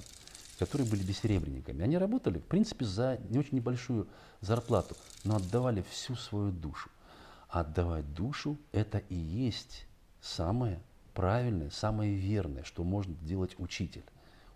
которые 0.61 0.87
были 0.87 1.01
бессеребренниками. 1.01 1.83
Они 1.83 1.97
работали, 1.97 2.37
в 2.37 2.45
принципе, 2.45 2.85
за 2.85 3.19
не 3.29 3.39
очень 3.39 3.55
небольшую 3.55 4.07
зарплату, 4.41 4.95
но 5.23 5.37
отдавали 5.37 5.83
всю 5.89 6.13
свою 6.15 6.51
душу. 6.51 6.91
А 7.49 7.61
отдавать 7.61 8.13
душу– 8.13 8.59
это 8.71 8.99
и 9.09 9.15
есть 9.15 9.87
самое 10.21 10.79
правильное, 11.15 11.71
самое 11.71 12.13
верное, 12.13 12.63
что 12.63 12.83
может 12.83 13.25
делать 13.25 13.55
учитель. 13.57 14.03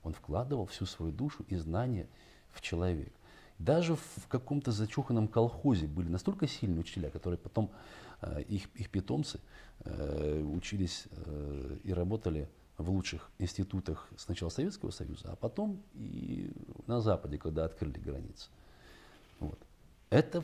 Он 0.03 0.13
вкладывал 0.13 0.67
всю 0.67 0.85
свою 0.85 1.11
душу 1.11 1.43
и 1.47 1.55
знания 1.55 2.05
в 2.51 2.61
человека. 2.61 3.17
Даже 3.57 3.95
в 3.95 4.27
каком-то 4.27 4.71
зачуханном 4.71 5.27
колхозе 5.27 5.87
были 5.87 6.09
настолько 6.09 6.47
сильные 6.47 6.81
учителя, 6.81 7.09
которые 7.09 7.39
потом, 7.39 7.71
э, 8.21 8.43
их, 8.43 8.69
их 8.75 8.91
питомцы, 8.91 9.39
э, 9.85 10.43
учились 10.43 11.05
э, 11.09 11.77
и 11.83 11.91
работали 11.91 12.47
в 12.77 12.89
лучших 12.89 13.29
институтах 13.39 14.07
сначала 14.17 14.49
Советского 14.49 14.91
Союза, 14.91 15.31
а 15.31 15.35
потом 15.35 15.81
и 15.93 16.51
на 16.87 17.01
Западе, 17.01 17.37
когда 17.37 17.65
открыли 17.65 17.99
границы. 17.99 18.49
Вот. 19.39 19.59
Это 20.09 20.43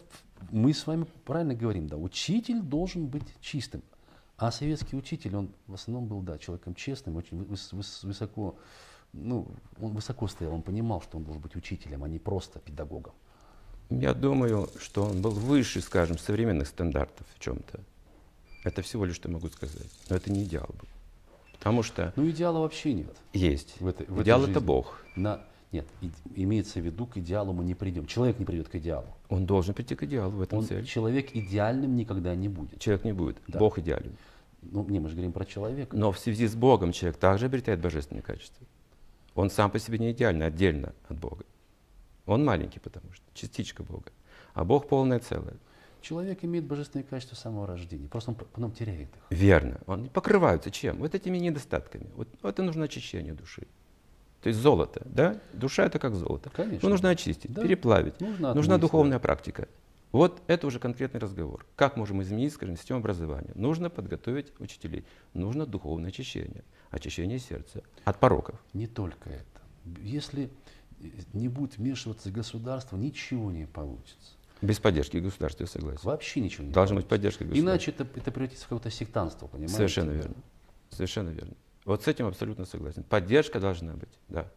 мы 0.51 0.73
с 0.73 0.87
вами 0.87 1.05
правильно 1.25 1.53
говорим, 1.55 1.87
да, 1.87 1.97
учитель 1.97 2.61
должен 2.61 3.07
быть 3.07 3.25
чистым. 3.41 3.83
А 4.37 4.51
советский 4.51 4.95
учитель, 4.95 5.35
он 5.35 5.51
в 5.67 5.75
основном 5.75 6.07
был, 6.07 6.21
да, 6.21 6.37
человеком 6.39 6.73
честным, 6.73 7.15
очень 7.15 7.43
выс, 7.43 7.71
выс, 7.73 8.03
высоко 8.03 8.57
ну, 9.13 9.47
он 9.81 9.93
высоко 9.93 10.27
стоял, 10.27 10.53
он 10.53 10.61
понимал, 10.61 11.01
что 11.01 11.17
он 11.17 11.23
должен 11.23 11.41
быть 11.41 11.55
учителем, 11.55 12.03
а 12.03 12.07
не 12.07 12.19
просто 12.19 12.59
педагогом. 12.59 13.13
Я 13.89 14.13
думаю, 14.13 14.69
что 14.79 15.03
он 15.03 15.21
был 15.21 15.31
выше, 15.31 15.81
скажем, 15.81 16.17
современных 16.17 16.67
стандартов 16.67 17.27
в 17.35 17.39
чем-то. 17.39 17.81
Это 18.63 18.81
всего 18.81 19.05
лишь 19.05 19.15
что 19.15 19.29
могу 19.29 19.49
сказать. 19.49 19.89
Но 20.09 20.15
это 20.15 20.31
не 20.31 20.43
идеал 20.43 20.69
был. 20.79 20.87
Потому 21.61 21.83
что... 21.83 22.11
Ну, 22.15 22.27
идеала 22.27 22.57
вообще 22.57 22.91
нет. 22.91 23.15
Есть. 23.33 23.79
В 23.79 23.87
этой, 23.87 24.07
в 24.07 24.23
Идеал– 24.23 24.43
это 24.49 24.59
Бог. 24.59 25.05
На... 25.15 25.41
Нет, 25.71 25.85
имеется 26.35 26.79
в 26.79 26.85
виду, 26.85 27.05
к 27.05 27.17
идеалу 27.17 27.53
мы 27.53 27.63
не 27.63 27.75
придем. 27.75 28.07
Человек 28.07 28.39
не 28.39 28.45
придет 28.45 28.67
к 28.67 28.75
идеалу. 28.75 29.05
Он 29.29 29.45
должен 29.45 29.75
прийти 29.75 29.93
к 29.93 30.01
идеалу, 30.03 30.31
в 30.31 30.41
этом 30.41 30.57
он, 30.57 30.65
цель. 30.65 30.85
Человек 30.87 31.35
идеальным 31.35 31.95
никогда 31.95 32.33
не 32.33 32.49
будет. 32.49 32.79
Человек 32.79 33.05
не 33.05 33.13
будет. 33.13 33.37
Да. 33.47 33.59
Бог 33.59 33.77
идеален. 33.77 34.17
Ну, 34.63 34.83
не, 34.89 34.99
мы 34.99 35.09
же 35.09 35.13
говорим 35.13 35.33
про 35.33 35.45
человека. 35.45 35.95
Но 35.95 36.11
в 36.11 36.17
связи 36.17 36.47
с 36.47 36.55
Богом 36.55 36.93
человек 36.93 37.17
также 37.17 37.45
обретает 37.45 37.79
божественные 37.79 38.23
качества. 38.23 38.65
Он 39.35 39.51
сам 39.51 39.69
по 39.69 39.77
себе 39.77 39.99
не 39.99 40.11
идеальный, 40.11 40.47
отдельно 40.47 40.93
от 41.07 41.19
Бога. 41.19 41.45
Он 42.25 42.43
маленький, 42.43 42.79
потому 42.79 43.13
что 43.13 43.23
частичка 43.35 43.83
Бога. 43.83 44.11
А 44.55 44.65
Бог 44.65 44.89
полное 44.89 45.19
целое. 45.19 45.57
Человек 46.01 46.43
имеет 46.43 46.65
божественные 46.65 47.05
качества 47.05 47.35
самого 47.35 47.67
рождения, 47.67 48.07
просто 48.07 48.31
он 48.31 48.35
потом 48.35 48.71
теряет 48.71 49.09
их. 49.09 49.37
Верно. 49.37 49.79
Он 49.85 50.09
покрываются 50.09 50.71
чем? 50.71 50.97
Вот 50.97 51.13
этими 51.13 51.37
недостатками. 51.37 52.07
Вот 52.15 52.27
это 52.43 52.63
нужно 52.63 52.85
очищение 52.85 53.33
души. 53.33 53.67
То 54.41 54.49
есть 54.49 54.59
золото, 54.59 55.03
да? 55.05 55.39
Душа 55.53 55.85
это 55.85 55.99
как 55.99 56.15
золото. 56.15 56.49
Конечно. 56.49 56.79
Ну, 56.81 56.89
нужно 56.89 57.09
очистить, 57.09 57.53
да. 57.53 57.61
переплавить. 57.61 58.19
Нужно 58.19 58.53
Нужна 58.55 58.77
духовная 58.79 59.17
да. 59.17 59.19
практика. 59.19 59.67
Вот 60.11 60.41
это 60.47 60.67
уже 60.67 60.79
конкретный 60.79 61.19
разговор. 61.19 61.65
Как 61.75 61.95
можем 61.95 62.21
изменить, 62.21 62.53
скажем, 62.53 62.75
систему 62.75 62.99
образования? 62.99 63.51
Нужно 63.55 63.89
подготовить 63.89 64.51
учителей. 64.59 65.05
Нужно 65.33 65.65
духовное 65.65 66.09
очищение. 66.09 66.63
Очищение 66.89 67.39
сердца 67.39 67.83
от 68.03 68.19
пороков. 68.19 68.59
Не 68.73 68.87
только 68.87 69.29
это. 69.29 69.45
Если 70.01 70.49
не 71.33 71.47
будет 71.47 71.77
вмешиваться 71.77 72.31
государство, 72.31 72.97
ничего 72.97 73.51
не 73.51 73.65
получится. 73.67 74.33
Без 74.61 74.79
поддержки 74.79 75.17
государства, 75.17 75.63
я 75.63 75.67
согласен. 75.67 76.01
Вообще 76.03 76.39
ничего 76.39 76.65
не 76.65 76.71
Должна 76.71 76.97
быть 76.97 77.07
поддержка 77.07 77.43
государства. 77.43 77.71
Иначе 77.71 77.91
это, 77.91 78.07
это 78.15 78.31
превратится 78.31 78.65
в 78.65 78.69
какое-то 78.69 78.91
сектантство, 78.91 79.47
понимаете? 79.47 79.75
Совершенно 79.75 80.11
верно. 80.11 80.35
Совершенно 80.91 81.29
верно. 81.29 81.53
Вот 81.85 82.03
с 82.03 82.07
этим 82.07 82.27
абсолютно 82.27 82.65
согласен. 82.65 83.03
Поддержка 83.03 83.59
должна 83.59 83.93
быть, 83.93 84.09
да. 84.27 84.51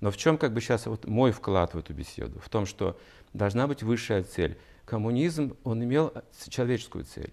Но 0.00 0.10
в 0.10 0.16
чем 0.18 0.36
как 0.36 0.52
бы 0.52 0.60
сейчас 0.60 0.86
вот 0.86 1.06
мой 1.06 1.32
вклад 1.32 1.72
в 1.72 1.78
эту 1.78 1.94
беседу? 1.94 2.38
В 2.38 2.48
том, 2.50 2.66
что 2.66 2.98
должна 3.32 3.66
быть 3.66 3.82
высшая 3.82 4.24
цель. 4.24 4.58
Коммунизм, 4.84 5.56
он 5.64 5.82
имел 5.82 6.12
человеческую 6.48 7.04
цель, 7.04 7.32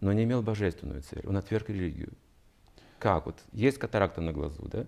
но 0.00 0.12
не 0.12 0.24
имел 0.24 0.42
божественную 0.42 1.02
цель. 1.02 1.22
Он 1.26 1.36
отверг 1.36 1.68
религию. 1.68 2.12
Как 2.98 3.26
вот? 3.26 3.38
Есть 3.52 3.78
катаракта 3.78 4.20
на 4.20 4.32
глазу, 4.32 4.68
да? 4.70 4.86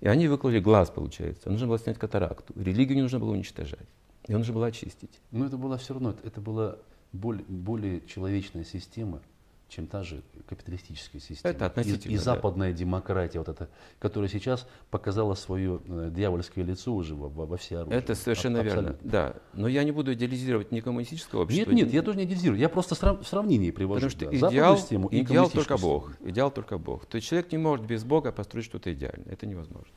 И 0.00 0.08
они 0.08 0.28
выкололи 0.28 0.58
глаз, 0.58 0.90
получается. 0.90 1.48
Нужно 1.48 1.68
было 1.68 1.78
снять 1.78 1.98
катаракту. 1.98 2.52
Религию 2.56 2.96
не 2.96 3.02
нужно 3.02 3.18
было 3.18 3.30
уничтожать. 3.30 3.88
Ее 4.28 4.38
нужно 4.38 4.54
было 4.54 4.66
очистить. 4.66 5.20
Но 5.30 5.46
это 5.46 5.56
была 5.56 5.76
все 5.76 5.94
равно, 5.94 6.14
это 6.24 6.40
была 6.40 6.76
более, 7.12 7.44
более 7.48 8.00
человечная 8.06 8.64
система, 8.64 9.20
чем 9.68 9.86
та 9.86 10.04
же 10.04 10.22
капиталистическая 10.48 11.18
система. 11.18 11.52
Это 11.52 11.66
относительно, 11.66 12.12
И, 12.12 12.14
и 12.14 12.18
да. 12.18 12.22
западная 12.22 12.72
демократия, 12.72 13.38
вот 13.38 13.48
эта, 13.48 13.68
которая 13.98 14.28
сейчас 14.28 14.66
показала 14.90 15.34
свое 15.34 15.80
э, 15.86 16.10
дьявольское 16.14 16.64
лицо 16.64 16.94
уже 16.94 17.14
во, 17.16 17.28
во, 17.28 17.56
все 17.56 17.78
оружие. 17.78 17.98
Это 17.98 18.14
совершенно 18.14 18.60
Аб- 18.60 18.64
верно. 18.64 18.80
абсолютно. 18.90 19.10
Да. 19.10 19.36
Но 19.54 19.66
я 19.66 19.82
не 19.82 19.90
буду 19.90 20.12
идеализировать 20.14 20.70
ни 20.70 20.80
коммунистическое 20.80 21.40
общество. 21.40 21.70
Нет, 21.72 21.84
нет, 21.86 21.94
я 21.94 22.02
тоже 22.02 22.18
не 22.18 22.24
идеализирую. 22.24 22.60
Я 22.60 22.68
просто 22.68 22.94
срав- 22.94 23.20
в 23.22 23.26
сравнении 23.26 23.72
привожу. 23.72 24.06
Потому 24.06 24.10
что 24.10 24.40
да, 24.40 24.50
идеал, 24.50 24.76
систему 24.76 25.08
и 25.08 25.22
идеал 25.22 25.50
только 25.50 25.76
Бог. 25.76 26.12
Идеал 26.24 26.50
только 26.52 26.78
Бог. 26.78 27.06
То 27.06 27.16
есть 27.16 27.26
человек 27.28 27.50
не 27.50 27.58
может 27.58 27.84
без 27.86 28.04
Бога 28.04 28.30
построить 28.30 28.66
что-то 28.66 28.92
идеальное. 28.92 29.32
Это 29.32 29.46
невозможно. 29.46 29.90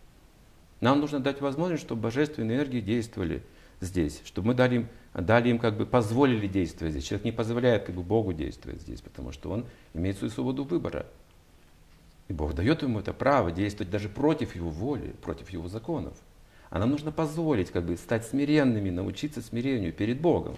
Нам 0.81 0.99
нужно 0.99 1.19
дать 1.19 1.41
возможность, 1.41 1.83
чтобы 1.83 2.01
божественные 2.01 2.57
энергии 2.57 2.79
действовали 2.81 3.43
здесь, 3.81 4.21
чтобы 4.25 4.49
мы 4.49 4.53
дали 4.53 4.75
им, 4.75 4.87
дали 5.13 5.49
им 5.49 5.59
как 5.59 5.77
бы 5.77 5.85
позволили 5.85 6.47
действовать 6.47 6.93
здесь. 6.93 7.05
Человек 7.05 7.25
не 7.25 7.31
позволяет 7.31 7.83
как 7.83 7.95
бы 7.95 8.01
Богу 8.01 8.33
действовать 8.33 8.81
здесь, 8.81 9.01
потому 9.01 9.31
что 9.31 9.51
он 9.51 9.65
имеет 9.93 10.17
свою 10.17 10.31
свободу 10.31 10.63
выбора. 10.63 11.05
И 12.27 12.33
Бог 12.33 12.53
дает 12.53 12.83
ему 12.83 12.99
это 12.99 13.11
право 13.11 13.51
действовать 13.51 13.91
даже 13.91 14.07
против 14.07 14.55
его 14.55 14.69
воли, 14.69 15.13
против 15.21 15.49
его 15.49 15.67
законов. 15.67 16.13
А 16.69 16.77
нам 16.77 16.91
нужно 16.91 17.11
позволить 17.11 17.71
как 17.71 17.83
бы 17.85 17.97
стать 17.97 18.25
смиренными, 18.25 18.91
научиться 18.91 19.41
смирению 19.41 19.91
перед 19.91 20.21
Богом. 20.21 20.55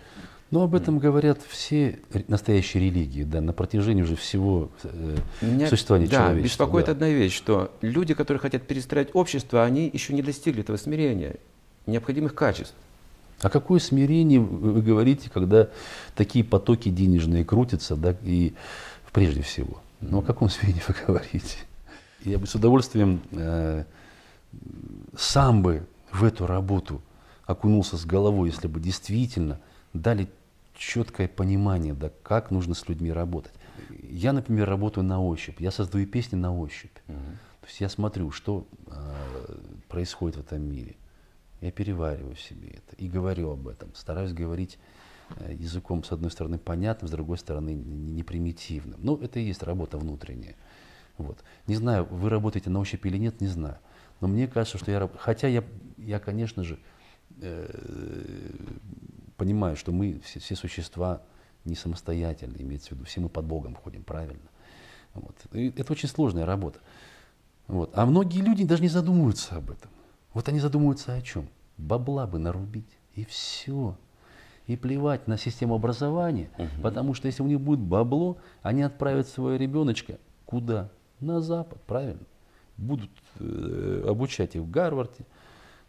Но 0.52 0.64
об 0.64 0.76
этом 0.76 1.00
говорят 1.00 1.40
все 1.48 2.00
настоящие 2.28 2.84
религии, 2.84 3.24
да, 3.24 3.40
на 3.40 3.54
протяжении 3.54 4.02
уже 4.02 4.18
всего 4.18 4.70
э, 4.84 5.16
Меня, 5.40 5.70
существования 5.70 6.10
да, 6.10 6.18
человечества. 6.18 6.64
беспокоит 6.64 6.86
да. 6.88 6.92
одна 6.92 7.08
вещь, 7.08 7.34
что 7.34 7.72
люди, 7.80 8.14
которые 8.14 8.42
хотят 8.42 8.64
перестроить 8.64 9.08
общество, 9.14 9.64
они 9.64 9.90
еще 9.92 10.14
не 10.14 10.22
достигли 10.22 10.62
этого 10.62 10.76
смирения, 10.76 11.38
необходимых 11.86 12.36
качеств. 12.36 12.76
А 13.42 13.50
какое 13.50 13.80
смирение 13.80 14.40
вы 14.40 14.82
говорите, 14.82 15.30
когда 15.30 15.70
такие 16.16 16.46
потоки 16.46 16.90
денежные 16.90 17.44
крутятся, 17.44 17.96
да, 17.96 18.16
и 18.22 18.54
прежде 19.12 19.42
всего? 19.42 19.82
Ну, 20.00 20.20
о 20.20 20.22
каком 20.22 20.50
смирении 20.50 20.84
вы 20.88 20.96
говорите? 21.08 21.58
Я 22.24 22.38
бы 22.38 22.46
с 22.46 22.54
удовольствием 22.54 23.22
э, 23.32 23.86
сам 25.18 25.64
бы 25.64 25.86
в 26.12 26.24
эту 26.24 26.46
работу 26.46 27.02
окунулся 27.46 27.98
с 27.98 28.06
головой, 28.06 28.50
если 28.50 28.68
бы 28.68 28.80
действительно 28.80 29.60
дали 29.94 30.30
четкое 30.76 31.28
понимание, 31.28 31.94
да, 31.94 32.12
как 32.24 32.52
нужно 32.52 32.76
с 32.76 32.88
людьми 32.88 33.12
работать. 33.12 33.54
Я, 34.04 34.34
например, 34.34 34.70
работаю 34.70 35.04
на 35.04 35.22
ощупь, 35.22 35.60
я 35.60 35.72
создаю 35.72 36.06
песни 36.06 36.36
на 36.36 36.56
ощупь. 36.56 36.96
То 37.08 37.68
есть 37.68 37.80
я 37.80 37.90
смотрю, 37.90 38.32
что 38.32 38.66
э, 38.88 39.56
происходит 39.88 40.38
в 40.38 40.40
этом 40.42 40.64
мире. 40.64 40.96
Я 41.62 41.72
перевариваю 41.72 42.36
себе 42.36 42.70
это 42.70 42.96
и 42.98 43.08
говорю 43.08 43.52
об 43.52 43.68
этом. 43.68 43.94
Стараюсь 43.94 44.34
говорить 44.34 44.80
э, 45.38 45.54
языком, 45.54 46.04
с 46.04 46.12
одной 46.12 46.32
стороны, 46.32 46.58
понятным, 46.58 47.08
с 47.08 47.12
другой 47.12 47.38
стороны, 47.38 47.74
не 47.76 48.24
примитивным. 48.24 49.00
Ну, 49.04 49.18
это 49.18 49.40
и 49.40 49.44
есть 49.44 49.62
работа 49.62 50.00
внутренняя. 50.00 50.56
Вот. 51.18 51.44
Не 51.68 51.76
знаю, 51.76 52.06
вы 52.06 52.30
работаете 52.30 52.72
на 52.72 52.80
ощупь 52.80 53.06
или 53.06 53.18
нет, 53.18 53.42
не 53.42 53.48
знаю. 53.48 53.78
Но 54.22 54.28
мне 54.28 54.48
кажется, 54.48 54.80
что 54.80 54.92
я... 54.92 55.08
Хотя 55.18 55.48
я, 55.48 55.64
я 55.98 56.20
конечно 56.20 56.64
же, 56.64 56.80
э, 57.40 57.70
понимаю, 59.38 59.76
что 59.76 59.92
мы 59.92 60.20
все, 60.24 60.40
все 60.40 60.56
существа 60.56 61.22
не 61.64 61.76
самостоятельные, 61.76 62.64
имеется 62.64 62.90
в 62.90 62.92
виду, 62.94 63.06
все 63.06 63.22
мы 63.22 63.30
под 63.30 63.46
Богом 63.46 63.76
ходим, 63.76 64.04
правильно. 64.04 64.50
Вот. 65.14 65.36
И 65.54 65.70
это 65.78 65.94
очень 65.94 66.10
сложная 66.10 66.48
работа. 66.48 66.80
Вот. 67.68 67.92
А 67.94 68.08
многие 68.08 68.42
люди 68.42 68.66
даже 68.66 68.82
не 68.82 68.88
задумываются 68.88 69.56
об 69.56 69.70
этом. 69.70 69.92
Вот 70.34 70.48
они 70.48 70.60
задумываются 70.60 71.14
о 71.14 71.22
чем? 71.22 71.48
Бабла 71.78 72.28
бы 72.28 72.40
нарубить, 72.40 72.98
и 73.16 73.26
все. 73.26 73.98
И 74.68 74.78
плевать 74.78 75.28
на 75.28 75.38
систему 75.38 75.76
образования, 75.76 76.50
потому 76.82 77.14
что 77.14 77.28
если 77.28 77.44
у 77.44 77.48
них 77.48 77.60
будет 77.60 77.80
бабло, 77.80 78.38
они 78.62 78.84
отправят 78.84 79.28
своего 79.28 79.58
ребеночка 79.58 80.18
куда? 80.46 80.90
На 81.20 81.40
Запад, 81.40 81.82
правильно? 81.84 82.26
Будут 82.78 83.12
э, 83.40 84.06
обучать 84.08 84.56
их 84.56 84.64
в 84.64 84.72
Гарварде, 84.72 85.26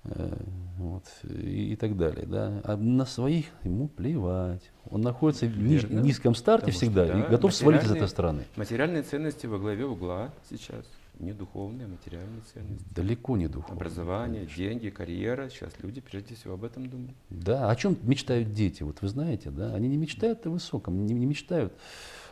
э, 0.05 0.37
вот, 0.77 1.05
и, 1.23 1.73
и 1.73 1.77
так 1.77 1.97
далее. 1.97 2.27
Да? 2.27 2.61
А 2.65 2.77
на 2.77 3.07
своих 3.07 3.47
ему 3.65 3.89
плевать. 3.89 4.71
Он 4.91 5.01
находится 5.01 5.47
в 5.47 5.57
ниж- 5.57 5.91
низком 5.91 6.35
старте 6.35 6.67
Потому 6.67 6.77
что, 6.77 6.85
всегда 6.85 7.07
да, 7.07 7.19
и 7.19 7.31
готов 7.31 7.55
свалить 7.55 7.85
из 7.85 7.93
этой 7.93 8.09
страны. 8.09 8.45
Материальные 8.57 9.05
ценности 9.05 9.47
во 9.47 9.59
главе 9.59 9.87
угла 9.87 10.33
сейчас. 10.51 10.85
Не 11.19 11.33
духовные, 11.33 11.85
а 11.85 11.89
материальные 11.89 12.41
ценности. 12.53 12.85
Далеко 12.91 13.37
не 13.37 13.47
духовно. 13.47 13.77
Образование, 13.77 14.47
деньги, 14.47 14.89
карьера. 14.89 15.51
Сейчас 15.51 15.73
люди 15.81 16.01
прежде 16.01 16.35
всего 16.35 16.55
об 16.55 16.65
этом 16.65 16.89
думают. 16.89 17.15
Да, 17.31 17.71
о 17.71 17.77
чем 17.77 17.97
мечтают 18.03 18.53
дети? 18.53 18.83
Вот 18.83 19.03
вы 19.03 19.09
знаете, 19.09 19.51
да, 19.51 19.75
они 19.75 19.89
не 19.89 19.97
мечтают 19.97 20.47
о 20.47 20.51
высоком, 20.51 21.07
не, 21.07 21.15
не 21.15 21.27
мечтают. 21.27 21.73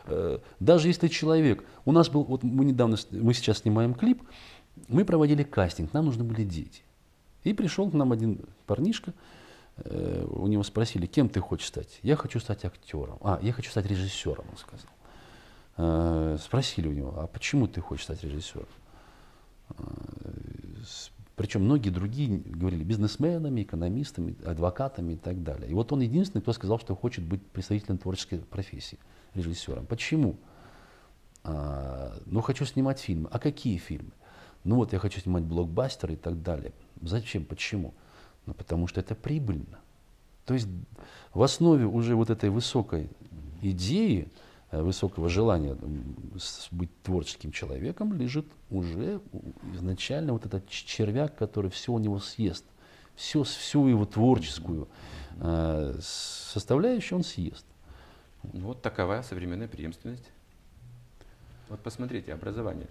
Э, 0.05 0.39
Даже 0.59 0.87
если 0.87 1.07
человек, 1.07 1.63
у 1.85 1.91
нас 1.91 2.09
был, 2.09 2.23
вот 2.23 2.43
мы 2.43 2.65
недавно, 2.65 2.97
мы 3.11 3.33
сейчас 3.33 3.59
снимаем 3.59 3.93
клип, 3.93 4.23
мы 4.87 5.05
проводили 5.05 5.43
кастинг, 5.43 5.93
нам 5.93 6.05
нужны 6.05 6.23
были 6.23 6.43
дети. 6.43 6.81
И 7.43 7.53
пришел 7.53 7.89
к 7.89 7.93
нам 7.93 8.11
один 8.11 8.41
парнишка, 8.65 9.13
э, 9.77 10.25
у 10.29 10.47
него 10.47 10.63
спросили, 10.63 11.05
кем 11.05 11.29
ты 11.29 11.39
хочешь 11.39 11.67
стать? 11.67 11.99
Я 12.01 12.15
хочу 12.15 12.39
стать 12.39 12.65
актером. 12.65 13.17
А, 13.21 13.39
я 13.41 13.53
хочу 13.53 13.69
стать 13.71 13.85
режиссером, 13.85 14.45
он 14.49 14.57
сказал. 14.57 14.89
Э, 15.81 16.37
Спросили 16.39 16.87
у 16.87 16.91
него, 16.91 17.13
а 17.17 17.27
почему 17.27 17.67
ты 17.67 17.81
хочешь 17.81 18.05
стать 18.05 18.23
режиссером? 18.23 18.67
Причем 21.35 21.63
многие 21.63 21.89
другие 21.89 22.37
говорили 22.45 22.83
бизнесменами, 22.83 23.63
экономистами, 23.63 24.35
адвокатами 24.45 25.13
и 25.13 25.15
так 25.15 25.41
далее. 25.41 25.71
И 25.71 25.73
вот 25.73 25.91
он 25.91 26.01
единственный, 26.01 26.41
кто 26.41 26.53
сказал, 26.53 26.79
что 26.79 26.95
хочет 26.95 27.23
быть 27.23 27.41
представителем 27.41 27.97
творческой 27.97 28.39
профессии, 28.39 28.99
режиссером. 29.33 29.87
Почему? 29.87 30.35
А, 31.43 32.13
ну, 32.27 32.41
хочу 32.41 32.65
снимать 32.65 32.99
фильмы. 32.99 33.27
А 33.31 33.39
какие 33.39 33.77
фильмы? 33.77 34.11
Ну 34.63 34.75
вот, 34.75 34.93
я 34.93 34.99
хочу 34.99 35.19
снимать 35.19 35.43
блокбастеры 35.43 36.13
и 36.13 36.17
так 36.17 36.43
далее. 36.43 36.73
Зачем? 37.01 37.43
Почему? 37.43 37.95
Ну, 38.45 38.53
потому 38.53 38.85
что 38.85 38.99
это 38.99 39.15
прибыльно. 39.15 39.79
То 40.45 40.53
есть 40.53 40.67
в 41.33 41.41
основе 41.41 41.85
уже 41.85 42.15
вот 42.15 42.29
этой 42.29 42.51
высокой 42.51 43.09
идеи, 43.63 44.27
э, 44.27 44.50
высокого 44.71 45.29
желания 45.29 45.77
быть 46.71 46.89
творческим 47.03 47.51
человеком 47.51 48.13
лежит 48.13 48.45
уже 48.69 49.21
изначально 49.73 50.33
вот 50.33 50.45
этот 50.45 50.67
червяк, 50.69 51.35
который 51.35 51.69
все 51.69 51.91
у 51.91 51.99
него 51.99 52.19
съест. 52.19 52.65
Все, 53.15 53.43
всю 53.43 53.87
его 53.87 54.05
творческую 54.05 54.87
э, 55.39 55.99
составляющую 56.01 57.17
он 57.17 57.23
съест. 57.23 57.65
Вот 58.41 58.81
такова 58.81 59.21
современная 59.21 59.67
преемственность. 59.67 60.31
Вот 61.69 61.79
посмотрите, 61.81 62.33
образование. 62.33 62.87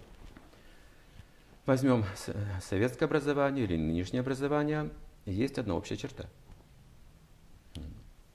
Возьмем 1.65 2.05
советское 2.61 3.05
образование 3.05 3.65
или 3.65 3.77
нынешнее 3.77 4.21
образование, 4.21 4.89
есть 5.25 5.57
одна 5.57 5.75
общая 5.75 5.97
черта. 5.97 6.25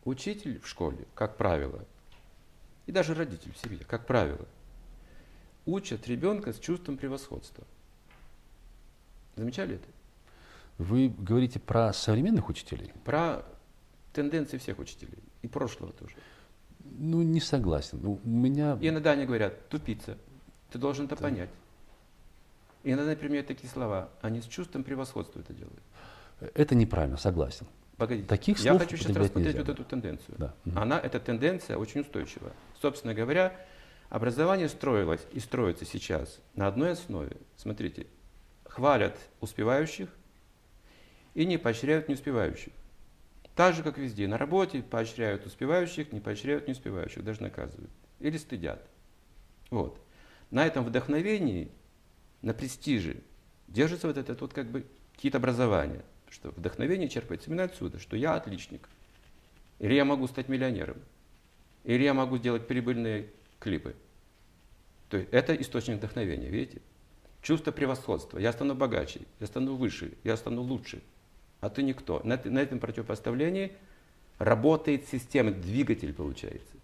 Учитель 0.05 0.61
в 0.61 0.69
школе, 0.69 1.07
как 1.15 1.37
правило, 1.37 1.85
и 2.87 2.93
даже 2.93 3.15
родитель 3.15 3.53
в 3.53 3.59
семье, 3.59 3.85
как 3.85 4.07
правило, 4.07 4.47
учат 5.65 6.07
ребенка 6.07 6.53
с 6.53 6.59
чувством 6.59 6.97
превосходства. 6.97 7.65
Замечали 9.37 9.77
это? 9.77 9.89
Вы 10.79 11.09
говорите 11.09 11.59
про 11.59 11.93
современных 11.93 12.49
учителей? 12.49 12.93
Про 13.05 13.45
тенденции 14.13 14.59
всех 14.59 14.79
учителей, 14.79 15.19
и 15.43 15.49
прошлого 15.49 15.93
тоже. 15.93 16.15
Ну, 16.99 17.23
не 17.23 17.41
согласен. 17.41 17.99
Ну, 18.03 18.21
У 18.25 18.29
меня... 18.29 18.79
И 18.81 18.89
иногда 18.89 19.13
они 19.13 19.27
говорят, 19.27 19.69
тупица, 19.69 20.17
ты 20.71 20.79
должен 20.79 21.07
это 21.07 21.17
понять. 21.17 21.51
И 22.85 22.93
иногда 22.93 23.11
они 23.11 23.21
применяют 23.21 23.49
такие 23.49 23.69
слова, 23.69 24.09
они 24.23 24.41
с 24.41 24.47
чувством 24.47 24.85
превосходства 24.85 25.41
это 25.41 25.53
делают. 25.53 25.83
Это 26.55 26.75
неправильно, 26.75 27.17
согласен. 27.17 27.67
Погодите, 27.97 28.29
Таких 28.29 28.59
я 28.59 28.79
хочу 28.79 28.97
сейчас 28.97 29.17
рассмотреть 29.17 29.55
нельзя, 29.55 29.59
вот 29.61 29.69
эту 29.71 29.85
тенденцию. 29.85 30.35
Да. 30.39 30.55
Она, 30.75 31.01
эта 31.01 31.19
тенденция 31.19 31.79
очень 31.79 32.03
устойчива. 32.03 32.53
Собственно 32.81 33.15
говоря, 33.15 33.59
образование 34.11 34.69
строилось 34.69 35.27
и 35.33 35.41
строится 35.41 35.87
сейчас 35.87 36.41
на 36.55 36.67
одной 36.67 36.93
основе. 36.93 37.39
Смотрите, 37.57 38.07
хвалят 38.65 39.17
успевающих 39.41 40.11
и 41.35 41.47
не 41.47 41.57
поощряют 41.57 42.09
неуспевающих. 42.09 42.73
Так 43.55 43.75
же, 43.75 43.83
как 43.83 43.97
везде. 43.97 44.29
На 44.29 44.37
работе 44.37 44.83
поощряют 44.83 45.47
успевающих, 45.47 46.13
не 46.13 46.21
поощряют 46.21 46.69
неуспевающих, 46.69 47.25
даже 47.25 47.43
наказывают. 47.43 47.91
Или 48.21 48.37
стыдят. 48.37 48.87
Вот. 49.71 49.99
На 50.51 50.67
этом 50.67 50.85
вдохновении, 50.85 51.71
на 52.43 52.53
престиже 52.53 53.23
держится 53.69 54.07
вот 54.07 54.19
это 54.19 54.37
вот 54.39 54.53
как 54.53 54.71
бы 54.71 54.85
какие-то 55.15 55.39
образования. 55.39 56.05
Что 56.37 56.51
вдохновение 56.51 57.09
черпается 57.09 57.49
именно 57.49 57.65
отсюда, 57.65 57.99
что 57.99 58.15
я 58.15 58.35
отличник. 58.35 58.91
Или 59.79 59.95
я 59.95 60.05
могу 60.05 60.27
стать 60.27 60.49
миллионером. 60.49 60.99
Или 61.85 62.03
я 62.03 62.13
могу 62.13 62.37
сделать 62.37 62.67
прибыльные 62.67 63.31
клипы. 63.59 63.97
То 65.09 65.17
есть 65.17 65.31
это 65.33 65.55
источник 65.55 65.97
вдохновения, 65.97 66.49
видите? 66.49 66.83
Чувство 67.41 67.71
превосходства. 67.73 68.39
Я 68.39 68.53
стану 68.53 68.75
богаче, 68.75 69.21
я 69.41 69.47
стану 69.47 69.77
выше, 69.77 70.13
я 70.25 70.37
стану 70.37 70.61
лучше. 70.61 71.01
А 71.63 71.71
ты 71.71 71.83
никто. 71.83 72.21
На, 72.23 72.39
на 72.45 72.59
этом 72.59 72.81
противопоставлении 72.81 73.73
работает 74.39 75.09
система, 75.09 75.53
двигатель 75.53 76.13
получается. 76.13 76.75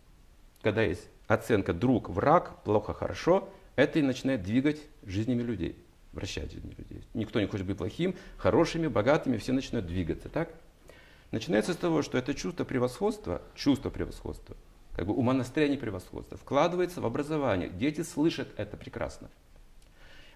Когда 0.62 0.82
есть 0.82 1.06
оценка 1.26 1.74
друг, 1.74 2.08
враг, 2.08 2.62
плохо, 2.64 2.94
хорошо, 2.94 3.50
это 3.76 3.98
и 3.98 4.02
начинает 4.02 4.44
двигать 4.44 4.80
жизнями 5.02 5.42
людей, 5.42 5.76
вращать 6.12 6.54
людей. 6.54 7.04
Никто 7.14 7.40
не 7.40 7.46
хочет 7.46 7.66
быть 7.66 7.78
плохим, 7.78 8.14
хорошими, 8.36 8.86
богатыми, 8.86 9.36
все 9.36 9.52
начинают 9.52 9.86
двигаться, 9.86 10.28
так? 10.28 10.54
Начинается 11.30 11.72
с 11.72 11.76
того, 11.76 12.02
что 12.02 12.18
это 12.18 12.34
чувство 12.34 12.64
превосходства, 12.64 13.42
чувство 13.54 13.90
превосходства, 13.90 14.56
как 14.94 15.06
бы 15.06 15.14
умонастроение 15.14 15.78
превосходства, 15.78 16.36
вкладывается 16.36 17.00
в 17.00 17.06
образование. 17.06 17.70
Дети 17.70 18.02
слышат 18.02 18.48
это 18.58 18.76
прекрасно. 18.76 19.30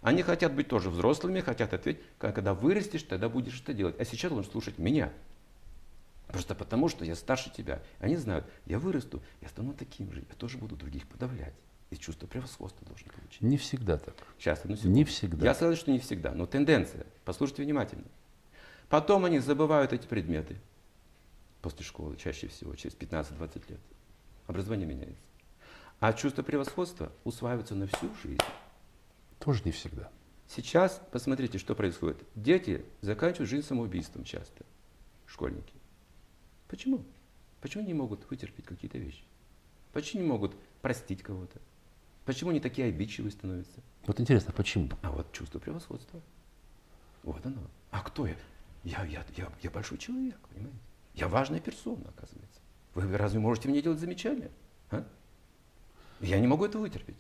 Они 0.00 0.22
хотят 0.22 0.54
быть 0.54 0.68
тоже 0.68 0.88
взрослыми, 0.88 1.40
хотят 1.40 1.74
ответить, 1.74 2.02
когда 2.18 2.54
вырастешь, 2.54 3.02
тогда 3.02 3.28
будешь 3.28 3.60
это 3.60 3.74
делать. 3.74 3.96
А 3.98 4.04
сейчас 4.04 4.30
должен 4.30 4.50
слушать 4.50 4.78
меня. 4.78 5.12
Просто 6.28 6.54
потому, 6.54 6.88
что 6.88 7.04
я 7.04 7.14
старше 7.14 7.52
тебя. 7.52 7.82
Они 8.00 8.16
знают, 8.16 8.46
я 8.66 8.78
вырасту, 8.78 9.22
я 9.40 9.48
стану 9.48 9.74
таким 9.74 10.12
же, 10.12 10.20
я 10.20 10.34
тоже 10.36 10.58
буду 10.58 10.76
других 10.76 11.06
подавлять. 11.06 11.54
И 11.90 11.96
чувство 11.96 12.26
превосходства 12.26 12.86
должен 12.86 13.08
получить. 13.08 13.40
Не 13.42 13.56
всегда 13.56 13.96
так. 13.96 14.14
Сейчас, 14.38 14.64
одну 14.64 14.76
Не 14.82 15.04
всегда. 15.04 15.44
Я 15.46 15.54
сказал, 15.54 15.76
что 15.76 15.90
не 15.90 16.00
всегда, 16.00 16.32
но 16.32 16.46
тенденция. 16.46 17.06
Послушайте 17.24 17.62
внимательно. 17.62 18.04
Потом 18.88 19.24
они 19.24 19.38
забывают 19.38 19.92
эти 19.92 20.06
предметы 20.06 20.56
после 21.62 21.84
школы, 21.84 22.16
чаще 22.16 22.48
всего, 22.48 22.74
через 22.74 22.96
15-20 22.96 23.70
лет. 23.70 23.80
Образование 24.46 24.86
меняется. 24.86 25.22
А 25.98 26.12
чувство 26.12 26.42
превосходства 26.42 27.12
усваивается 27.24 27.74
на 27.74 27.86
всю 27.86 28.10
жизнь. 28.22 28.40
Тоже 29.38 29.62
не 29.64 29.72
всегда. 29.72 30.10
Сейчас 30.48 31.00
посмотрите, 31.10 31.58
что 31.58 31.74
происходит. 31.74 32.18
Дети 32.34 32.84
заканчивают 33.00 33.50
жизнь 33.50 33.66
самоубийством 33.66 34.24
часто, 34.24 34.64
школьники. 35.26 35.74
Почему? 36.68 37.04
Почему 37.60 37.84
не 37.84 37.94
могут 37.94 38.28
вытерпеть 38.30 38.66
какие-то 38.66 38.98
вещи? 38.98 39.24
Почему 39.92 40.22
не 40.22 40.28
могут 40.28 40.54
простить 40.82 41.22
кого-то? 41.22 41.60
Почему 42.26 42.50
они 42.50 42.60
такие 42.60 42.88
обидчивые 42.88 43.30
становятся? 43.30 43.80
Вот 44.06 44.20
интересно, 44.20 44.52
почему? 44.52 44.90
А 45.02 45.10
вот 45.12 45.32
чувство 45.32 45.60
превосходства. 45.60 46.20
Вот 47.22 47.44
оно. 47.46 47.60
А 47.92 48.00
кто 48.00 48.26
я? 48.26 48.34
Я, 48.82 49.04
я, 49.04 49.24
я, 49.36 49.48
я 49.62 49.70
большой 49.70 49.96
человек, 49.98 50.36
понимаете? 50.52 50.78
Я 51.14 51.28
важная 51.28 51.60
персона, 51.60 52.04
оказывается. 52.08 52.60
Вы 52.94 53.16
разве 53.16 53.38
можете 53.38 53.68
мне 53.68 53.80
делать 53.80 54.00
замечания? 54.00 54.50
А? 54.90 55.06
Я 56.20 56.40
не 56.40 56.46
могу 56.46 56.66
это 56.66 56.78
вытерпеть. 56.78 57.16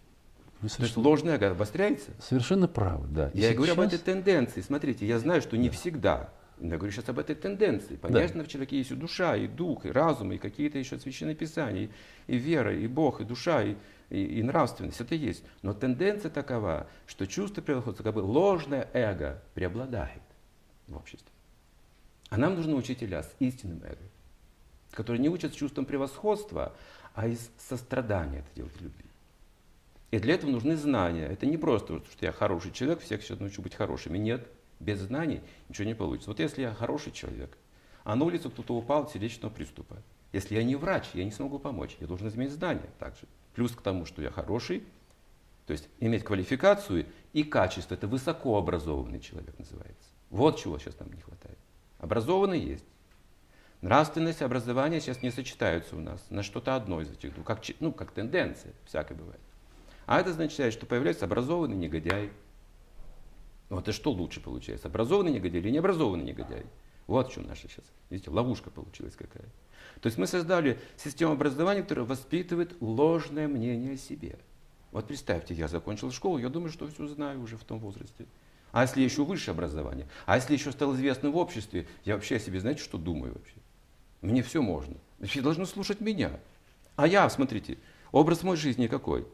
Вы 0.60 0.68
То 0.68 0.82
есть 0.82 0.96
ложное 0.96 1.36
обостряется. 1.50 2.10
Совершенно 2.20 2.66
правы, 2.66 3.06
да. 3.08 3.30
И 3.30 3.40
я 3.40 3.54
говорю 3.54 3.72
об 3.72 3.78
сейчас- 3.78 3.94
этой 3.94 4.04
тенденции. 4.04 4.60
Смотрите, 4.60 5.06
я 5.06 5.18
знаю, 5.18 5.40
что 5.40 5.56
не 5.56 5.70
всегда. 5.70 6.32
Я 6.58 6.78
говорю 6.78 6.90
сейчас 6.90 7.08
об 7.10 7.18
этой 7.18 7.36
тенденции. 7.36 7.96
Понятно, 7.96 8.42
в 8.42 8.48
человеке 8.48 8.78
есть 8.78 8.90
и 8.90 8.94
душа, 8.94 9.36
и 9.36 9.46
дух, 9.46 9.84
и 9.84 9.90
разум, 9.90 10.32
и 10.32 10.38
какие-то 10.38 10.78
еще 10.78 10.98
священные 10.98 11.36
писания, 11.36 11.90
и, 12.26 12.34
и 12.34 12.38
вера, 12.38 12.74
и 12.74 12.86
Бог, 12.86 13.20
и 13.20 13.24
душа, 13.24 13.62
и, 13.62 13.76
и, 14.10 14.24
и 14.24 14.42
нравственность. 14.42 15.00
Это 15.00 15.14
есть. 15.14 15.44
Но 15.62 15.74
тенденция 15.74 16.30
такова, 16.30 16.86
что 17.06 17.26
чувство 17.26 17.62
превосходства, 17.62 18.04
как 18.04 18.14
бы 18.14 18.20
ложное 18.20 18.88
эго 18.92 19.42
преобладает 19.54 20.22
в 20.86 20.96
обществе. 20.96 21.30
А 22.28 22.36
нам 22.36 22.54
нужны 22.54 22.74
учителя 22.74 23.22
с 23.22 23.34
истинным 23.38 23.82
эго, 23.84 24.02
которые 24.92 25.20
не 25.20 25.28
учат 25.28 25.52
с 25.52 25.56
чувством 25.56 25.84
превосходства, 25.84 26.74
а 27.14 27.28
из 27.28 27.50
сострадания 27.58 28.40
это 28.40 28.48
делать 28.54 28.80
любви. 28.80 29.04
И 30.10 30.18
для 30.18 30.34
этого 30.34 30.50
нужны 30.50 30.76
знания. 30.76 31.26
Это 31.26 31.46
не 31.46 31.56
просто, 31.56 32.02
что 32.10 32.26
я 32.26 32.32
хороший 32.32 32.72
человек, 32.72 33.00
всех 33.00 33.22
сейчас 33.22 33.40
научу 33.40 33.62
быть 33.62 33.74
хорошими. 33.74 34.18
Нет, 34.18 34.46
без 34.80 35.00
знаний 35.00 35.40
ничего 35.68 35.86
не 35.86 35.94
получится. 35.94 36.30
Вот 36.30 36.40
если 36.40 36.62
я 36.62 36.72
хороший 36.72 37.12
человек, 37.12 37.56
а 38.04 38.14
на 38.14 38.24
улице 38.24 38.48
кто-то 38.48 38.76
упал 38.76 39.02
от 39.02 39.10
сердечного 39.10 39.52
приступа. 39.52 39.96
Если 40.32 40.54
я 40.54 40.62
не 40.62 40.76
врач, 40.76 41.06
я 41.14 41.24
не 41.24 41.30
смогу 41.30 41.58
помочь. 41.58 41.96
Я 42.00 42.06
должен 42.06 42.28
иметь 42.28 42.52
знания 42.52 42.88
также. 42.98 43.26
Плюс 43.56 43.72
к 43.72 43.80
тому, 43.80 44.04
что 44.04 44.20
я 44.20 44.30
хороший, 44.30 44.84
то 45.66 45.72
есть 45.72 45.88
иметь 45.98 46.24
квалификацию 46.24 47.06
и 47.32 47.42
качество. 47.42 47.94
Это 47.94 48.06
высокообразованный 48.06 49.18
человек 49.18 49.58
называется. 49.58 50.10
Вот 50.28 50.58
чего 50.58 50.78
сейчас 50.78 50.98
нам 51.00 51.10
не 51.10 51.22
хватает. 51.22 51.58
Образованный 51.98 52.60
есть. 52.60 52.84
Нравственность 53.80 54.42
и 54.42 54.44
образование 54.44 55.00
сейчас 55.00 55.22
не 55.22 55.30
сочетаются 55.30 55.96
у 55.96 56.00
нас 56.00 56.22
на 56.28 56.42
что-то 56.42 56.76
одно 56.76 57.00
из 57.00 57.10
этих 57.10 57.32
двух, 57.32 57.46
как, 57.46 57.62
ну, 57.80 57.92
как 57.92 58.10
тенденция, 58.10 58.74
всякое 58.84 59.14
бывает. 59.14 59.40
А 60.04 60.20
это 60.20 60.30
означает, 60.30 60.74
что 60.74 60.84
появляется 60.84 61.24
образованный 61.24 61.76
негодяй. 61.76 62.32
Вот 63.70 63.88
и 63.88 63.92
что 63.92 64.12
лучше 64.12 64.40
получается, 64.40 64.88
образованный 64.88 65.32
негодяй 65.32 65.62
или 65.62 65.70
необразованный 65.70 66.24
негодяй? 66.24 66.66
Вот 67.06 67.30
в 67.30 67.32
чем 67.34 67.46
наша 67.46 67.62
сейчас, 67.68 67.84
видите, 68.10 68.30
ловушка 68.30 68.70
получилась 68.70 69.14
какая. 69.14 69.44
То 70.00 70.06
есть 70.06 70.18
мы 70.18 70.26
создали 70.26 70.78
систему 70.96 71.32
образования, 71.32 71.82
которая 71.82 72.04
воспитывает 72.04 72.76
ложное 72.80 73.48
мнение 73.48 73.94
о 73.94 73.96
себе. 73.96 74.38
Вот 74.92 75.06
представьте, 75.06 75.54
я 75.54 75.68
закончил 75.68 76.10
школу, 76.10 76.38
я 76.38 76.48
думаю, 76.48 76.70
что 76.70 76.88
все 76.88 77.06
знаю 77.06 77.42
уже 77.42 77.56
в 77.56 77.64
том 77.64 77.78
возрасте. 77.78 78.26
А 78.72 78.82
если 78.82 79.00
еще 79.00 79.24
высшее 79.24 79.54
образование? 79.54 80.06
А 80.26 80.36
если 80.36 80.52
еще 80.52 80.72
стал 80.72 80.94
известным 80.94 81.32
в 81.32 81.36
обществе? 81.36 81.86
Я 82.04 82.14
вообще 82.14 82.36
о 82.36 82.40
себе, 82.40 82.60
знаете, 82.60 82.82
что 82.82 82.98
думаю 82.98 83.32
вообще? 83.32 83.56
Мне 84.20 84.42
все 84.42 84.60
можно. 84.60 84.96
Все 85.22 85.40
должны 85.40 85.66
слушать 85.66 86.00
меня. 86.00 86.32
А 86.96 87.06
я, 87.06 87.28
смотрите, 87.30 87.78
образ 88.12 88.42
моей 88.42 88.58
жизни 88.58 88.86
какой? 88.86 89.26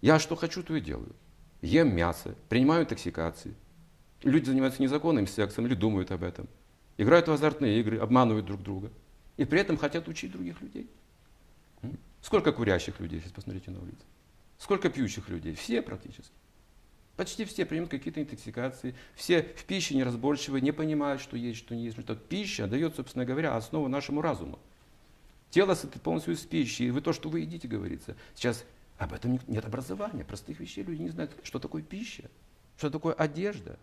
Я 0.00 0.18
что 0.18 0.36
хочу, 0.36 0.62
то 0.62 0.74
и 0.74 0.80
делаю. 0.80 1.14
Ем 1.62 1.94
мясо, 1.94 2.34
принимаю 2.48 2.82
интоксикации. 2.82 3.54
Люди 4.22 4.46
занимаются 4.46 4.82
незаконным 4.82 5.26
сексом 5.26 5.66
или 5.66 5.74
думают 5.74 6.10
об 6.10 6.22
этом. 6.22 6.48
Играют 7.00 7.28
в 7.28 7.32
азартные 7.32 7.80
игры, 7.80 7.96
обманывают 7.96 8.44
друг 8.44 8.62
друга. 8.62 8.90
И 9.38 9.46
при 9.46 9.58
этом 9.58 9.78
хотят 9.78 10.06
учить 10.06 10.32
других 10.32 10.60
людей. 10.60 10.86
Сколько 12.20 12.52
курящих 12.52 13.00
людей, 13.00 13.20
сейчас 13.20 13.32
посмотрите 13.32 13.70
на 13.70 13.80
улице. 13.80 14.04
Сколько 14.58 14.90
пьющих 14.90 15.30
людей? 15.30 15.54
Все 15.54 15.80
практически. 15.80 16.34
Почти 17.16 17.46
все 17.46 17.64
принимают 17.64 17.90
какие-то 17.90 18.20
интоксикации. 18.20 18.94
Все 19.14 19.42
в 19.42 19.64
пище 19.64 19.94
неразборчивы, 19.94 20.60
не 20.60 20.72
понимают, 20.72 21.22
что 21.22 21.38
есть, 21.38 21.60
что 21.60 21.74
не 21.74 21.84
есть. 21.84 21.98
Что 21.98 22.14
пища 22.14 22.66
дает, 22.66 22.96
собственно 22.96 23.24
говоря, 23.24 23.56
основу 23.56 23.88
нашему 23.88 24.20
разуму. 24.20 24.58
Тело 25.48 25.72
состоит 25.72 26.02
полностью 26.02 26.34
из 26.34 26.40
пищи. 26.40 26.82
И 26.82 26.90
вы 26.90 27.00
то, 27.00 27.14
что 27.14 27.30
вы 27.30 27.40
едите, 27.40 27.66
говорится. 27.66 28.14
Сейчас 28.34 28.62
об 28.98 29.14
этом 29.14 29.32
не- 29.32 29.40
нет 29.46 29.64
образования. 29.64 30.22
Простых 30.22 30.60
вещей 30.60 30.84
люди 30.84 31.00
не 31.00 31.08
знают, 31.08 31.34
что 31.44 31.58
такое 31.58 31.80
пища, 31.80 32.24
что 32.76 32.90
такое 32.90 33.14
одежда. 33.14 33.78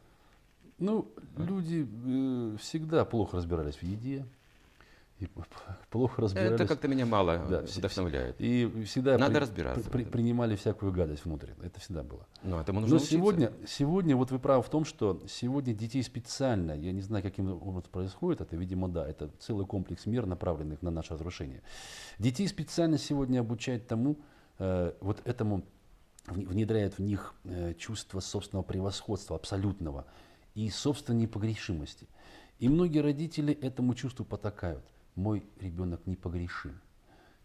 Ну, 0.79 1.11
люди 1.37 1.87
э, 2.05 2.57
всегда 2.59 3.03
плохо 3.05 3.37
разбирались 3.37 3.75
в 3.75 3.83
еде, 3.83 4.25
и 5.19 5.27
плохо 5.89 6.21
разбирались. 6.21 6.51
Это 6.53 6.67
как-то 6.67 6.87
меня 6.87 7.07
мало 7.07 7.39
Да, 7.49 7.61
э, 7.61 7.63
вс- 7.65 7.79
вдохновляет. 7.79 8.35
И 8.37 8.83
всегда 8.85 9.17
Надо 9.17 9.33
при- 9.33 9.39
разбираться 9.39 9.89
при- 9.89 10.01
этом. 10.01 10.11
принимали 10.11 10.55
всякую 10.55 10.91
гадость 10.91 11.25
внутрь. 11.25 11.49
Это 11.63 11.79
всегда 11.79 12.03
было. 12.03 12.27
Но 12.43 12.61
этому 12.61 12.81
нужно 12.81 12.97
Но 12.97 13.01
учиться. 13.01 13.15
сегодня, 13.15 13.51
сегодня, 13.67 14.15
вот 14.15 14.29
вы 14.29 14.37
правы 14.37 14.61
в 14.61 14.69
том, 14.69 14.85
что 14.85 15.19
сегодня 15.27 15.73
детей 15.73 16.03
специально, 16.03 16.73
я 16.73 16.91
не 16.91 17.01
знаю, 17.01 17.23
каким 17.23 17.51
образом 17.51 17.89
происходит 17.91 18.41
это, 18.41 18.55
видимо, 18.55 18.87
да, 18.89 19.07
это 19.09 19.31
целый 19.39 19.65
комплекс 19.65 20.05
мер, 20.05 20.27
направленных 20.27 20.83
на 20.83 20.91
наше 20.91 21.15
разрушение. 21.15 21.63
Детей 22.19 22.47
специально 22.47 22.99
сегодня 22.99 23.39
обучают 23.39 23.87
тому, 23.87 24.19
э, 24.59 24.93
вот 25.01 25.21
этому, 25.25 25.63
вне- 26.27 26.45
внедряют 26.47 26.99
в 26.99 27.01
них 27.01 27.33
э, 27.45 27.73
чувство 27.73 28.19
собственного 28.19 28.63
превосходства, 28.63 29.35
абсолютного, 29.35 30.05
и 30.57 30.71
собственной 30.71 31.21
непогрешимости. 31.21 32.07
И 32.57 32.67
многие 32.67 32.99
родители 32.99 33.53
этому 33.53 33.93
чувству 33.93 34.25
потакают. 34.25 34.83
Мой 35.13 35.45
ребенок 35.59 36.07
непогрешим. 36.07 36.81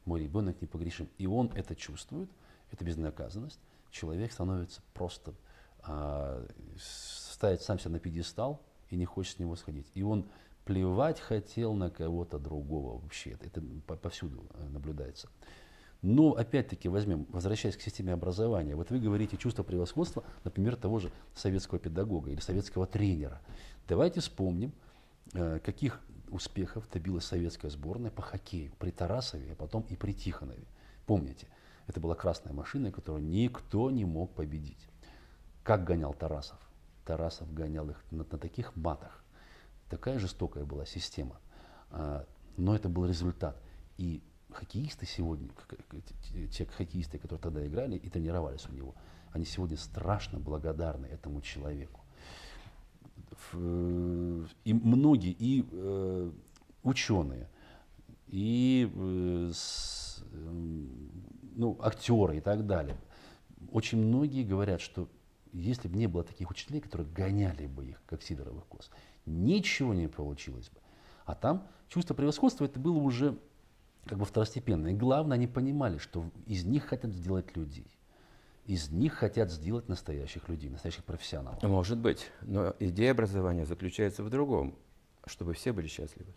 Мой 0.06 0.22
ребенок 0.22 0.62
непогрешим. 0.62 1.10
И 1.18 1.26
он 1.26 1.52
это 1.54 1.76
чувствует, 1.76 2.30
это 2.70 2.86
безнаказанность. 2.86 3.60
Человек 3.90 4.32
становится 4.32 4.80
просто, 4.94 5.34
а, 5.82 6.42
ставит 6.78 7.60
сам 7.60 7.78
себя 7.78 7.90
на 7.90 7.98
пьедестал 7.98 8.62
и 8.88 8.96
не 8.96 9.04
хочет 9.04 9.36
с 9.36 9.38
него 9.38 9.56
сходить. 9.56 9.88
И 9.92 10.02
он 10.02 10.26
плевать 10.64 11.20
хотел 11.20 11.74
на 11.74 11.90
кого-то 11.90 12.38
другого 12.38 12.98
вообще. 12.98 13.32
Это, 13.32 13.46
это 13.46 13.62
по- 13.86 13.96
повсюду 13.96 14.46
э, 14.54 14.68
наблюдается. 14.70 15.28
Но 16.02 16.32
опять-таки 16.32 16.88
возьмем, 16.88 17.26
возвращаясь 17.30 17.76
к 17.76 17.80
системе 17.80 18.12
образования, 18.12 18.74
вот 18.74 18.90
вы 18.90 18.98
говорите 18.98 19.36
чувство 19.36 19.62
превосходства, 19.62 20.24
например, 20.42 20.74
того 20.74 20.98
же 20.98 21.12
советского 21.34 21.78
педагога 21.78 22.30
или 22.30 22.40
советского 22.40 22.86
тренера. 22.86 23.40
Давайте 23.86 24.20
вспомним, 24.20 24.72
э, 25.32 25.60
каких 25.60 26.00
успехов 26.30 26.88
добилась 26.90 27.24
советская 27.24 27.70
сборная 27.70 28.10
по 28.10 28.20
хоккею 28.20 28.72
при 28.80 28.90
Тарасове, 28.90 29.52
а 29.52 29.54
потом 29.54 29.86
и 29.90 29.94
при 29.94 30.12
Тихонове. 30.12 30.66
Помните, 31.06 31.46
это 31.86 32.00
была 32.00 32.16
красная 32.16 32.52
машина, 32.52 32.90
которую 32.90 33.24
никто 33.24 33.88
не 33.90 34.04
мог 34.04 34.34
победить. 34.34 34.88
Как 35.62 35.84
гонял 35.84 36.14
Тарасов? 36.14 36.58
Тарасов 37.04 37.52
гонял 37.52 37.88
их 37.90 38.02
на, 38.10 38.18
на 38.18 38.38
таких 38.38 38.74
матах. 38.74 39.22
Такая 39.88 40.18
жестокая 40.18 40.64
была 40.64 40.84
система. 40.84 41.36
А, 41.90 42.26
Но 42.56 42.74
это 42.74 42.88
был 42.88 43.06
результат. 43.06 43.60
И 43.98 44.22
хоккеисты 44.52 45.06
сегодня, 45.06 45.48
к- 45.48 45.76
те- 46.50 46.66
хоккеисты, 46.66 47.18
которые 47.18 47.40
тогда 47.40 47.66
играли 47.66 47.96
и 47.96 48.08
тренировались 48.08 48.66
у 48.68 48.72
него, 48.72 48.94
они 49.32 49.44
сегодня 49.44 49.76
страшно 49.76 50.38
благодарны 50.38 51.06
этому 51.06 51.40
человеку. 51.40 52.00
В- 53.52 54.46
И 54.64 54.72
многие, 54.72 55.32
и 55.32 55.66
э, 55.70 56.30
ученые, 56.82 57.48
и 58.28 58.90
э, 58.94 59.52
эм, 60.32 61.10
ну, 61.54 61.78
актеры 61.80 62.38
и 62.38 62.40
так 62.40 62.66
далее. 62.66 62.96
Очень 63.70 63.98
многие 64.06 64.44
говорят, 64.44 64.80
что 64.80 65.08
если 65.52 65.88
бы 65.88 65.96
не 65.96 66.06
было 66.06 66.24
таких 66.24 66.50
учителей, 66.50 66.80
которые 66.80 67.06
гоняли 67.08 67.66
бы 67.66 67.86
их, 67.86 68.02
как 68.06 68.22
Сидоровых 68.22 68.64
коз, 68.66 68.90
ничего 69.26 69.92
не 69.94 70.08
получилось 70.08 70.68
бы. 70.70 70.80
А 71.26 71.34
там 71.34 71.66
чувство 71.88 72.14
превосходства 72.14 72.64
это 72.64 72.80
было 72.80 72.96
уже 72.98 73.38
как 74.06 74.18
бы 74.18 74.24
второстепенно. 74.24 74.88
И 74.88 74.94
главное, 74.94 75.36
они 75.36 75.46
понимали, 75.46 75.98
что 75.98 76.24
из 76.46 76.64
них 76.64 76.86
хотят 76.86 77.12
сделать 77.12 77.56
людей. 77.56 77.86
Из 78.66 78.90
них 78.90 79.14
хотят 79.14 79.50
сделать 79.50 79.88
настоящих 79.88 80.48
людей, 80.48 80.70
настоящих 80.70 81.04
профессионалов. 81.04 81.62
Может 81.62 81.98
быть. 81.98 82.30
Но 82.42 82.74
идея 82.78 83.10
образования 83.10 83.66
заключается 83.66 84.22
в 84.22 84.30
другом, 84.30 84.76
чтобы 85.26 85.54
все 85.54 85.72
были 85.72 85.88
счастливы. 85.88 86.32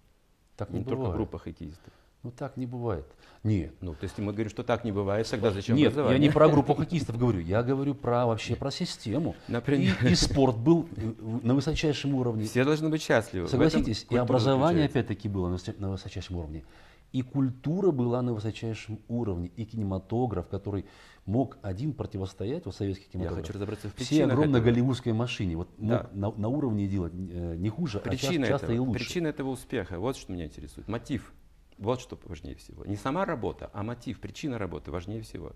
Так 0.57 0.69
не, 0.71 0.79
не 0.79 0.85
бывает. 0.85 0.99
только 0.99 1.15
группа 1.15 1.37
хоккеистов. 1.37 1.93
Ну 2.23 2.31
так 2.31 2.57
не 2.57 2.65
бывает. 2.65 3.05
Нет. 3.43 3.75
Ну, 3.81 3.93
то 3.93 4.03
есть 4.05 4.17
мы 4.17 4.31
говорим, 4.33 4.49
что 4.49 4.63
так 4.63 4.83
не 4.83 4.91
бывает, 4.91 5.29
тогда 5.29 5.51
зачем 5.51 5.75
Нет, 5.75 5.91
образование? 5.91 6.19
я 6.19 6.27
не 6.27 6.33
про 6.33 6.49
группу 6.49 6.73
хоккеистов 6.75 7.19
говорю, 7.19 7.39
я 7.39 7.61
говорю 7.61 7.93
про 7.93 8.25
вообще 8.25 8.55
про 8.55 8.71
систему. 8.71 9.35
Например. 9.47 9.95
И, 10.01 10.13
и 10.13 10.15
спорт 10.15 10.57
был 10.57 10.89
э, 10.95 11.13
на 11.43 11.53
высочайшем 11.53 12.15
уровне. 12.15 12.45
Все 12.45 12.65
должны 12.65 12.89
быть 12.89 13.03
счастливы. 13.03 13.45
В 13.45 13.51
Согласитесь, 13.51 14.07
и 14.09 14.15
образование 14.15 14.85
опять-таки 14.85 15.29
было 15.29 15.55
на 15.77 15.91
высочайшем 15.91 16.37
уровне. 16.37 16.63
И 17.11 17.21
культура 17.21 17.91
была 17.91 18.21
на 18.21 18.33
высочайшем 18.33 18.99
уровне. 19.07 19.49
И 19.55 19.63
кинематограф, 19.65 20.47
который 20.49 20.85
мог 21.25 21.57
один 21.61 21.93
противостоять, 21.93 22.65
вот 22.65 22.75
советский 22.75 23.05
Я 23.05 23.11
кинематограф, 23.11 23.45
хочу 23.45 23.53
разобраться 23.53 23.89
в 23.89 23.93
причинах 23.93 24.33
огромной 24.33 24.59
этого. 24.59 24.71
голливудской 24.71 25.13
машине. 25.13 25.55
Вот 25.55 25.69
Да. 25.77 26.03
мог 26.03 26.13
на, 26.13 26.31
на 26.41 26.47
уровне 26.49 26.87
делать 26.87 27.13
э, 27.15 27.55
не 27.57 27.69
хуже, 27.69 27.99
а 27.99 28.01
Причина, 28.01 28.45
ча- 28.45 28.53
часто, 28.53 28.67
и 28.71 28.75
этого, 28.75 28.87
лучше. 28.87 28.99
причина 29.05 29.27
этого 29.27 29.49
успеха, 29.49 29.97
вот 29.99 30.17
что 30.17 30.33
меня 30.33 30.45
интересует. 30.45 30.87
Мотив. 30.87 31.33
Вот 31.77 31.99
что 32.01 32.17
важнее 32.25 32.55
всего. 32.55 32.85
Не 32.85 32.95
сама 32.95 33.25
работа, 33.25 33.69
а 33.73 33.83
мотив, 33.83 34.19
причина 34.19 34.57
работы 34.57 34.91
важнее 34.91 35.21
всего. 35.21 35.53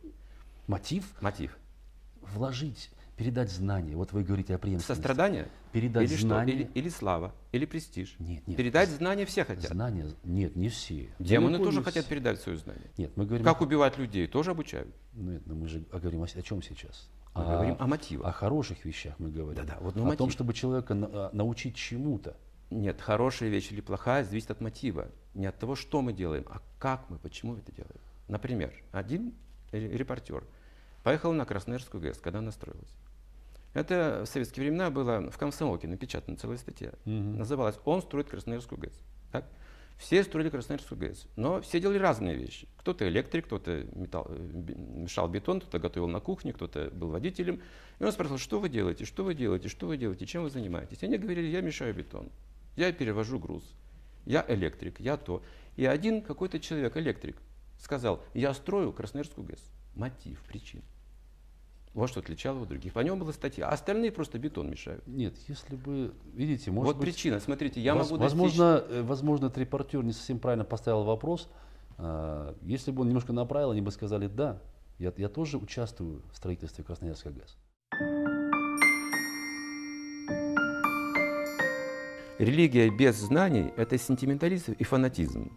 Мотив 0.68 1.14
Мотив. 1.22 1.58
вложить, 2.22 2.90
передать 3.20 3.52
знания. 3.52 3.98
Вот 3.98 4.14
вы 4.14 4.24
говорите 4.24 4.56
о 4.56 4.58
преемственности. 4.58 5.02
Сострадание? 5.02 5.50
Передать 5.74 6.10
или 6.10 6.18
знания. 6.18 6.54
Что? 6.54 6.62
Или, 6.62 6.72
или 6.74 6.90
слава? 6.90 7.36
Или 7.52 7.66
престиж? 7.66 8.16
Нет, 8.18 8.48
нет. 8.48 8.56
Передать 8.56 8.90
знания 8.90 9.26
все 9.26 9.44
хотят. 9.44 9.70
Знания, 9.72 10.08
нет, 10.24 10.56
не 10.56 10.70
все. 10.70 11.10
Демоны 11.20 11.58
Далеко 11.58 11.66
тоже 11.66 11.84
хотят 11.84 12.06
все. 12.06 12.10
передать 12.16 12.40
свое 12.40 12.58
знание. 12.58 12.90
Нет, 12.98 13.12
мы 13.18 13.26
говорим, 13.26 13.44
Как 13.46 13.60
о, 13.62 13.66
убивать 13.66 13.98
людей, 13.98 14.26
тоже 14.28 14.52
обучают. 14.52 14.96
ну, 15.14 15.34
это 15.34 15.54
мы 15.54 15.68
же 15.68 15.86
говорим 15.92 16.22
о, 16.24 16.26
о 16.26 16.42
чем 16.42 16.62
сейчас? 16.64 17.10
Мы 17.36 17.44
говорим 17.44 17.76
о 17.78 17.88
мотивах. 17.88 18.28
О 18.28 18.32
хороших 18.32 18.86
вещах 18.86 19.16
мы 19.20 19.30
говорим. 19.30 19.64
Да-да, 19.66 19.78
вот, 19.82 19.96
ну, 19.98 20.04
о 20.10 20.16
том, 20.16 20.28
мотив. 20.28 20.32
чтобы 20.34 20.54
человека 20.54 20.94
на- 20.94 21.08
а, 21.12 21.30
научить 21.34 21.76
чему-то. 21.76 22.38
Нет, 22.72 23.02
хорошая 23.02 23.50
вещь 23.50 23.70
или 23.72 23.82
плохая 23.82 24.24
зависит 24.24 24.50
от 24.52 24.62
мотива. 24.62 25.10
Не 25.34 25.46
от 25.48 25.60
того, 25.60 25.76
что 25.76 26.02
мы 26.02 26.14
делаем, 26.14 26.46
а 26.50 26.62
как 26.80 27.10
мы, 27.10 27.18
почему 27.18 27.58
это 27.58 27.72
делаем. 27.74 28.00
Например, 28.30 28.72
один 28.94 29.34
ре- 29.72 29.90
репортер 29.98 30.44
поехал 31.04 31.34
на 31.34 31.46
Красноярскую 31.46 32.02
ГЭС, 32.02 32.18
когда 32.20 32.40
она 32.40 32.52
строилась. 32.52 32.94
Это 33.74 34.24
в 34.26 34.30
советские 34.30 34.66
времена 34.66 34.90
было 34.90 35.30
в 35.30 35.38
комсомолке 35.38 35.88
напечатана 35.88 36.38
целая 36.38 36.58
статья. 36.58 36.92
Называлась 37.06 37.80
«Он 37.86 38.02
строит 38.02 38.30
Красноярскую 38.30 38.80
ГЭС». 38.80 39.00
Так? 39.32 39.46
Все 40.00 40.24
строили 40.24 40.50
Красноярскую 40.50 40.98
ГЭС, 40.98 41.28
но 41.36 41.62
все 41.62 41.82
делали 41.82 41.98
разные 41.98 42.34
вещи. 42.34 42.70
Кто-то 42.78 43.08
электрик, 43.10 43.46
кто-то 43.48 43.72
э, 43.72 43.86
мешал 43.94 45.28
бетон, 45.28 45.60
кто-то 45.60 45.78
готовил 45.78 46.08
на 46.08 46.22
кухне, 46.22 46.54
кто-то 46.54 46.90
был 46.92 47.10
водителем. 47.10 47.62
И 48.00 48.04
он 48.06 48.14
спрашивал, 48.14 48.38
что 48.38 48.62
вы 48.62 48.70
делаете, 48.70 49.04
что 49.04 49.26
вы 49.26 49.36
делаете, 49.36 49.68
что 49.68 49.88
вы 49.88 49.98
делаете, 49.98 50.26
чем 50.26 50.44
вы 50.44 50.50
занимаетесь. 50.50 51.04
И 51.04 51.06
они 51.06 51.18
говорили, 51.18 51.48
я 51.48 51.60
мешаю 51.60 51.94
бетон, 51.94 52.30
я 52.78 52.94
перевожу 52.94 53.40
груз, 53.40 53.76
я 54.26 54.46
электрик, 54.48 55.02
я 55.02 55.18
то. 55.18 55.44
И 55.76 55.86
один 55.86 56.22
какой-то 56.22 56.62
человек, 56.62 56.96
электрик, 56.96 57.36
сказал, 57.78 58.24
я 58.34 58.54
строю 58.54 58.94
Красноярскую 58.94 59.46
ГЭС. 59.46 59.70
Мотив, 59.96 60.42
причина. 60.48 60.84
Вот 61.94 62.10
что 62.10 62.20
отличало 62.20 62.56
его 62.56 62.64
от 62.64 62.70
других. 62.70 62.94
По 62.94 63.00
нему 63.00 63.18
была 63.18 63.34
статья, 63.34 63.68
а 63.68 63.74
остальные 63.74 64.12
просто 64.12 64.38
бетон 64.38 64.70
мешают. 64.70 65.06
Нет, 65.08 65.34
если 65.48 65.76
бы, 65.76 66.14
видите, 66.34 66.70
может 66.72 66.94
вот 66.94 66.98
быть, 66.98 67.14
причина, 67.16 67.40
смотрите, 67.40 67.82
я 67.82 67.96
воз- 67.96 68.12
могу 68.12 68.22
достичь... 68.24 68.40
возможно, 68.40 68.84
э, 68.88 69.02
возможно, 69.02 69.46
этот 69.48 69.58
репортер 69.58 70.04
не 70.04 70.14
совсем 70.14 70.40
правильно 70.40 70.66
поставил 70.66 71.04
вопрос. 71.04 71.50
А, 71.98 72.56
Если 72.62 72.92
бы 72.92 73.02
он 73.02 73.08
немножко 73.08 73.34
направил, 73.34 73.72
они 73.72 73.82
бы 73.82 73.92
сказали, 73.92 74.28
да, 74.28 74.62
я, 75.00 75.12
я 75.18 75.30
тоже 75.30 75.58
участвую 75.58 76.22
в 76.32 76.38
строительстве 76.38 76.84
Красноярской 76.84 77.32
ГЭС. 77.34 77.58
Религия 82.38 82.90
без 82.90 83.16
знаний– 83.16 83.74
это 83.78 83.98
сентиментализм 83.98 84.74
и 84.74 84.84
фанатизм. 84.84 85.52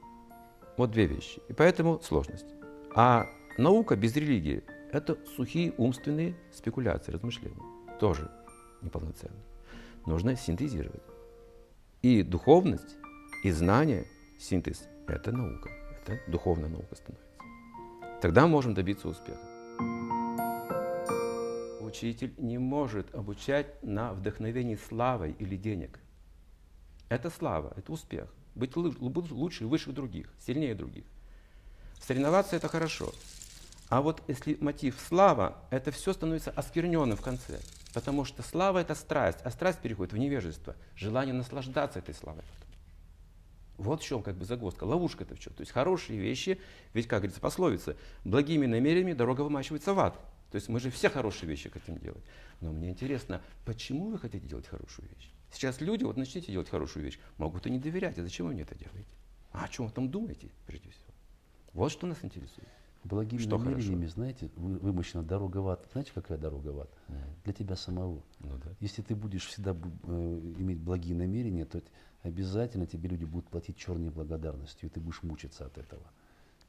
Вот 0.76 0.90
две 0.90 1.06
вещи. 1.06 1.40
И 1.48 1.52
поэтому 1.52 2.00
сложность. 2.00 2.46
А 2.96 3.26
наука 3.58 3.96
без 3.96 4.16
религии– 4.16 4.64
это 4.92 5.18
сухие 5.36 5.72
умственные 5.78 6.36
спекуляции, 6.52 7.12
размышления. 7.12 7.62
Тоже 7.98 8.30
неполноценно. 8.82 9.40
Нужно 10.06 10.36
синтезировать. 10.36 11.02
И 12.02 12.22
духовность, 12.22 12.96
и 13.44 13.50
знание, 13.50 14.06
синтез– 14.38 14.88
это 15.06 15.32
наука. 15.32 15.70
Это 16.04 16.20
духовная 16.30 16.68
наука 16.68 16.94
становится. 16.96 17.28
Тогда 18.20 18.46
можем 18.46 18.74
добиться 18.74 19.08
успеха. 19.08 19.40
Учитель 21.80 22.34
не 22.38 22.58
может 22.58 23.14
обучать 23.14 23.82
на 23.82 24.12
вдохновении 24.12 24.76
славой 24.76 25.32
или 25.38 25.56
денег. 25.56 25.98
Это 27.08 27.30
слава, 27.30 27.72
это 27.76 27.92
успех. 27.92 28.32
Быть 28.54 28.72
лу- 28.72 28.98
быть 29.08 29.30
лучше 29.30 29.66
выше 29.66 29.92
других, 29.92 30.28
сильнее 30.38 30.74
других. 30.74 31.04
Соревноваться 32.00 32.56
это 32.56 32.68
хорошо. 32.68 33.12
А 33.92 34.00
вот 34.00 34.22
если 34.26 34.56
мотив 34.58 34.98
слава, 35.06 35.58
это 35.68 35.90
все 35.90 36.14
становится 36.14 36.50
оскверненным 36.50 37.14
в 37.14 37.20
конце. 37.20 37.60
Потому 37.92 38.24
что 38.24 38.42
слава 38.42 38.78
это 38.78 38.94
страсть, 38.94 39.40
а 39.44 39.50
страсть 39.50 39.80
переходит 39.80 40.14
в 40.14 40.16
невежество, 40.16 40.76
желание 40.96 41.34
наслаждаться 41.34 41.98
этой 41.98 42.14
славой. 42.14 42.42
Вот 43.76 44.00
в 44.00 44.04
чем 44.06 44.22
как 44.22 44.36
бы 44.36 44.46
загвоздка, 44.46 44.84
ловушка 44.84 45.24
это 45.24 45.34
в 45.34 45.40
чем. 45.40 45.52
То 45.52 45.60
есть 45.60 45.72
хорошие 45.72 46.18
вещи, 46.18 46.58
ведь, 46.94 47.06
как 47.06 47.18
говорится 47.18 47.42
пословица, 47.42 47.98
благими 48.24 48.64
намерениями 48.64 49.12
дорога 49.12 49.42
вымачивается 49.42 49.92
в 49.92 50.00
ад. 50.00 50.18
То 50.50 50.56
есть 50.56 50.70
мы 50.70 50.80
же 50.80 50.90
все 50.90 51.10
хорошие 51.10 51.50
вещи 51.50 51.68
хотим 51.68 51.98
делать. 51.98 52.24
Но 52.62 52.72
мне 52.72 52.88
интересно, 52.88 53.42
почему 53.66 54.08
вы 54.08 54.18
хотите 54.18 54.46
делать 54.46 54.68
хорошую 54.68 55.06
вещь? 55.14 55.30
Сейчас 55.52 55.82
люди, 55.82 56.04
вот 56.04 56.16
начните 56.16 56.50
делать 56.50 56.70
хорошую 56.70 57.04
вещь, 57.04 57.18
могут 57.36 57.66
и 57.66 57.70
не 57.70 57.78
доверять. 57.78 58.18
А 58.18 58.22
зачем 58.22 58.46
вы 58.46 58.54
мне 58.54 58.62
это 58.62 58.74
делаете? 58.74 59.10
А 59.50 59.64
о 59.64 59.68
чем 59.68 59.84
вы 59.84 59.92
там 59.92 60.08
думаете, 60.08 60.48
прежде 60.66 60.88
всего? 60.88 61.12
Вот 61.74 61.92
что 61.92 62.06
нас 62.06 62.16
интересует. 62.22 62.68
Благими 63.04 63.40
Что 63.40 63.58
намерениями, 63.58 64.06
знаете, 64.06 64.48
вы- 64.56 64.78
вымощена 64.78 65.22
дорога 65.24 65.58
в 65.58 65.68
ад. 65.68 65.86
Знаете, 65.92 66.12
какая 66.14 66.38
дорога 66.38 66.68
в 66.68 66.80
ад? 66.80 66.90
Для 67.44 67.52
тебя 67.52 67.74
самого. 67.74 68.22
Ну 68.40 68.56
да. 68.64 68.70
Если 68.80 69.02
ты 69.02 69.16
будешь 69.16 69.46
всегда 69.46 69.72
э, 70.04 70.40
иметь 70.58 70.78
благие 70.78 71.16
намерения, 71.16 71.64
то 71.64 71.82
обязательно 72.22 72.86
тебе 72.86 73.08
люди 73.08 73.24
будут 73.24 73.48
платить 73.48 73.76
черной 73.76 74.10
благодарностью, 74.10 74.88
и 74.88 74.92
ты 74.92 75.00
будешь 75.00 75.22
мучиться 75.24 75.66
от 75.66 75.78
этого. 75.78 76.02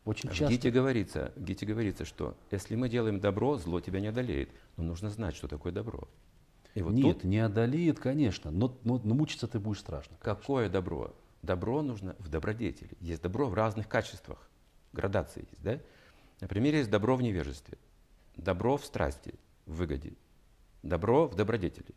Очень 0.05 0.29
В 0.29 0.33
часто. 0.33 0.53
Гите 0.53 0.71
говорится, 0.71 1.31
в 1.35 1.43
Гите 1.43 1.65
говорится, 1.67 2.03
что 2.03 2.35
если 2.51 2.75
мы 2.75 2.89
делаем 2.89 3.19
добро, 3.19 3.57
зло 3.57 3.79
тебя 3.79 3.99
не 3.99 4.07
одолеет. 4.07 4.49
Но 4.75 4.83
нужно 4.83 5.09
знать, 5.09 5.35
что 5.35 5.47
такое 5.47 5.71
добро. 5.71 6.07
И 6.73 6.81
вот 6.81 6.93
Нет, 6.93 7.17
тут 7.19 7.23
не 7.25 7.37
одолеет, 7.37 7.99
конечно, 7.99 8.49
но, 8.49 8.75
но- 8.83 8.99
но 9.03 9.13
мучиться 9.13 9.47
ты 9.47 9.59
будешь 9.59 9.79
страшно. 9.79 10.17
какое 10.19 10.67
добро? 10.67 11.13
Добро 11.43 11.83
нужно 11.83 12.15
в 12.19 12.29
добродетели. 12.29 12.89
Есть 13.01 13.21
добро 13.21 13.47
в 13.47 13.53
разных 13.53 13.87
качествах. 13.87 14.49
Градации 14.93 15.41
есть, 15.41 15.61
да? 15.63 15.79
Например, 16.43 16.75
есть 16.75 16.89
добро 16.89 17.15
в 17.15 17.21
невежестве, 17.21 17.77
добро 18.35 18.75
в 18.75 18.83
страсти, 18.83 19.33
в 19.65 19.75
выгоде, 19.75 20.11
добро 20.81 21.25
в 21.25 21.35
добродетели. 21.35 21.95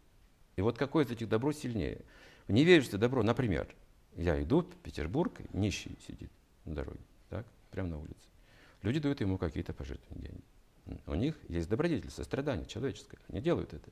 И 0.55 0.61
вот 0.61 0.79
какое 0.79 1.05
из 1.05 1.11
этих 1.11 1.29
добро 1.29 1.51
сильнее? 1.51 2.03
В 2.47 2.53
невежестве 2.53 2.97
добро, 2.97 3.25
например, 3.25 3.67
я 4.15 4.41
иду 4.41 4.61
в 4.61 4.77
Петербург, 4.85 5.33
нищий 5.53 5.99
сидит 6.07 6.31
на 6.65 6.77
дороге, 6.77 7.01
так, 7.29 7.45
прямо 7.73 7.89
на 7.89 7.99
улице. 7.99 8.15
Люди 8.83 9.01
дают 9.01 9.21
ему 9.21 9.37
какие-то 9.37 9.73
пожертвования 9.73 10.31
деньги. 10.31 11.01
У 11.09 11.15
них 11.17 11.35
есть 11.49 11.69
добродетель, 11.69 12.13
сострадание 12.13 12.67
человеческое, 12.67 13.19
они 13.27 13.41
делают 13.41 13.75
это. 13.75 13.91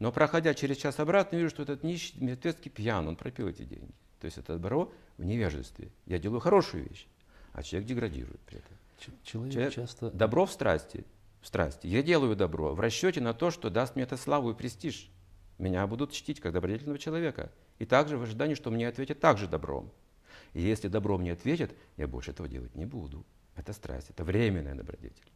Но 0.00 0.10
проходя 0.10 0.54
через 0.54 0.76
час 0.76 0.98
обратно, 0.98 1.36
вижу, 1.36 1.50
что 1.50 1.62
этот 1.62 1.84
нищий 1.84 2.16
мертвецкий 2.18 2.68
пьян, 2.68 3.06
он 3.06 3.14
пропил 3.14 3.46
эти 3.46 3.62
деньги. 3.62 3.94
То 4.18 4.24
есть 4.24 4.38
это 4.38 4.54
добро 4.54 4.92
в 5.18 5.24
невежестве. 5.24 5.92
Я 6.06 6.18
делаю 6.18 6.40
хорошую 6.40 6.88
вещь, 6.88 7.06
а 7.52 7.62
человек 7.62 7.88
деградирует 7.88 8.40
при 8.40 8.58
этом. 8.58 8.76
Человек, 9.22 9.52
Человек- 9.52 9.74
часто... 9.74 10.10
Добро 10.10 10.46
в 10.46 10.52
страсти, 10.52 11.04
в 11.40 11.46
страсти. 11.46 11.86
Я 11.86 12.02
делаю 12.02 12.36
добро 12.36 12.74
в 12.74 12.80
расчете 12.80 13.20
на 13.20 13.34
то, 13.34 13.50
что 13.50 13.70
даст 13.70 13.94
мне 13.96 14.04
это 14.04 14.16
славу 14.16 14.50
и 14.50 14.54
престиж. 14.54 15.10
Меня 15.58 15.86
будут 15.86 16.12
чтить 16.12 16.40
как 16.40 16.52
добродетельного 16.52 16.98
человека. 16.98 17.52
И 17.78 17.86
также 17.86 18.18
в 18.18 18.22
ожидании, 18.22 18.54
что 18.54 18.70
мне 18.70 18.88
ответят 18.88 19.20
также 19.20 19.46
добром. 19.46 19.92
И 20.52 20.62
если 20.62 20.88
добром 20.88 21.22
не 21.22 21.30
ответят, 21.30 21.72
я 21.96 22.06
больше 22.06 22.30
этого 22.30 22.48
делать 22.48 22.74
не 22.74 22.86
буду. 22.86 23.24
Это 23.56 23.72
страсть, 23.72 24.10
это 24.10 24.24
временная 24.24 24.74
добродетель. 24.74 25.32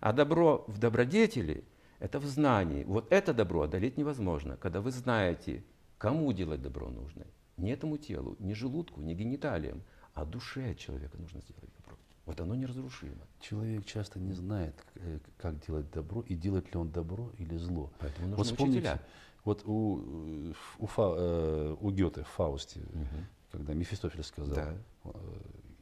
А 0.00 0.12
добро 0.12 0.64
в 0.68 0.78
добродетели– 0.78 1.64
это 1.98 2.18
в 2.18 2.26
знании. 2.26 2.84
Вот 2.84 3.12
это 3.12 3.34
добро 3.34 3.62
одолеть 3.62 3.96
невозможно, 3.96 4.56
когда 4.56 4.80
вы 4.80 4.90
знаете, 4.90 5.64
кому 5.98 6.32
делать 6.32 6.62
добро 6.62 6.90
нужно. 6.90 7.26
Не 7.56 7.70
этому 7.72 7.98
телу, 7.98 8.36
не 8.38 8.54
желудку, 8.54 9.00
не 9.00 9.14
гениталиям, 9.14 9.82
а 10.14 10.24
душе 10.24 10.74
человека 10.74 11.16
нужно 11.18 11.40
сделать. 11.40 11.70
Вот 12.26 12.40
оно 12.40 12.54
неразрушимо. 12.54 13.16
Человек 13.40 13.84
часто 13.84 14.20
не 14.20 14.32
знает, 14.32 14.74
э, 14.94 15.18
как 15.38 15.58
делать 15.66 15.90
добро 15.90 16.22
и 16.22 16.34
делает 16.36 16.72
ли 16.72 16.78
он 16.78 16.90
добро 16.90 17.32
или 17.38 17.56
зло. 17.56 17.90
Поэтому 17.98 18.28
нужны 18.28 18.36
вот 18.36 18.46
вспомните, 18.46 18.78
учителя. 18.78 19.00
вот 19.44 19.62
у, 19.66 20.52
у, 20.78 20.86
Фа- 20.86 21.14
э, 21.16 21.76
у 21.80 21.90
Гёте 21.90 22.22
в 22.22 22.28
Фаусте, 22.28 22.80
когда 23.50 23.74
Мефистофель 23.74 24.22
сказал, 24.22 24.54
Да. 24.54 24.74
э, 25.04 25.10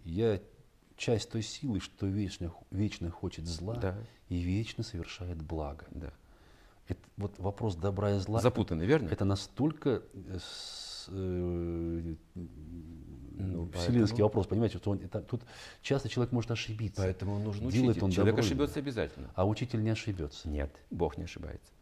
я 0.04 0.40
часть 0.96 1.30
той 1.30 1.42
силы, 1.42 1.80
что 1.80 2.06
вечно, 2.06 2.52
вечно 2.70 3.10
хочет 3.10 3.46
зла 3.46 3.76
Да. 3.76 3.98
и 4.30 4.38
вечно 4.40 4.82
совершает 4.82 5.42
благо. 5.42 5.86
Да. 5.90 6.10
Это, 6.88 7.00
вот 7.18 7.38
вопрос 7.38 7.76
добра 7.76 8.16
и 8.16 8.18
зла, 8.18 8.40
Запутанный, 8.40 8.86
верно? 8.86 9.08
это 9.08 9.24
настолько 9.26 10.02
с- 11.04 11.08
э, 11.10 12.14
Ну, 13.42 13.70
вселенский 13.72 13.98
поэтому- 14.16 14.22
вопрос, 14.24 14.46
понимаете, 14.46 14.78
что 14.78 14.90
он, 14.90 14.98
это- 14.98 15.20
тут 15.22 15.42
часто 15.82 16.08
человек 16.08 16.32
может 16.32 16.50
ошибиться. 16.50 17.00
Поэтому 17.00 17.38
нужен 17.38 17.68
Делает 17.68 17.90
учитель. 17.92 18.04
он 18.04 18.10
Человек 18.10 18.34
добро 18.34 18.44
ошибется 18.46 18.78
обязательно. 18.80 19.30
А 19.34 19.46
учитель 19.46 19.82
не 19.82 19.90
ошибется. 19.90 20.48
Нет, 20.48 20.70
Бог 20.90 21.16
не 21.16 21.24
ошибается. 21.24 21.72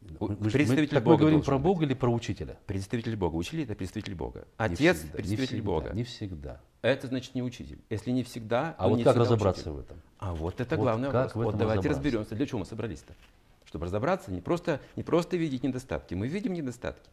Мы, 0.00 0.28
мы- 0.28 0.36
Представитель 0.36 0.82
мы- 0.82 0.86
так 0.86 1.04
мы 1.04 1.12
Бога 1.12 1.20
говорим 1.22 1.42
про 1.42 1.56
быть. 1.58 1.64
Бога 1.64 1.84
или 1.84 1.94
про 1.94 2.08
учителя? 2.10 2.56
Представитель 2.66 3.16
Бога. 3.16 3.34
Учитель 3.36 3.62
это 3.64 3.74
представитель 3.74 4.14
Бога. 4.14 4.46
Не 4.58 4.64
Отец 4.64 5.02
не 5.04 5.10
представитель 5.10 5.46
всегда, 5.46 5.62
Бога. 5.66 5.90
Не 5.92 6.04
всегда. 6.04 6.60
Это 6.80 7.06
значит 7.08 7.34
не 7.34 7.42
учитель. 7.42 7.80
Если 7.90 8.10
не 8.12 8.22
всегда, 8.22 8.74
А 8.78 8.88
вот 8.88 8.96
не 8.96 9.04
как 9.04 9.16
разобраться 9.16 9.70
учитель. 9.72 9.72
в 9.72 9.80
этом? 9.80 10.00
А 10.18 10.34
вот 10.34 10.60
это 10.60 10.76
Вот 10.76 10.82
главный 10.82 11.10
как 11.10 11.34
вопрос. 11.34 11.44
Вот 11.52 11.58
давайте 11.58 11.88
разберемся. 11.90 12.34
Для 12.36 12.46
чего 12.46 12.60
мы 12.60 12.64
собрались-то? 12.64 13.12
Чтобы 13.66 13.84
разобраться, 13.86 14.30
не 14.32 14.40
просто, 14.40 14.80
не 14.96 15.02
просто 15.02 15.36
видеть 15.36 15.62
недостатки. 15.64 16.14
Мы 16.14 16.28
видим 16.28 16.54
недостатки. 16.54 17.10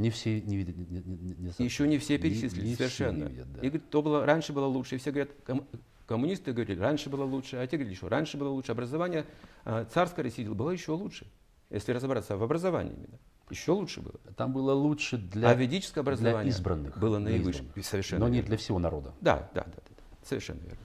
Не 0.00 0.10
все 0.10 0.40
не 0.40 0.56
видят. 0.56 0.76
Не, 0.76 0.84
не- 0.84 1.02
не- 1.02 1.34
не- 1.58 1.64
еще 1.64 1.86
не 1.86 1.98
все 1.98 2.14
не- 2.14 2.18
перечислили 2.22 2.66
не 2.68 2.74
все 2.74 2.88
совершенно. 2.88 3.24
не 3.24 3.30
видят, 3.30 3.52
да. 3.52 3.60
И 3.60 3.68
говорит, 3.68 3.90
то 3.90 4.02
было, 4.02 4.24
раньше 4.26 4.52
было 4.52 4.66
лучше. 4.66 4.94
И 4.96 4.98
все 4.98 5.10
говорят, 5.10 5.30
ком- 5.46 5.66
коммунисты 6.06 6.52
говорили, 6.52 6.78
раньше 6.80 7.10
было 7.10 7.24
лучше, 7.24 7.56
а 7.56 7.66
те 7.66 7.76
говорили, 7.76 7.94
что 7.96 8.08
раньше 8.08 8.36
было 8.36 8.48
лучше. 8.48 8.72
Образование 8.72 9.26
а, 9.64 9.84
царское 9.84 10.22
России 10.22 10.46
было 10.46 10.70
еще 10.70 10.92
лучше. 10.92 11.26
Если 11.70 11.92
разобраться 11.92 12.36
в 12.36 12.42
образовании 12.42 12.94
именно. 12.94 13.18
Еще 13.50 13.72
лучше 13.72 14.00
было. 14.00 14.14
Там 14.36 14.52
было 14.52 14.72
лучше 14.72 15.18
для, 15.18 15.50
а 15.50 15.54
ведическое 15.54 16.02
для 16.04 16.12
образование 16.12 16.50
избранных. 16.50 16.98
было 16.98 17.18
для 17.20 17.36
избранных. 17.36 17.84
Совершенно 17.84 18.20
Но 18.20 18.28
не 18.28 18.34
верно. 18.36 18.48
для 18.48 18.56
всего 18.56 18.78
народа. 18.78 19.12
Да, 19.20 19.50
да, 19.54 19.64
да, 19.64 19.72
да, 19.76 19.82
да, 19.96 20.02
совершенно 20.24 20.60
верно. 20.60 20.78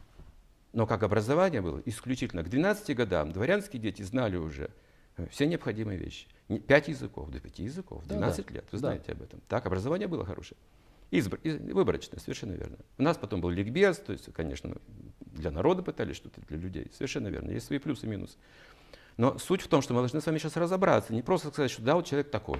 Но 0.74 0.86
как 0.86 1.03
образование 1.03 1.61
было 1.61 1.82
исключительно 1.86 2.43
к 2.43 2.49
12 2.49 2.93
годам 2.95 3.32
дворянские 3.32 3.82
дети 3.82 4.01
знали 4.01 4.36
уже 4.36 4.63
э, 4.66 4.70
все 5.30 5.45
необходимые 5.47 5.97
вещи. 5.97 6.28
Пять 6.68 6.88
языков, 6.88 7.30
до 7.32 7.39
пяти 7.39 7.63
языков, 7.63 8.03
Да, 8.05 8.16
12 8.16 8.45
да, 8.47 8.53
лет, 8.53 8.63
вы 8.66 8.72
да. 8.74 8.78
знаете 8.78 9.11
об 9.13 9.22
этом. 9.22 9.41
Так, 9.47 9.66
образование 9.66 10.07
было 10.07 10.26
хорошее. 10.26 10.57
Избр, 11.11 11.39
из- 11.43 11.57
выборочное, 11.74 12.20
совершенно 12.20 12.53
верно. 12.53 12.78
У 12.97 13.03
нас 13.03 13.18
потом 13.18 13.41
был 13.41 13.49
ликбез, 13.49 13.97
то 13.99 14.11
есть, 14.11 14.32
конечно, 14.34 14.76
для 15.22 15.51
народа 15.51 15.82
пытались 15.84 16.16
что-то, 16.18 16.41
для 16.41 16.57
людей. 16.57 16.91
Совершенно 16.93 17.28
верно. 17.30 17.51
Есть 17.51 17.68
свои 17.68 17.80
плюсы 17.80 18.05
и 18.05 18.09
минусы. 18.09 18.38
Но 19.18 19.38
суть 19.38 19.61
в 19.61 19.68
том, 19.68 19.82
что 19.82 19.93
мы 19.93 20.01
должны 20.01 20.20
с 20.20 20.26
вами 20.26 20.38
сейчас 20.39 20.57
разобраться. 20.57 21.13
Не 21.13 21.22
просто 21.22 21.49
сказать, 21.49 21.72
что 21.72 21.82
да, 21.82 21.95
вот 21.95 22.05
человек 22.05 22.30
такой. 22.32 22.59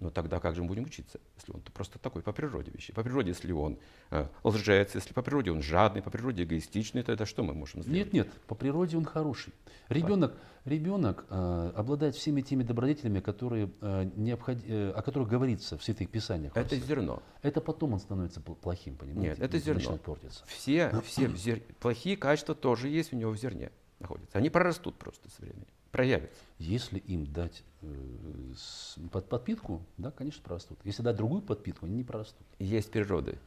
Но 0.00 0.08
тогда 0.10 0.40
как 0.40 0.54
же 0.56 0.62
мы 0.62 0.68
будем 0.68 0.84
учиться, 0.84 1.20
если 1.36 1.52
он 1.52 1.60
просто 1.60 1.98
такой 1.98 2.22
по 2.22 2.32
природе 2.32 2.70
вещи? 2.70 2.92
По 2.92 3.02
природе, 3.02 3.28
если 3.28 3.52
он 3.52 3.78
э, 4.10 4.26
лжец, 4.42 4.94
если 4.94 5.12
по 5.12 5.20
природе 5.22 5.52
он 5.52 5.60
жадный, 5.62 6.00
по 6.00 6.10
природе 6.10 6.44
эгоистичный, 6.44 7.02
тогда 7.02 7.26
что 7.26 7.42
мы 7.42 7.52
можем 7.52 7.82
сделать? 7.82 8.06
Нет, 8.06 8.12
нет, 8.14 8.32
по 8.46 8.54
природе 8.54 8.96
он 8.96 9.04
хороший. 9.04 9.52
Ребенок, 9.90 10.34
ребенок 10.64 11.26
э, 11.28 11.72
обладает 11.76 12.14
всеми 12.14 12.40
теми 12.40 12.62
добродетелями, 12.62 13.20
которые, 13.20 13.70
э, 13.82 14.10
необход- 14.16 14.64
э, 14.66 14.90
о 14.90 15.02
которых 15.02 15.28
говорится 15.28 15.76
в 15.76 15.84
святых 15.84 16.08
писаниях. 16.10 16.56
Это 16.56 16.68
всех. 16.76 16.84
зерно. 16.86 17.22
Это 17.42 17.60
потом 17.60 17.92
он 17.92 18.00
становится 18.00 18.40
пл- 18.40 18.56
плохим, 18.56 18.96
понимаете? 18.96 19.28
Нет, 19.32 19.38
это 19.40 19.58
зерно. 19.58 19.80
Начинает 19.80 20.00
портиться. 20.02 20.44
Все, 20.46 20.90
все 21.04 21.26
зер- 21.26 21.62
плохие 21.78 22.16
качества 22.16 22.54
тоже 22.54 22.88
есть 22.88 23.12
у 23.12 23.16
него 23.16 23.32
в 23.32 23.36
зерне 23.36 23.70
находятся. 24.00 24.38
Они 24.38 24.50
прорастут 24.50 24.96
просто 24.98 25.28
со 25.30 25.42
временем, 25.42 25.66
проявятся. 25.90 26.40
Если 26.58 26.98
им 26.98 27.26
дать 27.26 27.62
э, 27.82 28.52
с- 28.56 28.98
под 29.10 29.28
подпитку, 29.28 29.82
да, 29.98 30.10
конечно, 30.10 30.42
прорастут. 30.42 30.78
Если 30.84 31.02
дать 31.02 31.16
другую 31.16 31.42
подпитку, 31.42 31.86
они 31.86 31.96
не 31.96 32.04
прорастут. 32.04 32.46
Есть 32.58 32.90
природа. 32.90 33.38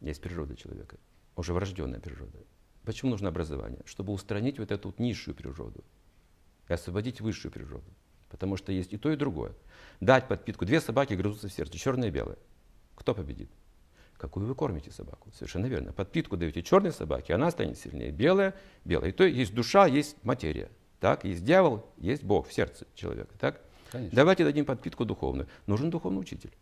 Есть 0.00 0.20
природа 0.20 0.56
человека. 0.56 0.96
Уже 1.36 1.52
врожденная 1.52 2.00
природа. 2.00 2.38
Почему 2.84 3.10
нужно 3.10 3.28
образование? 3.28 3.80
Чтобы 3.84 4.12
устранить 4.12 4.58
вот 4.58 4.70
эту 4.70 4.88
вот 4.88 4.98
низшую 4.98 5.34
природу 5.34 5.84
и 6.68 6.72
освободить 6.72 7.20
высшую 7.20 7.52
природу. 7.52 7.84
Потому 8.30 8.56
что 8.56 8.72
есть 8.72 8.92
и 8.92 8.98
то, 8.98 9.10
и 9.10 9.16
другое. 9.16 9.52
Дать 10.00 10.28
подпитку. 10.28 10.64
Две 10.66 10.80
собаки 10.80 11.14
грызутся 11.14 11.48
в 11.48 11.52
сердце, 11.52 11.78
черное 11.78 12.08
и 12.08 12.10
белое. 12.10 12.38
Кто 12.94 13.14
победит? 13.14 13.50
Какую 14.18 14.46
вы 14.46 14.54
кормите 14.56 14.90
собаку? 14.90 15.30
Совершенно 15.32 15.66
верно. 15.66 15.92
Подпитку 15.92 16.36
даете 16.36 16.62
черной 16.62 16.92
собаке, 16.92 17.34
она 17.34 17.50
станет 17.52 17.78
сильнее. 17.78 18.10
Белая, 18.10 18.54
белая. 18.84 19.10
И 19.10 19.12
то 19.12 19.24
есть 19.24 19.54
душа, 19.54 19.86
есть 19.86 20.16
материя. 20.24 20.70
Так, 20.98 21.24
есть 21.24 21.44
дьявол, 21.44 21.86
есть 21.96 22.24
Бог 22.24 22.48
в 22.48 22.52
сердце 22.52 22.86
человека. 22.94 23.32
Так? 23.38 23.62
Конечно. 23.92 24.16
Давайте 24.16 24.44
дадим 24.44 24.64
подпитку 24.64 25.04
духовную. 25.04 25.48
Нужен 25.66 25.90
духовный 25.90 26.20
учитель. 26.20 26.52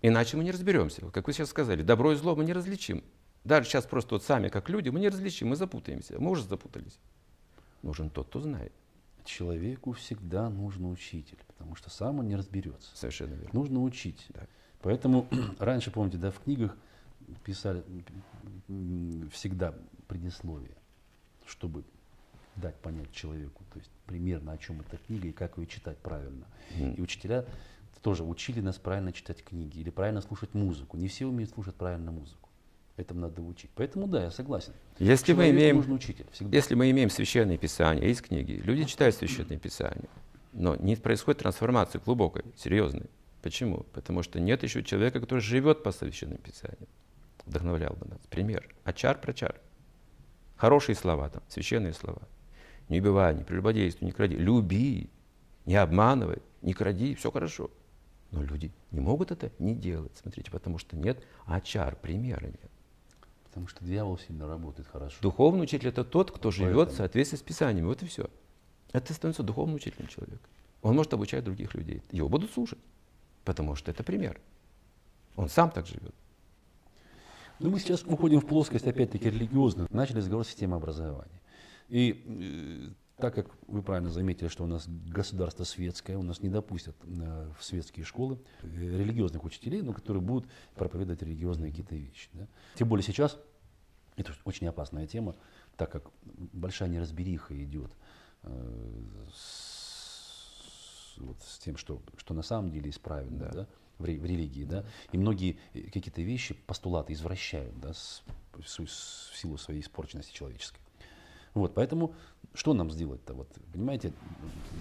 Иначе 0.00 0.36
мы 0.36 0.44
не 0.44 0.52
разберемся. 0.52 1.10
Как 1.10 1.26
вы 1.26 1.32
сейчас 1.32 1.50
сказали, 1.50 1.82
добро 1.82 2.12
и 2.12 2.14
зло 2.14 2.36
мы 2.36 2.44
не 2.44 2.52
различим. 2.52 3.02
Даже 3.42 3.68
сейчас 3.68 3.84
просто 3.84 4.14
вот 4.14 4.22
сами, 4.22 4.48
как 4.48 4.68
люди, 4.68 4.90
мы 4.90 5.00
не 5.00 5.08
различим, 5.08 5.48
мы 5.48 5.56
запутаемся. 5.56 6.20
Мы 6.20 6.30
уже 6.30 6.44
запутались. 6.44 6.98
Нужен 7.82 8.10
тот, 8.10 8.28
кто 8.28 8.40
знает. 8.40 8.72
Человеку 9.24 9.92
всегда 9.92 10.48
нужен 10.48 10.86
учитель, 10.86 11.38
потому 11.48 11.74
что 11.74 11.90
сам 11.90 12.20
он 12.20 12.28
не 12.28 12.36
разберется. 12.36 12.96
Совершенно 12.96 13.34
верно. 13.34 13.50
Нужно 13.52 13.82
учить. 13.82 14.26
Да. 14.28 14.46
Поэтому 14.82 15.26
раньше, 15.58 15.90
помните, 15.90 16.18
да, 16.18 16.30
в 16.30 16.40
книгах 16.40 16.76
писали 17.44 17.82
всегда 19.32 19.74
предисловие, 20.06 20.76
чтобы 21.46 21.84
дать 22.56 22.76
понять 22.76 23.12
человеку, 23.12 23.62
то 23.72 23.78
есть 23.78 23.90
примерно 24.06 24.52
о 24.52 24.58
чем 24.58 24.80
эта 24.80 24.96
книга 24.96 25.28
и 25.28 25.32
как 25.32 25.58
ее 25.58 25.66
читать 25.66 25.98
правильно. 25.98 26.46
Мгм. 26.76 26.94
И 26.94 27.00
учителя 27.00 27.44
тоже 28.02 28.24
учили 28.24 28.60
нас 28.60 28.78
правильно 28.78 29.12
читать 29.12 29.42
книги 29.42 29.78
или 29.78 29.90
правильно 29.90 30.20
слушать 30.20 30.54
музыку. 30.54 30.96
Не 30.96 31.08
все 31.08 31.26
умеют 31.26 31.50
слушать 31.50 31.74
правильно 31.74 32.10
музыку. 32.10 32.48
Этому 32.96 33.20
надо 33.20 33.42
учить. 33.42 33.70
Поэтому 33.74 34.08
да, 34.08 34.24
я 34.24 34.30
согласен. 34.30 34.72
Если 34.98 35.32
мы 35.32 35.50
имеем 35.50 35.76
нужен 35.76 35.92
учитель 35.92 36.26
всегда. 36.32 36.56
Если 36.56 36.74
мы 36.74 36.90
имеем 36.90 37.10
священное 37.10 37.56
писание, 37.56 38.08
есть 38.08 38.22
книги, 38.22 38.52
люди 38.52 38.84
читают 38.84 39.14
священное 39.14 39.58
писание, 39.58 40.08
но 40.52 40.74
не 40.76 40.96
происходит 40.96 41.42
трансформации 41.42 42.00
глубокой, 42.04 42.44
серьезной. 42.56 43.06
Почему? 43.42 43.84
Потому 43.92 44.22
что 44.22 44.40
нет 44.40 44.62
еще 44.62 44.82
человека, 44.82 45.20
который 45.20 45.40
живет 45.40 45.82
по 45.82 45.92
священным 45.92 46.38
писаниям. 46.38 46.88
Вдохновлял 47.46 47.94
бы 47.94 48.06
нас. 48.06 48.20
Пример. 48.28 48.68
Ачар 48.84 49.20
прачар. 49.20 49.60
Хорошие 50.56 50.96
слова 50.96 51.28
там, 51.28 51.42
священные 51.48 51.92
слова. 51.92 52.22
Не 52.88 53.00
убивай, 53.00 53.34
не 53.34 53.44
прелюбодействуй, 53.44 54.06
не 54.06 54.12
кради. 54.12 54.36
Люби, 54.36 55.10
не 55.66 55.76
обманывай, 55.76 56.42
не 56.62 56.72
кради, 56.74 57.14
все 57.14 57.30
хорошо. 57.30 57.70
Но 58.32 58.42
люди 58.42 58.72
не 58.90 59.00
могут 59.00 59.30
это 59.30 59.52
не 59.58 59.74
делать, 59.74 60.12
смотрите, 60.16 60.50
потому 60.50 60.78
что 60.78 60.96
нет 60.96 61.22
ачар, 61.46 61.96
примера 61.96 62.46
нет. 62.46 62.70
Потому 63.44 63.68
что 63.68 63.84
дьявол 63.84 64.18
сильно 64.18 64.46
работает 64.46 64.88
хорошо. 64.88 65.16
Духовный 65.22 65.62
учитель 65.62 65.88
это 65.88 66.04
тот, 66.04 66.30
кто 66.30 66.50
живет 66.50 66.74
Поэтому. 66.74 66.94
в 66.94 66.96
соответствии 66.96 67.38
с 67.38 67.42
Писаниями. 67.42 67.86
Вот 67.86 68.02
и 68.02 68.06
все. 68.06 68.28
Это 68.92 69.14
становится 69.14 69.42
духовным 69.42 69.76
учителем 69.76 70.06
человека. 70.08 70.42
Он 70.82 70.96
может 70.96 71.12
обучать 71.14 71.44
других 71.44 71.74
людей. 71.74 72.02
Его 72.10 72.28
будут 72.28 72.52
слушать, 72.52 72.78
потому 73.48 73.76
что 73.76 73.90
это 73.90 74.02
пример. 74.02 74.38
Он 75.34 75.48
сам 75.48 75.70
так 75.70 75.86
живет. 75.86 76.14
Но 77.60 77.70
мы 77.70 77.80
сейчас 77.80 78.02
уходим 78.02 78.40
в 78.40 78.46
плоскость, 78.46 78.86
опять-таки, 78.86 79.30
религиозную. 79.30 79.88
Начали 79.90 80.18
разговор 80.18 80.44
с 80.44 80.48
системы 80.48 80.76
образования. 80.76 81.40
И 81.88 82.24
э, 82.26 82.92
так 83.16 83.34
как 83.34 83.46
вы 83.66 83.80
правильно 83.80 84.10
заметили, 84.10 84.48
что 84.48 84.64
у 84.64 84.66
нас 84.66 84.86
государство 84.86 85.64
светское, 85.64 86.18
у 86.18 86.22
нас 86.22 86.42
не 86.42 86.50
допустят 86.50 86.94
э, 87.04 87.50
в 87.58 87.64
светские 87.64 88.04
школы 88.04 88.38
э, 88.60 88.66
религиозных 88.66 89.42
учителей, 89.44 89.80
но 89.80 89.94
которые 89.94 90.22
будут 90.22 90.46
проповедовать 90.74 91.22
религиозные 91.22 91.70
какие-то 91.70 91.94
вещи. 91.94 92.28
да. 92.34 92.46
Тем 92.74 92.86
более 92.86 93.02
сейчас, 93.02 93.38
это 94.16 94.34
очень 94.44 94.66
опасная 94.66 95.06
тема, 95.06 95.36
так 95.78 95.90
как 95.90 96.10
большая 96.52 96.90
неразбериха 96.90 97.54
идет 97.64 97.90
с, 99.32 99.77
вот 101.26 101.40
с 101.42 101.58
тем, 101.58 101.76
что, 101.76 102.00
что 102.16 102.34
на 102.34 102.42
самом 102.42 102.70
деле 102.70 102.90
исправлено 102.90 103.38
Да. 103.38 103.50
да, 103.52 103.66
в, 103.98 104.02
в 104.02 104.06
религии. 104.24 104.64
Да? 104.64 104.84
И 105.12 105.18
многие 105.18 105.58
э, 105.74 105.82
какие-то 105.82 106.22
вещи, 106.22 106.54
постулаты 106.54 107.12
извращают 107.12 107.78
да, 107.80 107.92
с, 107.94 108.22
с- 108.64 108.80
с- 108.86 109.30
в 109.32 109.36
силу 109.36 109.56
своей 109.58 109.80
испорченности 109.80 110.32
человеческой. 110.32 110.80
Вот, 111.54 111.74
поэтому 111.74 112.14
что 112.54 112.74
нам 112.74 112.90
сделать-то? 112.90 113.34
Вот, 113.34 113.48
понимаете, 113.72 114.12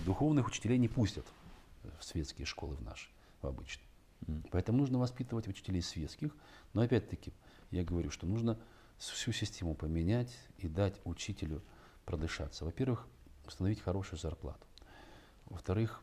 духовных 0.05 0.47
учителей 0.47 0.77
не 0.77 0.87
пустят 0.87 1.25
в 1.99 2.03
светские 2.03 2.45
школы 2.45 2.75
в 2.75 2.81
наши, 2.81 3.09
в 3.41 3.47
обычные. 3.47 3.85
Поэтому 4.51 4.79
нужно 4.79 4.99
воспитывать 4.99 5.47
учителей 5.47 5.81
светских. 5.81 6.35
Но 6.73 6.81
опять-таки, 6.81 7.33
я 7.71 7.83
говорю, 7.83 8.11
что 8.11 8.25
нужно 8.27 8.59
всю 8.97 9.31
систему 9.31 9.75
поменять 9.75 10.35
и 10.57 10.67
дать 10.67 10.99
учителю 11.05 11.61
продышаться. 12.05 12.65
Во-первых, 12.65 13.07
установить 13.45 13.79
хорошую 13.79 14.19
зарплату. 14.19 14.65
Во-вторых, 15.45 16.01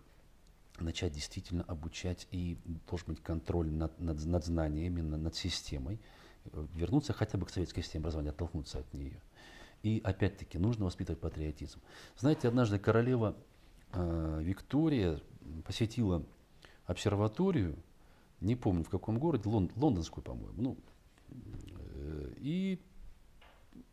начать 0.79 1.13
действительно 1.13 1.63
обучать 1.65 2.27
и 2.31 2.59
должен 2.89 3.09
быть 3.09 3.23
контроль 3.23 3.71
над, 3.71 3.99
над, 4.01 4.25
над 4.25 4.45
знаниями, 4.45 5.01
над, 5.01 5.21
над 5.21 5.35
системой. 5.35 6.01
вернуться 6.75 7.13
хотя 7.13 7.39
бы 7.39 7.47
к 7.47 7.51
советской 7.51 7.83
системе 7.83 8.03
образования, 8.03 8.31
оттолкнуться 8.31 8.79
от 8.79 8.93
нее. 8.93 9.21
И 9.83 10.01
опять-таки 10.03 10.59
нужно 10.59 10.87
воспитывать 10.87 11.21
патриотизм. 11.21 11.81
Знаете, 12.17 12.49
однажды 12.49 12.79
королева 12.79 13.37
э, 13.93 14.41
Виктория 14.43 15.21
посетила 15.65 16.25
обсерваторию, 16.87 17.77
не 18.41 18.57
помню 18.57 18.85
в 18.85 18.89
каком 18.89 19.19
городе, 19.19 19.49
лон, 19.49 19.71
лондонскую, 19.77 20.25
по-моему, 20.25 20.55
ну, 20.57 20.77
э, 21.31 22.33
и 22.39 22.81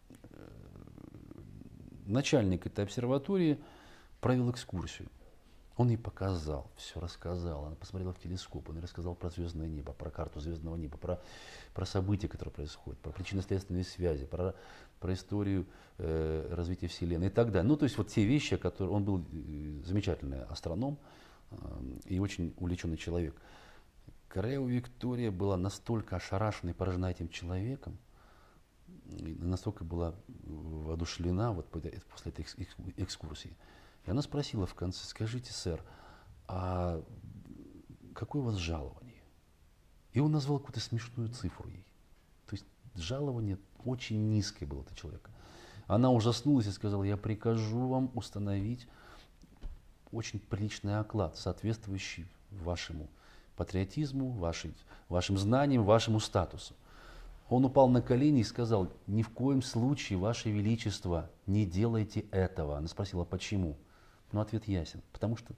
э, 0.09 0.49
начальник 2.05 2.65
этой 2.65 2.85
обсерватории 2.85 3.59
провел 4.19 4.49
экскурсию. 4.51 5.09
Он 5.77 5.89
ей 5.89 5.97
показал, 5.97 6.69
все 6.75 6.99
рассказал. 6.99 7.65
Она 7.65 7.75
посмотрела 7.75 8.13
в 8.13 8.19
телескоп, 8.19 8.69
он 8.69 8.75
ей 8.75 8.81
рассказал 8.81 9.15
про 9.15 9.29
звездное 9.29 9.67
небо, 9.67 9.93
про 9.93 10.09
карту 10.09 10.39
звездного 10.39 10.75
неба, 10.75 10.97
про, 10.97 11.21
про 11.73 11.85
события, 11.85 12.27
которые 12.27 12.53
происходят, 12.53 12.99
про 12.99 13.11
причинно-следственные 13.11 13.83
связи, 13.83 14.25
про, 14.25 14.53
про 14.99 15.13
историю 15.13 15.65
э, 15.97 16.53
развития 16.53 16.87
Вселенной 16.87 17.27
и 17.27 17.31
так 17.31 17.51
далее. 17.51 17.67
Ну, 17.67 17.77
то 17.77 17.85
есть 17.85 17.97
вот 17.97 18.09
те 18.09 18.25
вещи, 18.25 18.57
которые... 18.57 18.93
Он 18.93 19.03
был 19.05 19.25
э, 19.31 19.81
замечательный 19.85 20.43
астроном 20.43 20.97
э, 21.51 21.55
и 22.05 22.19
очень 22.19 22.53
увлеченный 22.57 22.97
человек. 22.97 23.35
Королева 24.27 24.67
Виктория 24.67 25.31
была 25.31 25.57
настолько 25.57 26.17
ошарашена 26.17 26.71
и 26.71 26.73
поражена 26.73 27.07
этим 27.07 27.27
человеком, 27.29 27.97
настолько 29.07 29.83
была 29.83 30.15
воодушевлена 30.27 31.51
вот 31.51 31.67
после 31.67 32.31
этой 32.31 32.45
экскурсии. 32.97 33.55
И 34.05 34.11
она 34.11 34.21
спросила 34.21 34.65
в 34.65 34.73
конце, 34.73 35.05
скажите, 35.05 35.53
сэр, 35.53 35.83
а 36.47 37.03
какое 38.13 38.41
у 38.41 38.45
вас 38.45 38.55
жалование? 38.55 39.23
И 40.13 40.19
он 40.19 40.31
назвал 40.31 40.59
какую-то 40.59 40.79
смешную 40.79 41.29
цифру 41.29 41.69
ей. 41.69 41.85
То 42.47 42.55
есть 42.55 42.65
жалование 42.95 43.57
очень 43.85 44.29
низкое 44.29 44.67
было 44.67 44.81
у 44.81 44.95
человека. 44.95 45.31
Она 45.87 46.11
ужаснулась 46.11 46.67
и 46.67 46.71
сказала, 46.71 47.03
я 47.03 47.17
прикажу 47.17 47.87
вам 47.87 48.11
установить 48.15 48.87
очень 50.11 50.39
приличный 50.39 50.99
оклад, 50.99 51.37
соответствующий 51.37 52.27
вашему 52.49 53.09
патриотизму, 53.55 54.31
вашей, 54.31 54.73
вашим 55.09 55.37
знаниям, 55.37 55.83
вашему 55.83 56.19
статусу. 56.19 56.75
Он 57.49 57.65
упал 57.65 57.89
на 57.89 58.01
колени 58.01 58.41
и 58.41 58.45
сказал, 58.45 58.89
ни 59.07 59.23
в 59.23 59.29
коем 59.29 59.61
случае, 59.61 60.17
Ваше 60.17 60.49
Величество, 60.49 61.29
не 61.47 61.65
делайте 61.65 62.21
этого. 62.31 62.77
Она 62.77 62.87
спросила, 62.87 63.25
почему? 63.25 63.77
Но 64.31 64.41
ответ 64.41 64.67
ясен. 64.67 65.01
Потому 65.11 65.35
что 65.37 65.53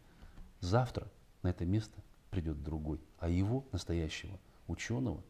завтра 0.59 1.07
на 1.41 1.49
это 1.49 1.65
место 1.65 2.01
придет 2.30 2.63
другой, 2.63 2.99
а 3.19 3.30
его, 3.30 3.65
настоящего 3.71 4.39
ученого, 4.67 5.21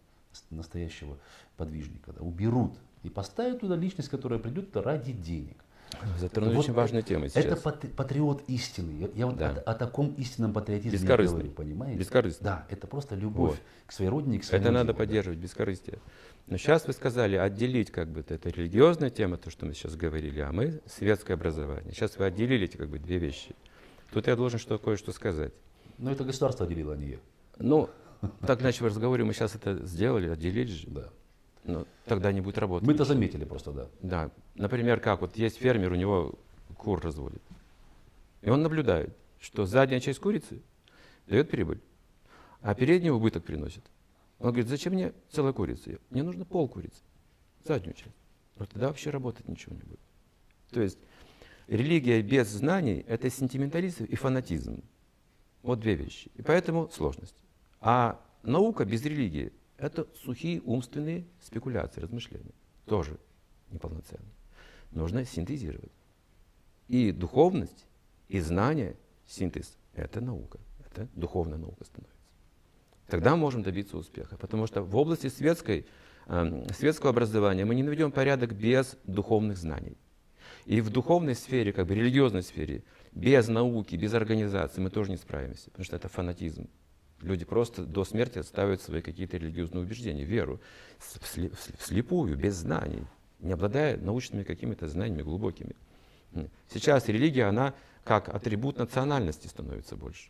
настоящего 0.50 1.18
подвижника, 1.58 2.14
да, 2.14 2.22
уберут 2.22 2.78
и 3.04 3.10
поставят 3.10 3.60
туда 3.60 3.76
личность, 3.76 4.10
которая 4.10 4.40
придет 4.40 4.76
ради 4.78 5.12
денег. 5.12 5.64
Затронули 6.20 6.56
вот 6.56 6.64
очень 6.64 6.74
важную 6.74 7.04
тему 7.04 7.28
сейчас. 7.28 7.46
Это 7.46 7.56
патриот 7.56 8.44
истины. 8.48 9.10
Я, 9.16 9.26
вот 9.28 9.38
да. 9.38 9.50
о, 9.66 9.72
о 9.72 9.74
таком 9.74 10.14
истинном 10.14 10.54
патриотизме 10.54 11.08
говорю, 11.08 11.52
понимаете? 11.52 12.00
Бескорыстный. 12.00 12.44
Да, 12.44 12.66
это 12.70 12.88
просто 12.88 13.16
любовь 13.16 13.52
вот. 13.52 13.60
к 13.88 13.92
своей 13.92 14.10
родине, 14.10 14.40
к 14.40 14.44
своему 14.44 14.66
Это 14.66 14.74
надо 14.74 14.94
поддерживать, 14.94 15.40
да. 15.40 15.44
бескорыстие. 15.44 16.00
Но 16.48 16.58
сейчас 16.58 16.88
вы 16.88 16.94
сказали 16.94 17.36
отделить 17.36 17.92
как 17.92 18.10
бы 18.10 18.24
это 18.28 18.50
религиозная 18.50 19.10
тема, 19.10 19.38
то, 19.38 19.50
что 19.50 19.66
мы 19.66 19.74
сейчас 19.74 19.96
говорили, 19.96 20.40
а 20.42 20.52
мы 20.52 20.82
светское 20.86 21.38
образование. 21.38 21.94
Сейчас 21.94 22.18
вы 22.18 22.26
отделили 22.26 22.66
эти 22.66 22.76
как 22.76 22.90
бы 22.90 23.00
две 23.00 23.18
вещи. 23.18 23.56
Тут 24.12 24.28
я 24.28 24.36
должен 24.36 24.60
что 24.60 24.78
кое-что 24.78 25.12
сказать. 25.12 25.54
Но 25.98 26.12
это 26.12 26.24
государство 26.24 26.66
отделило, 26.66 26.94
а 26.94 26.98
не 26.98 27.12
я. 27.12 27.18
Ну, 27.60 27.90
так 28.46 28.62
иначе 28.62 28.84
в 28.84 28.88
разговоре 28.88 29.24
мы 29.24 29.34
сейчас 29.34 29.56
это 29.56 29.86
сделали, 29.86 30.30
отделили 30.30 30.72
же. 30.72 30.88
Да. 30.88 31.10
Ну, 31.66 31.88
тогда 32.06 32.32
не 32.32 32.42
будет 32.42 32.58
работать. 32.58 32.88
Мы 32.88 32.94
это 32.94 33.06
заметили 33.06 33.46
просто, 33.46 33.72
да. 33.72 33.90
Да. 34.02 34.32
Например, 34.56 35.00
как 35.00 35.22
вот 35.22 35.38
есть 35.38 35.58
фермер, 35.58 35.94
у 35.94 35.96
него 35.96 36.34
кур 36.78 37.00
разводит. 37.02 37.42
И 38.42 38.50
он 38.50 38.62
наблюдает, 38.62 39.16
что 39.40 39.66
задняя 39.66 40.00
часть 40.00 40.20
курицы 40.20 40.62
дает 41.28 41.50
прибыль, 41.50 41.80
а 42.62 42.76
передняя 42.76 43.14
убыток 43.14 43.44
приносит. 43.46 43.84
Он 44.40 44.48
говорит, 44.48 44.68
зачем 44.68 44.94
мне 44.94 45.14
целая 45.32 45.54
курица? 45.54 45.98
Мне 46.10 46.24
нужно 46.24 46.44
пол 46.44 46.68
курицы, 46.68 47.02
заднюю 47.64 47.94
часть. 47.94 48.16
Вот 48.58 48.70
тогда 48.70 48.88
вообще 48.88 49.10
работать 49.10 49.48
ничего 49.48 49.76
не 49.76 49.84
будет. 49.84 50.00
То 50.72 50.82
есть 50.82 51.00
религия 51.68 52.22
без 52.22 52.50
знаний– 52.50 53.06
это 53.08 53.30
сентиментализм 53.30 54.04
и 54.04 54.16
фанатизм. 54.16 54.84
Вот 55.62 55.80
две 55.80 55.96
вещи. 55.96 56.30
И 56.36 56.42
поэтому 56.42 56.90
сложность. 56.90 57.36
А 57.80 58.20
наука 58.44 58.84
без 58.84 59.06
религии– 59.06 59.54
это 59.78 60.08
сухие 60.24 60.62
умственные 60.62 61.26
спекуляции, 61.42 62.02
размышления. 62.02 62.54
Тоже 62.86 63.18
неполноценно. 63.72 64.30
Нужно 64.92 65.26
синтезировать. 65.26 65.92
И 66.88 67.12
духовность, 67.12 67.86
и 68.28 68.40
знание, 68.40 68.96
синтез– 69.26 69.78
это 69.94 70.22
наука. 70.22 70.60
Это 70.86 71.08
духовная 71.16 71.58
наука 71.58 71.86
становится. 71.86 72.14
Тогда 73.08 73.36
можем 73.36 73.64
добиться 73.64 73.98
успеха. 73.98 74.38
Потому 74.38 74.68
что 74.68 74.82
в 74.82 74.96
области 74.96 75.28
светской, 75.28 75.86
э, 76.28 76.68
светского 76.74 77.10
образования 77.10 77.66
мы 77.66 77.76
не 77.76 77.84
наведем 77.84 78.12
порядок 78.12 78.54
без 78.54 78.98
духовных 79.04 79.58
знаний. 79.58 79.98
И 80.66 80.82
в 80.82 80.90
духовной 80.90 81.36
сфере, 81.36 81.74
как 81.74 81.88
бы 81.88 81.96
религиозной 81.96 82.44
сфере, 82.44 82.84
без 83.12 83.48
науки, 83.48 83.96
без 83.96 84.14
организации 84.14 84.82
мы 84.82 84.90
тоже 84.90 85.12
не 85.12 85.18
справимся, 85.18 85.70
потому 85.72 85.86
что 85.86 85.96
это 85.96 86.08
фанатизм. 86.08 86.70
Люди 87.24 87.46
просто 87.46 87.86
до 87.86 88.04
смерти 88.04 88.40
отставят 88.40 88.82
свои 88.82 89.02
какие-то 89.02 89.38
религиозные 89.38 89.84
убеждения, 89.84 90.26
веру, 90.26 90.60
вслепую, 91.80 92.38
без 92.38 92.56
знаний, 92.56 93.04
не 93.40 93.54
обладая 93.54 93.98
научными 93.98 94.44
какими-то 94.44 94.90
знаниями 94.90 95.22
глубокими. 95.22 95.76
Сейчас 96.70 97.08
религия, 97.08 97.46
она 97.46 97.74
как 98.04 98.28
атрибут 98.28 98.78
национальности 98.78 99.48
становится 99.48 99.96
больше. 99.96 100.30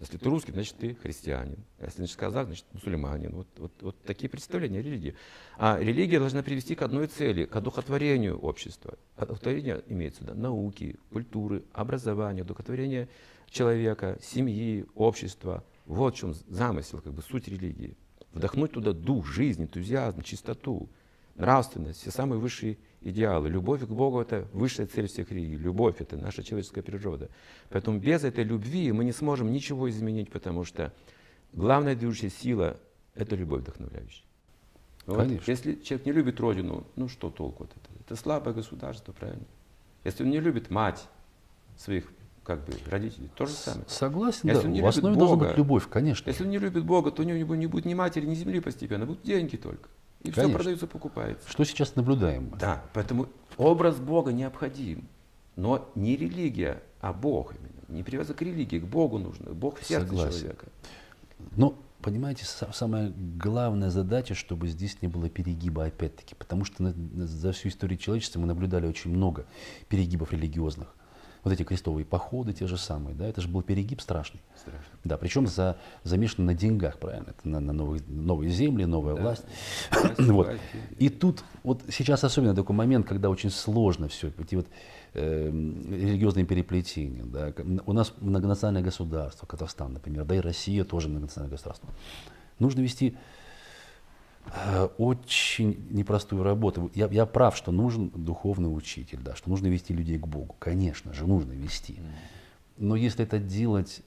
Если 0.00 0.16
ты 0.16 0.30
русский, 0.30 0.50
значит 0.50 0.76
ты 0.78 0.94
христианин. 0.94 1.58
А 1.78 1.84
если 1.84 1.98
значит 1.98 2.16
казах, 2.16 2.46
значит 2.46 2.64
мусульманин. 2.72 3.32
Вот, 3.34 3.46
вот, 3.58 3.72
вот 3.82 4.02
такие 4.02 4.30
представления 4.30 4.78
о 4.78 4.82
религии. 4.82 5.14
А 5.58 5.78
религия 5.78 6.18
должна 6.18 6.42
привести 6.42 6.74
к 6.74 6.80
одной 6.80 7.06
цели, 7.06 7.44
к 7.44 7.54
одухотворению 7.54 8.38
общества. 8.38 8.98
Одухотворение 9.16 9.82
имеется 9.88 10.22
сюда 10.22 10.34
науки, 10.34 10.96
культуры, 11.12 11.62
образования, 11.74 12.42
одухотворение 12.42 13.08
человека, 13.50 14.18
семьи, 14.22 14.86
общества. 14.94 15.62
Вот 15.90 16.14
в 16.14 16.18
чем 16.18 16.34
замысел, 16.48 17.00
как 17.00 17.12
бы 17.12 17.20
суть 17.20 17.48
религии. 17.48 17.96
Вдохнуть 18.32 18.70
туда 18.70 18.92
дух, 18.92 19.26
жизнь, 19.26 19.64
энтузиазм, 19.64 20.22
чистоту, 20.22 20.88
нравственность, 21.34 22.00
все 22.00 22.12
самые 22.12 22.38
высшие 22.38 22.78
идеалы. 23.00 23.48
Любовь 23.48 23.82
к 23.82 23.88
Богу– 23.88 24.20
это 24.22 24.46
высшая 24.52 24.86
цель 24.86 25.08
всех 25.08 25.32
религий. 25.32 25.56
Любовь– 25.56 25.96
это 25.98 26.16
наша 26.16 26.44
человеческая 26.44 26.82
природа. 26.82 27.28
Поэтому 27.70 27.98
без 27.98 28.22
этой 28.22 28.44
любви 28.44 28.92
мы 28.92 29.04
не 29.04 29.10
сможем 29.10 29.50
ничего 29.50 29.90
изменить, 29.90 30.30
потому 30.30 30.64
что 30.64 30.92
главная 31.52 31.96
движущая 31.96 32.30
сила– 32.30 32.78
это 33.16 33.34
любовь 33.34 33.62
вдохновляющая. 33.62 34.24
Вот. 35.06 35.26
Если 35.48 35.74
человек 35.74 36.06
не 36.06 36.12
любит 36.12 36.38
родину, 36.38 36.86
ну 36.94 37.08
что 37.08 37.30
толку 37.30 37.64
от 37.64 37.70
этого? 37.72 37.98
Это 37.98 38.14
слабое 38.14 38.54
государство, 38.54 39.10
правильно? 39.10 39.46
Если 40.04 40.22
он 40.22 40.30
не 40.30 40.38
любит 40.38 40.70
мать 40.70 41.04
своих 41.76 42.12
как 42.50 42.64
бы 42.64 42.72
родителей, 42.90 43.30
то 43.36 43.46
же 43.46 43.52
самое. 43.52 43.84
Согласен, 43.86 44.48
Если 44.48 44.62
да. 44.62 44.66
Он 44.66 44.72
не 44.72 44.82
в 44.82 44.86
основе 44.86 45.14
Бога, 45.14 45.26
должна 45.26 45.48
быть 45.48 45.56
любовь, 45.56 45.88
конечно. 45.88 46.28
Если 46.28 46.42
он 46.42 46.50
не 46.50 46.58
любит 46.58 46.84
Бога, 46.84 47.12
то 47.12 47.22
у 47.22 47.24
него 47.24 47.54
не 47.54 47.66
будет 47.68 47.84
ни 47.84 47.94
матери, 47.94 48.26
ни 48.26 48.34
земли 48.34 48.58
постепенно, 48.58 49.06
будут 49.06 49.22
деньги 49.22 49.54
только. 49.54 49.88
И 50.22 50.32
Конечно. 50.32 50.42
все 50.42 50.52
продается, 50.52 50.86
покупается. 50.88 51.48
Что 51.48 51.62
сейчас 51.62 51.94
наблюдаем? 51.94 52.52
Да, 52.58 52.82
поэтому 52.92 53.28
образ 53.56 53.98
Бога 53.98 54.32
необходим. 54.32 55.06
Но 55.54 55.88
не 55.94 56.16
религия, 56.16 56.82
а 57.00 57.12
Бог 57.12 57.54
именно. 57.54 57.96
Не 57.96 58.02
привязок 58.02 58.38
к 58.38 58.42
религии, 58.42 58.80
к 58.80 58.84
Богу 58.84 59.18
нужно. 59.18 59.52
Бог 59.52 59.78
в 59.78 59.86
сердце 59.86 60.08
Согласен. 60.08 60.38
человека. 60.40 60.66
Но, 61.56 61.78
понимаете, 62.02 62.46
самая 62.46 63.12
главная 63.16 63.90
задача, 63.90 64.34
чтобы 64.34 64.66
здесь 64.66 65.00
не 65.02 65.08
было 65.08 65.28
перегиба 65.28 65.84
опять-таки. 65.84 66.34
Потому 66.34 66.64
что 66.64 66.92
за 67.14 67.52
всю 67.52 67.68
историю 67.68 67.96
человечества 67.96 68.40
мы 68.40 68.46
наблюдали 68.46 68.88
очень 68.88 69.12
много 69.12 69.46
перегибов 69.88 70.32
религиозных 70.32 70.96
вот 71.42 71.52
эти 71.52 71.62
крестовые 71.62 72.04
походы 72.04 72.52
те 72.52 72.66
же 72.66 72.76
самые, 72.76 73.14
да, 73.14 73.26
это 73.26 73.40
же 73.40 73.48
был 73.48 73.62
перегиб 73.62 74.00
страшный. 74.00 74.40
Страшно. 74.56 74.80
Да, 75.04 75.16
причем 75.16 75.46
за, 75.46 75.76
замешан 76.04 76.44
на 76.44 76.54
деньгах, 76.54 76.98
правильно, 76.98 77.28
это 77.30 77.48
на, 77.48 77.60
на 77.60 77.72
новые, 77.72 78.02
новые 78.08 78.50
земли, 78.50 78.84
новая 78.84 79.14
да. 79.14 79.22
власть. 79.22 79.44
вот. 80.18 80.50
И 80.98 81.08
тут, 81.08 81.42
вот 81.62 81.82
сейчас 81.90 82.24
особенно 82.24 82.54
такой 82.54 82.76
момент, 82.76 83.06
когда 83.06 83.30
очень 83.30 83.50
сложно 83.50 84.08
все, 84.08 84.32
эти 84.38 84.54
вот 84.54 84.66
э, 85.14 85.46
религиозные 85.48 86.44
переплетения, 86.44 87.24
да, 87.24 87.52
у 87.86 87.92
нас 87.92 88.12
многонациональное 88.20 88.82
государство, 88.82 89.46
Казахстан, 89.46 89.94
например, 89.94 90.24
да 90.24 90.36
и 90.36 90.40
Россия 90.40 90.84
тоже 90.84 91.08
многонациональное 91.08 91.56
государство. 91.56 91.88
Нужно 92.58 92.80
вести 92.80 93.16
очень 94.98 95.86
непростую 95.90 96.42
работу. 96.42 96.90
Я, 96.94 97.06
я 97.08 97.26
прав, 97.26 97.56
что 97.56 97.72
нужен 97.72 98.10
духовный 98.14 98.74
учитель, 98.74 99.18
да, 99.22 99.34
что 99.36 99.50
нужно 99.50 99.68
вести 99.68 99.94
людей 99.94 100.18
к 100.18 100.26
Богу. 100.26 100.56
Конечно 100.58 101.12
же, 101.12 101.26
нужно 101.26 101.52
вести. 101.52 101.98
Но 102.76 102.96
если 102.96 103.24
это 103.24 103.38
делать 103.38 104.02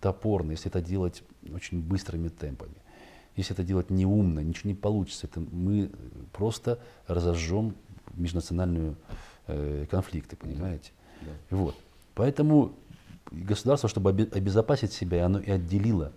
топорно, 0.00 0.52
если 0.52 0.70
это 0.70 0.80
делать 0.80 1.22
очень 1.52 1.80
быстрыми 1.80 2.28
темпами, 2.28 2.74
если 3.36 3.54
это 3.54 3.62
делать 3.62 3.90
неумно, 3.90 4.40
ничего 4.40 4.68
не 4.70 4.74
получится. 4.74 5.26
Это 5.26 5.40
мы 5.40 5.90
просто 6.32 6.80
разожжем 7.06 7.74
межнациональные 8.14 8.96
э, 9.46 9.86
конфликты, 9.90 10.36
понимаете? 10.36 10.90
Да. 11.22 11.56
Вот. 11.56 11.76
Поэтому 12.14 12.72
государство, 13.30 13.88
чтобы 13.88 14.10
обе- 14.10 14.28
обезопасить 14.32 14.92
себя, 14.92 15.24
оно 15.24 15.38
и 15.38 15.50
отделило 15.50 16.12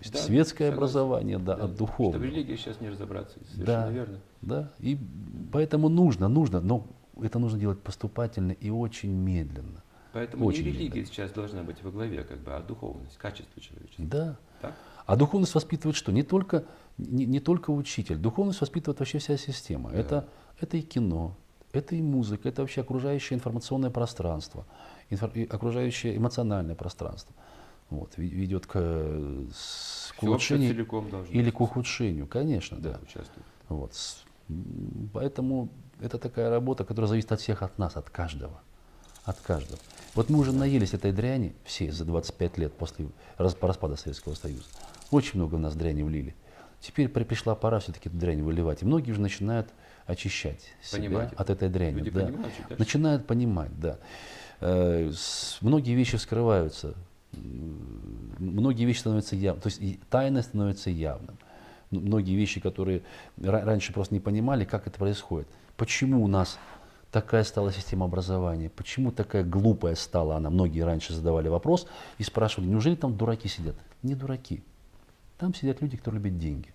то 0.00 0.04
есть 0.04 0.12
Да, 0.12 0.18
светское 0.20 0.70
согласен. 0.70 0.74
образование 0.78 1.38
да, 1.38 1.54
от 1.54 1.76
духовного. 1.76 2.22
Чтобы 2.24 2.26
религии 2.34 2.56
сейчас 2.56 2.80
не 2.80 2.88
разобраться. 2.88 3.38
Совершенно 3.52 3.66
Да, 3.66 3.90
верно. 3.90 4.18
да. 4.42 4.70
И 4.78 4.98
поэтому 5.52 5.88
нужно, 5.88 6.28
нужно, 6.28 6.60
но 6.60 6.86
это 7.20 7.38
нужно 7.38 7.58
делать 7.58 7.80
поступательно 7.80 8.52
и 8.52 8.70
очень 8.70 9.10
медленно. 9.10 9.82
Поэтому 10.12 10.46
Очень 10.46 10.64
не 10.64 10.70
религия 10.72 10.86
медленно. 10.86 11.06
сейчас 11.06 11.30
должна 11.32 11.62
быть 11.62 11.82
во 11.82 11.90
главе, 11.90 12.24
как 12.24 12.38
бы, 12.38 12.52
а 12.54 12.62
духовность, 12.62 13.16
качество 13.18 13.60
человечества. 13.60 14.04
Да. 14.04 14.36
Так? 14.62 14.74
А 15.04 15.16
духовность 15.16 15.54
воспитывает 15.54 15.94
что? 15.96 16.10
Не 16.12 16.22
только, 16.22 16.64
не, 16.98 17.26
не 17.26 17.38
только 17.40 17.70
учитель. 17.70 18.16
Духовность 18.16 18.60
воспитывает 18.60 18.98
вообще 18.98 19.18
вся 19.18 19.36
система. 19.36 19.90
Да. 19.90 19.96
Это, 19.98 20.28
это 20.60 20.76
и 20.78 20.82
кино, 20.82 21.36
это 21.72 21.94
и 21.96 22.02
музыка, 22.02 22.48
это 22.48 22.62
вообще 22.62 22.80
окружающее 22.80 23.36
информационное 23.36 23.90
пространство, 23.90 24.64
инфор- 25.10 25.46
окружающее 25.50 26.16
эмоциональное 26.16 26.74
пространство. 26.74 27.34
Вот, 27.90 28.14
ведет 28.16 28.66
к, 28.66 28.72
э, 28.74 29.46
к 30.18 30.22
улучшению 30.22 30.72
целиком 30.74 31.06
или 31.30 31.50
к 31.50 31.60
ухудшению, 31.60 32.26
конечно, 32.26 32.78
да. 32.78 32.98
Участвует. 33.02 33.46
Вот. 33.68 33.92
Поэтому 35.12 35.68
это 36.00 36.18
такая 36.18 36.50
работа, 36.50 36.84
которая 36.84 37.08
зависит 37.08 37.30
от 37.32 37.40
всех, 37.40 37.62
от 37.62 37.78
нас, 37.78 37.96
от 37.96 38.10
каждого. 38.10 38.60
От 39.24 39.40
каждого. 39.40 39.78
Вот 40.14 40.30
мы 40.30 40.38
уже 40.38 40.52
наелись 40.52 40.94
этой 40.94 41.12
дряни 41.12 41.54
все 41.64 41.90
за 41.90 42.04
25 42.04 42.58
лет 42.58 42.72
после 42.72 43.08
рас- 43.38 43.54
по 43.54 43.66
распада 43.68 43.96
Советского 43.96 44.34
Союза. 44.34 44.64
Очень 45.10 45.38
много 45.40 45.56
в 45.56 45.58
нас 45.60 45.74
дряни 45.74 46.02
влили. 46.02 46.34
Теперь 46.80 47.08
при- 47.08 47.24
пришла 47.24 47.54
пора 47.56 47.80
все-таки 47.80 48.08
эту 48.08 48.18
дрянь 48.18 48.42
выливать. 48.42 48.82
И 48.82 48.84
многие 48.86 49.12
уже 49.12 49.20
начинают 49.20 49.68
очищать 50.06 50.60
себя 50.82 51.02
Понимать 51.02 51.32
это. 51.32 51.42
от 51.42 51.50
этой 51.50 51.68
дряни. 51.68 51.96
Люди 51.98 52.10
да. 52.10 52.26
понимают. 52.26 52.78
Начинают 52.78 53.26
понимать, 53.26 53.80
да. 53.80 53.98
Э, 54.60 55.10
с- 55.12 55.58
Многие 55.60 55.94
вещи 55.94 56.16
вскрываются, 56.16 56.94
многие 57.36 58.84
вещи 58.84 59.00
становятся 59.00 59.36
явными, 59.36 59.62
то 59.62 59.66
есть 59.68 59.80
и 59.80 60.00
тайна 60.10 60.42
становится 60.42 60.90
явным. 60.90 61.36
М- 61.90 62.00
Многие 62.00 62.34
вещи, 62.36 62.60
которые 62.60 63.02
ра- 63.38 63.64
раньше 63.64 63.92
просто 63.92 64.12
не 64.14 64.20
понимали, 64.20 64.64
как 64.64 64.86
это 64.86 64.98
происходит. 64.98 65.48
Почему 65.76 66.22
у 66.24 66.26
нас 66.26 66.58
такая 67.12 67.44
стала 67.44 67.72
система 67.72 68.06
образования, 68.06 68.70
почему 68.70 69.12
такая 69.12 69.44
глупая 69.44 69.94
стала 69.94 70.36
она. 70.36 70.50
Многие 70.50 70.80
раньше 70.80 71.14
задавали 71.14 71.48
вопрос 71.48 71.86
и 72.18 72.22
спрашивали, 72.24 72.68
неужели 72.68 72.96
там 72.96 73.16
дураки 73.16 73.48
сидят? 73.48 73.76
Не 74.02 74.14
дураки. 74.14 74.62
Там 75.38 75.54
сидят 75.54 75.80
люди, 75.80 75.96
кто 75.96 76.10
любит 76.10 76.38
деньги. 76.38 76.68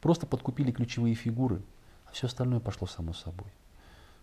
Просто 0.00 0.26
подкупили 0.26 0.70
ключевые 0.70 1.14
фигуры, 1.14 1.62
а 2.06 2.12
все 2.12 2.26
остальное 2.26 2.60
пошло 2.60 2.86
само 2.86 3.12
собой. 3.14 3.48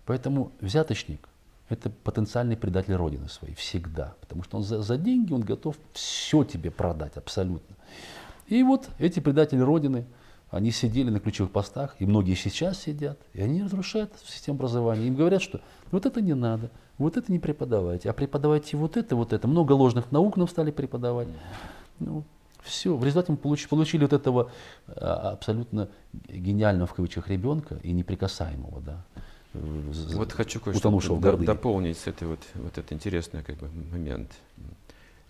Поэтому 0.06 0.52
взяточник– 0.62 1.28
это 1.72 1.90
потенциальный 1.90 2.58
предатель 2.58 2.94
Родины 2.94 3.30
своей 3.30 3.56
всегда. 3.56 4.16
Потому 4.22 4.44
что 4.44 4.58
он 4.58 4.64
за, 4.64 4.82
за 4.82 4.98
деньги 4.98 5.34
он 5.34 5.42
готов 5.42 5.76
все 5.94 6.44
тебе 6.44 6.72
продать 6.72 7.18
абсолютно. 7.18 7.76
И 8.48 8.64
вот 8.64 8.90
эти 9.00 9.20
предатели 9.20 9.60
Родины, 9.60 10.06
они 10.50 10.72
сидели 10.72 11.10
на 11.10 11.20
ключевых 11.20 11.52
постах, 11.52 11.96
и 12.00 12.06
многие 12.06 12.36
сейчас 12.36 12.80
сидят, 12.80 13.18
и 13.34 13.42
они 13.42 13.64
разрушают 13.64 14.12
систему 14.26 14.58
образования. 14.58 15.08
Им 15.08 15.16
говорят, 15.16 15.42
что 15.42 15.62
вот 15.92 16.06
это 16.06 16.22
не 16.22 16.34
надо, 16.34 16.70
вот 16.98 17.18
это 17.18 17.32
не 17.32 17.40
преподавайте, 17.40 18.10
а 18.10 18.14
преподавайте 18.14 18.76
вот 18.76 18.98
это, 18.98 19.16
вот 19.16 19.34
это. 19.34 19.48
Много 19.48 19.72
ложных 19.72 20.12
наук 20.12 20.36
нам 20.38 20.48
стали 20.48 20.72
преподавать. 20.72 21.30
Ну, 22.00 22.24
все. 22.62 22.96
В 22.96 23.04
результате 23.04 23.32
мы 23.32 23.38
получ- 23.38 23.68
получили 23.68 24.04
вот 24.04 24.14
этого 24.14 24.52
а, 24.88 25.32
абсолютно 25.32 25.90
гениального 26.28 26.88
в 26.88 26.94
кавычках 26.94 27.30
ребенка 27.30 27.80
и 27.84 27.92
неприкасаемого, 27.92 28.82
да. 28.82 29.06
Вот 29.54 30.32
хочу 30.32 30.60
кое-что 30.60 30.80
утонувшего 30.80 31.20
до- 31.20 31.38
дополнить 31.38 31.98
с 31.98 32.08
этой 32.08 32.28
вот, 32.28 32.40
вот 32.56 32.78
этот 32.78 32.94
интересный 32.94 33.44
как 33.44 33.58
бы, 33.58 33.70
момент. 33.92 34.32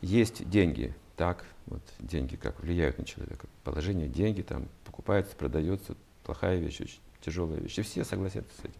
Есть 0.02 0.48
деньги, 0.50 0.94
так, 1.16 1.46
вот 1.68 1.82
деньги 2.00 2.36
как 2.36 2.60
влияют 2.62 2.98
на 2.98 3.06
человека. 3.06 3.48
Положение, 3.64 4.08
деньги 4.08 4.42
там 4.42 4.68
покупается, 4.86 5.36
продается, 5.36 5.96
плохая 6.24 6.60
вещь, 6.60 6.82
очень 6.82 7.00
тяжелая 7.22 7.60
вещь. 7.60 7.78
И 7.78 7.82
все 7.82 8.04
согласятся 8.04 8.54
с 8.62 8.66
этим. 8.66 8.80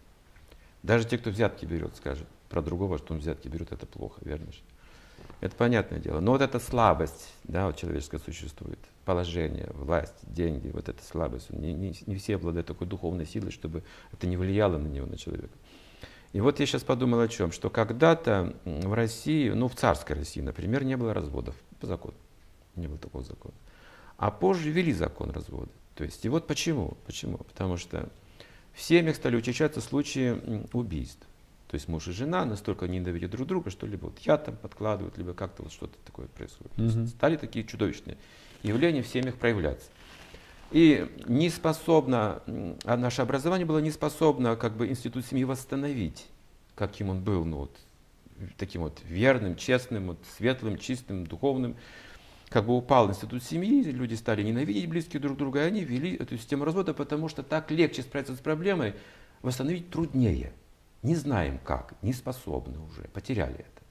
Даже 0.82 1.06
те, 1.06 1.18
кто 1.18 1.30
взятки 1.30 1.64
берет, 1.64 1.96
скажет 1.96 2.26
про 2.48 2.60
другого, 2.60 2.98
что 2.98 3.14
он 3.14 3.20
взятки 3.20 3.48
берет, 3.48 3.72
это 3.72 3.86
плохо, 3.86 4.20
верно 4.24 4.50
же? 4.52 4.58
Это 5.42 5.56
понятное 5.56 5.98
дело. 5.98 6.20
Но 6.20 6.30
вот 6.30 6.40
эта 6.40 6.60
слабость, 6.60 7.34
да, 7.42 7.66
вот 7.66 7.76
человеческая 7.76 8.20
существует. 8.20 8.78
Положение, 9.04 9.68
власть, 9.74 10.14
деньги, 10.22 10.68
вот 10.68 10.88
эта 10.88 11.02
слабость. 11.02 11.50
Не, 11.50 11.74
не, 11.74 11.92
не 12.06 12.14
все 12.14 12.36
обладают 12.36 12.68
такой 12.68 12.86
духовной 12.86 13.26
силой, 13.26 13.50
чтобы 13.50 13.82
это 14.12 14.28
не 14.28 14.36
влияло 14.36 14.78
на 14.78 14.86
него, 14.86 15.04
на 15.04 15.18
человека. 15.18 15.52
И 16.32 16.40
вот 16.40 16.60
я 16.60 16.66
сейчас 16.66 16.84
подумал 16.84 17.18
о 17.18 17.26
чем, 17.26 17.50
что 17.50 17.70
когда-то 17.70 18.54
в 18.64 18.92
России, 18.92 19.50
ну 19.50 19.66
в 19.66 19.74
царской 19.74 20.14
России, 20.14 20.40
например, 20.40 20.84
не 20.84 20.96
было 20.96 21.12
разводов 21.12 21.56
по 21.80 21.88
закону. 21.88 22.14
Не 22.76 22.86
было 22.86 22.98
такого 22.98 23.24
закона. 23.24 23.54
А 24.18 24.30
позже 24.30 24.70
ввели 24.70 24.92
закон 24.92 25.32
развода. 25.32 25.72
То 25.96 26.04
есть, 26.04 26.24
и 26.24 26.28
вот 26.28 26.46
почему? 26.46 26.96
Почему? 27.04 27.38
Потому 27.38 27.78
что 27.78 28.08
в 28.74 28.80
семьях 28.80 29.16
стали 29.16 29.34
учащаться 29.34 29.80
случаи 29.80 30.40
убийств. 30.72 31.26
То 31.72 31.76
есть 31.76 31.88
муж 31.88 32.06
и 32.06 32.12
жена 32.12 32.44
настолько 32.44 32.86
ненавидят 32.86 33.30
друг 33.30 33.48
друга, 33.48 33.70
что 33.70 33.86
либо 33.86 34.04
вот 34.04 34.18
я 34.18 34.36
там 34.36 34.56
подкладывают, 34.56 35.16
либо 35.16 35.32
как-то 35.32 35.62
вот 35.62 35.72
что-то 35.72 35.94
такое 36.04 36.26
происходит. 36.26 36.76
Мгм. 36.76 37.06
Стали 37.06 37.38
такие 37.38 37.64
чудовищные 37.64 38.18
явления 38.62 39.00
в 39.02 39.06
семьях 39.06 39.36
проявляться. 39.36 39.86
И 40.70 41.08
не 41.26 41.48
способно, 41.48 42.42
а 42.84 42.98
наше 42.98 43.22
образование 43.22 43.64
было 43.64 43.78
не 43.78 43.90
способно 43.90 44.54
как 44.56 44.76
бы 44.76 44.86
институт 44.86 45.24
семьи 45.24 45.44
восстановить, 45.44 46.26
каким 46.74 47.08
он 47.08 47.24
был, 47.24 47.46
ну 47.46 47.60
вот, 47.60 47.74
таким 48.58 48.82
вот 48.82 49.00
верным, 49.08 49.56
честным, 49.56 50.08
вот, 50.08 50.18
светлым, 50.36 50.76
чистым, 50.76 51.26
духовным. 51.26 51.76
Как 52.50 52.66
бы 52.66 52.76
упал 52.76 53.08
институт 53.08 53.42
семьи, 53.42 53.82
люди 53.84 54.12
стали 54.12 54.42
ненавидеть 54.42 54.90
близких 54.90 55.22
друг 55.22 55.38
друга, 55.38 55.60
и 55.64 55.66
они 55.68 55.84
ввели 55.84 56.16
эту 56.16 56.36
систему 56.36 56.66
развода, 56.66 56.92
потому 56.92 57.30
что 57.30 57.42
так 57.42 57.70
легче 57.70 58.02
справиться 58.02 58.36
с 58.36 58.40
проблемой, 58.40 58.92
восстановить 59.40 59.88
труднее. 59.88 60.52
Не 61.02 61.16
знаем 61.16 61.58
как, 61.58 61.94
не 62.02 62.12
способны 62.12 62.78
уже, 62.78 63.02
потеряли 63.08 63.54
это. 63.58 63.82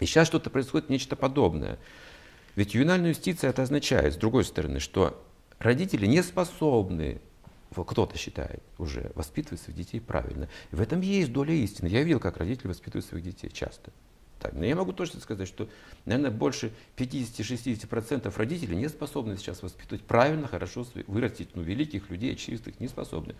И 0.00 0.06
сейчас 0.06 0.28
что-то 0.28 0.50
происходит, 0.50 0.90
нечто 0.90 1.16
подобное. 1.16 1.78
Ведь 2.56 2.74
ювенальная 2.74 3.10
юстиция 3.10 3.50
это 3.50 3.62
означает, 3.62 4.14
с 4.14 4.16
другой 4.16 4.44
стороны, 4.44 4.78
что 4.78 5.24
родители 5.58 6.06
не 6.06 6.22
способны, 6.22 7.20
кто-то 7.74 8.16
считает 8.16 8.62
уже, 8.78 9.10
воспитывать 9.16 9.60
своих 9.60 9.76
детей 9.76 10.00
правильно. 10.00 10.48
И 10.70 10.76
в 10.76 10.80
этом 10.80 11.00
есть 11.00 11.32
доля 11.32 11.52
истины. 11.54 11.88
Я 11.88 12.02
видел, 12.04 12.20
как 12.20 12.36
родители 12.36 12.68
воспитывают 12.68 13.04
своих 13.04 13.24
детей 13.24 13.50
часто. 13.52 13.90
Так, 14.38 14.52
но 14.52 14.64
я 14.64 14.76
могу 14.76 14.92
точно 14.92 15.20
сказать, 15.20 15.48
что, 15.48 15.68
наверное, 16.04 16.30
больше 16.30 16.72
50-60% 16.96 18.32
родителей 18.36 18.76
не 18.76 18.88
способны 18.88 19.36
сейчас 19.36 19.62
воспитывать 19.62 20.04
правильно, 20.04 20.46
хорошо, 20.46 20.86
вырастить 21.06 21.56
ну, 21.56 21.62
великих 21.62 22.10
людей, 22.10 22.36
чистых, 22.36 22.78
не 22.78 22.88
способны. 22.88 23.34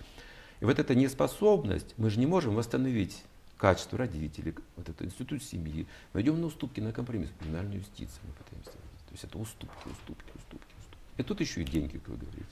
И 0.65 0.67
вот 0.67 0.79
эта 0.79 0.95
неспособность, 0.95 1.93
мы 1.99 2.09
же 2.09 2.19
не 2.19 2.25
можем 2.25 2.55
восстановить 2.55 3.23
качество 3.59 3.99
родителей, 3.99 4.55
вот 4.77 4.89
этот 4.89 5.03
институт 5.03 5.43
семьи. 5.43 5.87
Мы 6.15 6.23
идем 6.23 6.41
на 6.41 6.47
уступки, 6.47 6.81
на 6.81 6.91
компромисс, 6.91 7.29
криминальную 7.39 7.81
юстицию 7.81 8.21
мы 8.23 8.33
пытаемся. 8.33 8.71
То 8.71 9.13
есть 9.13 9.25
это 9.25 9.37
уступки, 9.37 9.77
уступки, 9.85 10.25
уступки, 10.35 10.73
уступки. 10.79 11.07
И 11.19 11.23
тут 11.23 11.41
еще 11.43 11.61
и 11.61 11.65
деньги, 11.67 11.99
как 11.99 12.09
вы 12.09 12.17
говорите. 12.17 12.47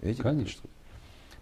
Видите, 0.00 0.22
Конечно. 0.24 0.68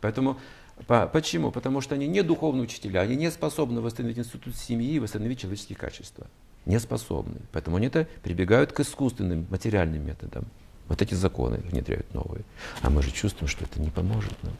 Поэтому, 0.03 0.39
по- 0.87 1.07
почему? 1.07 1.51
Потому 1.51 1.81
что 1.81 1.95
они 1.95 2.07
не 2.07 2.23
духовные 2.23 2.65
учителя, 2.65 3.01
они 3.01 3.17
не 3.17 3.31
способны 3.31 3.81
восстановить 3.81 4.19
институт 4.19 4.55
семьи 4.55 4.93
и 4.93 4.99
восстановить 4.99 5.41
человеческие 5.41 5.79
качества. 5.79 6.27
Не 6.67 6.79
способны. 6.79 7.41
Поэтому 7.53 7.79
они 7.79 7.87
это 7.87 8.07
прибегают 8.23 8.73
к 8.73 8.81
искусственным, 8.81 9.47
материальным 9.49 10.05
методам. 10.05 10.45
Вот 10.89 11.01
эти 11.01 11.15
законы 11.15 11.57
внедряют 11.57 12.13
новые. 12.13 12.45
А 12.83 12.91
мы 12.91 13.03
же 13.03 13.11
чувствуем, 13.13 13.49
что 13.49 13.65
это 13.65 13.81
не 13.81 13.89
поможет 13.89 14.35
нам. 14.43 14.53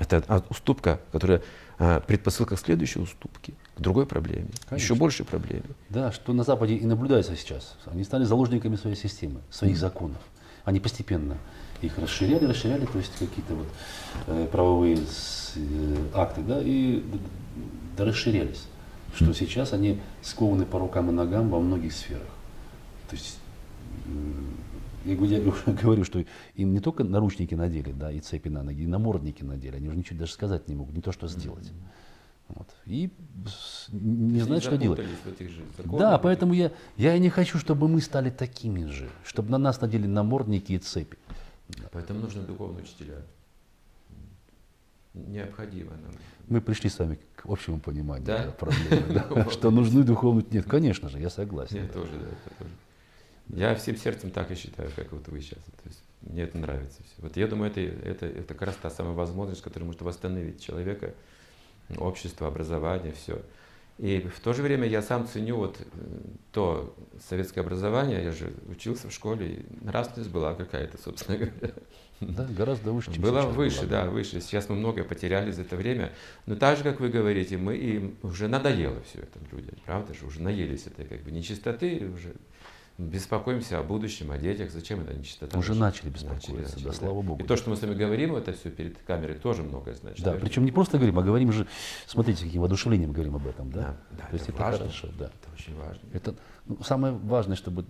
Это 0.00 0.42
уступка, 0.48 0.98
которая 1.12 1.42
а, 1.78 2.00
предпосылка 2.00 2.56
к 2.56 2.58
следующей 2.58 3.00
уступке, 3.00 3.52
к 3.76 3.80
другой 3.80 4.06
проблеме, 4.06 4.46
еще 4.48 4.66
Конечно. 4.68 4.94
большей 4.96 5.26
проблеме. 5.26 5.62
Да, 5.90 6.10
что 6.10 6.32
на 6.32 6.42
Западе 6.42 6.74
и 6.76 6.86
наблюдается 6.86 7.36
сейчас. 7.36 7.76
Они 7.84 8.02
стали 8.02 8.24
заложниками 8.24 8.76
своей 8.76 8.96
системы, 8.96 9.40
своих 9.50 9.76
законов. 9.76 10.20
Они 10.64 10.80
постепенно 10.80 11.36
их 11.82 11.98
расширяли, 11.98 12.46
расширяли, 12.46 12.86
то 12.86 12.98
есть 12.98 13.12
какие-то 13.18 13.54
вот 13.54 13.66
э, 14.26 14.48
правовые 14.50 14.96
с- 14.96 15.52
э, 15.56 15.96
акты, 16.14 16.40
да, 16.42 16.60
и 16.62 17.00
д- 17.00 17.18
д- 17.98 18.04
расширялись. 18.04 18.64
Что 19.14 19.32
сейчас 19.34 19.72
они 19.74 20.00
скованы 20.22 20.64
по 20.64 20.78
рукам 20.78 21.10
и 21.10 21.12
ногам 21.12 21.50
во 21.50 21.60
многих 21.60 21.92
сферах. 21.92 22.28
То 23.10 23.16
есть 23.16 23.38
м, 24.06 24.54
я, 25.04 25.16
говорю- 25.82 26.04
что 26.04 26.24
им 26.54 26.72
не 26.72 26.80
только 26.80 27.04
наручники 27.04 27.54
надели, 27.54 27.92
да, 27.92 28.10
и 28.12 28.20
цепи 28.20 28.48
на 28.48 28.62
ноги, 28.62 28.82
и 28.82 28.86
намордники 28.86 29.42
надели, 29.42 29.76
они 29.76 29.88
уже 29.88 29.96
ничего 29.96 30.18
даже 30.18 30.32
сказать 30.32 30.68
не 30.68 30.74
могут, 30.74 30.94
не 30.94 31.02
то 31.02 31.12
что 31.12 31.28
сделать. 31.28 31.70
Вот. 32.48 32.68
И 32.86 33.10
не 33.92 34.40
знают, 34.40 34.64
что 34.64 34.76
делать. 34.76 35.00
Же 35.00 35.62
Да, 35.84 36.18
поэтому 36.18 36.52
я, 36.52 36.72
я 36.96 37.14
и 37.14 37.20
не 37.20 37.30
хочу, 37.30 37.58
чтобы 37.58 37.86
мы 37.88 38.00
стали 38.00 38.30
такими 38.30 38.86
же, 38.86 39.08
чтобы 39.24 39.50
на 39.50 39.58
нас 39.58 39.80
надели 39.80 40.06
намордники 40.06 40.72
и 40.72 40.78
цепи. 40.78 41.16
Поэтому 41.92 42.20
нужны 42.20 42.42
духовные 42.42 42.82
учителя. 42.82 43.22
Необходимо 45.14 45.92
нам. 45.92 46.12
Мы 46.48 46.60
пришли 46.60 46.88
с 46.90 46.98
вами 46.98 47.18
к 47.36 47.46
общему 47.46 47.80
пониманию 47.80 48.26
Да? 48.26 48.52
проблемы, 48.58 49.50
что 49.50 49.70
нужны 49.70 50.02
духовные... 50.02 50.44
Нет, 50.50 50.66
конечно 50.66 51.08
же, 51.08 51.18
я 51.20 51.30
согласен. 51.30 51.76
Я 51.76 51.88
тоже, 51.88 52.12
да, 52.12 52.54
тоже. 52.58 52.70
Я 53.54 53.74
всем 53.74 53.96
сердцем 53.96 54.30
так 54.30 54.50
и 54.50 54.54
считаю, 54.54 54.90
как 54.94 55.12
вот 55.12 55.26
вы 55.28 55.40
сейчас. 55.40 55.58
То 55.58 55.88
есть 55.88 56.02
мне 56.22 56.42
это 56.42 56.58
нравится 56.58 57.02
все. 57.02 57.22
Вот 57.22 57.36
я 57.36 57.46
думаю, 57.46 57.70
это, 57.70 57.80
это, 57.80 58.26
это 58.26 58.54
как 58.54 58.62
раз 58.68 58.76
та 58.76 58.90
самая 58.90 59.14
возможность, 59.14 59.62
которая 59.62 59.86
может 59.86 60.02
восстановить 60.02 60.62
человека, 60.62 61.14
общество, 61.98 62.46
образование, 62.46 63.12
все. 63.12 63.42
И 63.98 64.20
в 64.20 64.40
то 64.40 64.54
же 64.54 64.62
время 64.62 64.88
я 64.88 65.02
сам 65.02 65.26
ценю 65.26 65.56
вот 65.56 65.78
э, 65.78 65.84
то 66.52 66.96
советское 67.28 67.60
образование, 67.60 68.24
я 68.24 68.32
же 68.32 68.50
учился 68.70 69.08
в 69.08 69.12
школе, 69.12 69.46
и 69.46 69.84
нравственность 69.84 70.30
была 70.30 70.54
какая-то, 70.54 70.96
собственно 70.96 71.36
говоря. 71.36 71.74
Да, 72.20 72.46
гораздо 72.46 72.92
выше, 72.92 73.12
чем 73.12 73.22
сейчас 73.22 73.54
выше, 73.54 73.80
была, 73.80 73.88
да, 73.88 74.10
выше. 74.10 74.40
Сейчас 74.40 74.70
мы 74.70 74.76
многое 74.76 75.04
потеряли 75.04 75.50
за 75.50 75.62
это 75.62 75.76
время. 75.76 76.12
Но 76.46 76.56
так 76.56 76.78
же, 76.78 76.82
как 76.82 77.00
вы 77.00 77.10
говорите, 77.10 77.58
мы 77.58 77.76
им 77.76 78.16
уже 78.22 78.48
надоело 78.48 79.02
все 79.02 79.18
это 79.18 79.38
людям, 79.52 79.74
правда 79.84 80.14
же? 80.14 80.24
Уже 80.24 80.40
наелись 80.40 80.86
этой 80.86 81.04
как 81.04 81.20
бы 81.20 81.30
нечистоты, 81.30 82.10
уже 82.14 82.34
беспокоимся 83.08 83.78
о 83.78 83.82
будущем, 83.82 84.30
о 84.30 84.38
детях. 84.38 84.70
Зачем 84.70 85.00
это 85.00 85.14
нечистота? 85.14 85.58
Уже 85.58 85.74
начали 85.74 86.10
беспокоиться, 86.10 86.78
да, 86.82 86.92
слава 86.92 87.22
богу. 87.22 87.42
И 87.42 87.46
то, 87.46 87.56
что 87.56 87.70
мы 87.70 87.76
с 87.76 87.82
вами 87.82 87.94
говорим, 87.94 88.36
это 88.36 88.52
все 88.52 88.70
перед 88.70 88.98
камерой 88.98 89.36
тоже 89.36 89.62
многое 89.62 89.94
значит. 89.94 90.24
Да, 90.24 90.32
причем 90.34 90.64
не 90.64 90.72
просто 90.72 90.98
говорим, 90.98 91.18
а 91.18 91.22
говорим 91.22 91.52
же, 91.52 91.66
смотрите, 92.06 92.44
каким 92.44 92.60
воодушевлением 92.60 93.12
говорим 93.12 93.36
об 93.36 93.46
этом, 93.46 93.70
да? 93.70 93.80
Да, 93.80 94.16
да, 94.18 94.26
То 94.26 94.32
есть 94.34 94.44
это 94.44 94.52
это 94.54 94.62
важно. 94.62 94.78
хорошо, 94.78 95.08
да. 95.18 95.26
Это 95.26 95.52
очень 95.54 95.76
важно. 95.76 96.00
Это 96.12 96.34
ну, 96.66 96.82
самое 96.82 97.14
важное, 97.14 97.56
чтобы 97.56 97.84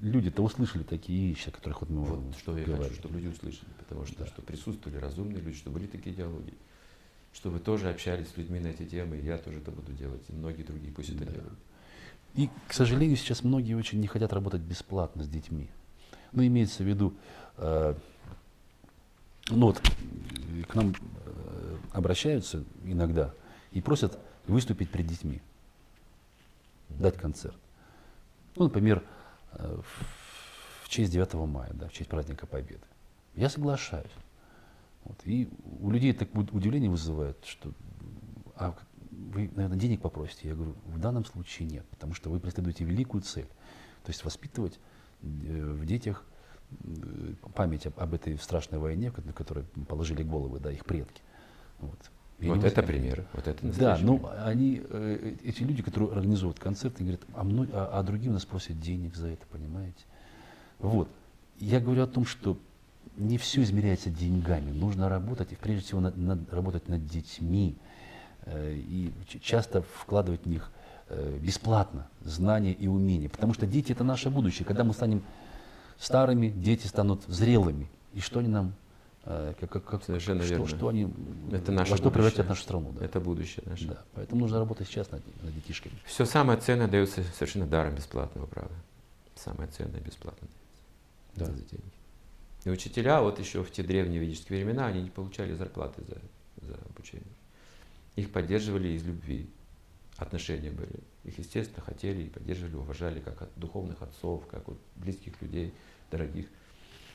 люди-то 0.00 0.42
услышали 0.42 0.82
такие 0.82 1.28
вещи, 1.30 1.48
о 1.48 1.52
которых 1.52 1.80
вот 1.80 1.90
мы 1.90 2.02
Вот 2.02 2.36
что 2.38 2.56
я 2.56 2.64
говорим. 2.64 2.84
хочу, 2.84 2.94
чтобы 2.96 3.18
люди 3.20 3.28
услышали, 3.28 3.68
потому 3.78 4.06
что, 4.06 4.26
что 4.26 4.42
присутствовали 4.42 4.98
разумные 4.98 5.40
люди, 5.40 5.56
чтобы 5.56 5.78
были 5.80 5.86
такие 5.88 6.14
диалоги, 6.14 6.54
чтобы 7.32 7.58
тоже 7.58 7.90
общались 7.90 8.28
с 8.28 8.36
людьми 8.36 8.60
на 8.60 8.68
эти 8.68 8.84
темы, 8.84 9.18
и 9.18 9.24
я 9.24 9.38
тоже 9.38 9.58
это 9.58 9.70
буду 9.70 9.92
делать, 9.92 10.22
и 10.28 10.32
многие 10.32 10.62
другие 10.62 10.92
пусть 10.92 11.10
это 11.10 11.24
Да. 11.24 11.32
делают. 11.32 11.58
И, 12.34 12.50
к 12.68 12.72
сожалению, 12.72 13.16
сейчас 13.16 13.42
многие 13.42 13.74
очень 13.74 14.00
не 14.00 14.06
хотят 14.06 14.32
работать 14.32 14.60
бесплатно 14.60 15.24
с 15.24 15.28
детьми. 15.28 15.68
Ну, 16.32 16.46
имеется 16.46 16.82
в 16.82 16.86
виду, 16.86 17.14
э, 17.56 17.94
ну 19.48 19.66
вот, 19.66 19.80
э, 19.80 20.62
к 20.64 20.74
нам 20.74 20.94
э, 21.24 21.76
обращаются 21.92 22.64
иногда 22.84 23.34
и 23.72 23.80
просят 23.80 24.18
выступить 24.46 24.90
перед 24.90 25.06
детьми, 25.06 25.40
дать 26.88 27.16
концерт. 27.16 27.56
Ну, 28.56 28.64
например, 28.64 29.02
э, 29.52 29.80
в, 30.82 30.88
честь 30.88 31.12
9 31.12 31.34
мая, 31.46 31.70
да, 31.72 31.88
в 31.88 31.92
честь 31.92 32.10
праздника 32.10 32.46
Победы. 32.46 32.82
Я 33.34 33.48
соглашаюсь. 33.48 34.10
Вот. 35.04 35.16
И 35.24 35.48
у 35.80 35.90
людей 35.90 36.12
так 36.12 36.28
уд- 36.34 36.52
удивление 36.52 36.90
вызывает, 36.90 37.36
что 37.44 37.72
а 38.56 38.74
вы, 39.18 39.50
наверное, 39.54 39.78
денег 39.78 40.00
попросите. 40.00 40.48
Я 40.48 40.54
говорю, 40.54 40.74
в 40.86 40.98
данном 40.98 41.24
случае 41.24 41.68
нет, 41.68 41.84
потому 41.90 42.14
что 42.14 42.30
вы 42.30 42.40
преследуете 42.40 42.84
великую 42.84 43.22
цель. 43.22 43.46
То 44.04 44.10
есть 44.10 44.24
воспитывать 44.24 44.78
э, 45.22 45.26
в 45.26 45.84
детях 45.84 46.24
э, 46.70 47.34
память 47.54 47.86
об, 47.86 47.98
об 47.98 48.14
этой 48.14 48.38
страшной 48.38 48.80
войне, 48.80 49.12
на 49.24 49.32
которой 49.32 49.64
положили 49.88 50.22
головы 50.22 50.60
да, 50.60 50.70
их 50.72 50.84
предки. 50.84 51.20
Вот. 51.80 51.98
Вот 52.40 52.62
это 52.62 52.84
пример, 52.84 53.26
вот 53.32 53.48
это 53.48 53.60
Да, 53.62 53.66
настоящий 53.68 54.04
ну 54.04 54.18
пример. 54.18 54.38
они, 54.44 54.82
э, 54.88 55.34
эти 55.42 55.64
люди, 55.64 55.82
которые 55.82 56.12
организуют 56.12 56.60
концерты, 56.60 57.02
говорят, 57.02 57.22
а, 57.34 57.42
мной, 57.42 57.68
а, 57.72 57.98
а 57.98 58.02
другие 58.04 58.30
у 58.30 58.32
нас 58.34 58.44
просят 58.44 58.80
денег 58.80 59.16
за 59.16 59.26
это, 59.28 59.44
понимаете? 59.50 60.04
Вот. 60.78 61.08
Я 61.58 61.80
говорю 61.80 62.04
о 62.04 62.06
том, 62.06 62.24
что 62.24 62.56
не 63.16 63.38
все 63.38 63.62
измеряется 63.64 64.10
деньгами. 64.10 64.70
Нужно 64.70 65.08
работать, 65.08 65.50
и 65.50 65.56
прежде 65.56 65.84
всего 65.86 66.00
над- 66.00 66.16
над- 66.16 66.52
работать 66.52 66.88
над 66.88 67.04
детьми. 67.06 67.76
Э, 68.48 68.74
и 68.76 69.12
часто 69.40 69.82
вкладывать 69.82 70.42
в 70.44 70.48
них 70.48 70.70
э, 71.08 71.38
бесплатно 71.40 72.06
знания 72.22 72.72
и 72.72 72.86
умения. 72.86 73.28
Потому 73.28 73.54
что 73.54 73.66
дети 73.66 73.92
это 73.92 74.04
наше 74.04 74.30
будущее. 74.30 74.64
Когда 74.66 74.84
мы 74.84 74.92
станем 74.94 75.22
старыми, 75.98 76.48
дети 76.48 76.86
станут 76.86 77.22
зрелыми. 77.26 77.88
И 78.14 78.20
что 78.20 78.40
они 78.40 78.48
нам, 78.48 78.72
э, 79.24 79.54
как, 79.60 79.70
как- 79.70 79.84
как- 79.84 80.04
Совершенно 80.04 80.40
что, 80.42 80.50
верно. 80.50 80.66
что 80.68 80.88
они, 80.88 81.12
Это 81.52 81.72
во 81.72 81.78
наше 81.78 81.96
что 81.96 82.10
превратят 82.10 82.38
будущее. 82.38 82.48
нашу 82.48 82.62
страну. 82.62 82.92
Да. 82.98 83.04
Это 83.04 83.20
будущее 83.20 83.62
наше. 83.66 83.86
Да, 83.86 84.02
поэтому 84.14 84.40
нужно 84.42 84.58
работать 84.58 84.86
сейчас 84.88 85.10
над, 85.10 85.22
над 85.42 85.54
детишками. 85.54 85.94
Все 86.04 86.24
самое 86.24 86.58
ценное 86.60 86.88
дается 86.88 87.22
совершенно 87.34 87.66
даром 87.66 87.94
бесплатного 87.94 88.46
права. 88.46 88.70
Самое 89.34 89.70
ценное 89.70 90.00
бесплатно 90.00 90.48
Да. 91.36 91.44
за 91.46 91.52
деньги. 91.52 91.82
И 92.64 92.70
учителя 92.70 93.22
вот 93.22 93.38
еще 93.38 93.62
в 93.62 93.70
те 93.70 93.82
древние 93.82 94.20
ведические 94.20 94.62
времена, 94.64 94.86
они 94.86 95.00
не 95.02 95.10
получали 95.10 95.54
зарплаты 95.54 96.02
за, 96.02 96.66
за 96.66 96.74
обучение. 96.90 97.24
Их 98.18 98.32
поддерживали 98.32 98.88
из 98.88 99.04
любви. 99.04 99.48
Отношения 100.16 100.72
были. 100.72 100.98
Их, 101.22 101.38
естественно, 101.38 101.84
хотели 101.84 102.24
и 102.24 102.28
поддерживали, 102.28 102.74
уважали 102.74 103.20
как 103.20 103.42
от 103.42 103.50
духовных 103.54 104.02
отцов, 104.02 104.44
как 104.48 104.66
вот 104.66 104.76
близких 104.96 105.40
людей, 105.40 105.72
дорогих. 106.10 106.48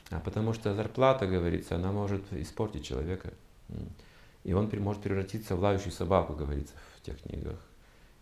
А 0.08 0.18
потому 0.20 0.54
что 0.54 0.74
зарплата, 0.74 1.26
говорится, 1.26 1.76
она 1.76 1.92
может 1.92 2.32
испортить 2.32 2.86
человека. 2.86 3.34
И 4.44 4.54
он 4.54 4.70
может 4.80 5.02
превратиться 5.02 5.56
в 5.56 5.60
лающую 5.60 5.92
собаку, 5.92 6.32
говорится 6.32 6.72
в 6.96 7.02
тех 7.02 7.20
книгах. 7.20 7.60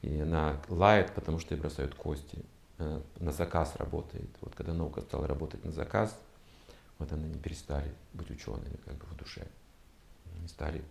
И 0.00 0.18
она 0.18 0.60
лает, 0.68 1.14
потому 1.14 1.38
что 1.38 1.54
ей 1.54 1.60
бросают 1.60 1.94
кости. 1.94 2.44
Она 2.78 3.00
на 3.20 3.30
заказ 3.30 3.76
работает. 3.76 4.28
Вот 4.40 4.56
когда 4.56 4.74
наука 4.74 5.02
стала 5.02 5.28
работать 5.28 5.64
на 5.64 5.70
заказ, 5.70 6.18
вот 6.98 7.12
они 7.12 7.28
не 7.28 7.38
перестали 7.38 7.94
быть 8.12 8.28
учеными 8.32 8.76
как 8.84 8.94
бы 8.94 9.06
в 9.06 9.16
душе. 9.16 9.46
Они 10.36 10.48
стали, 10.48 10.82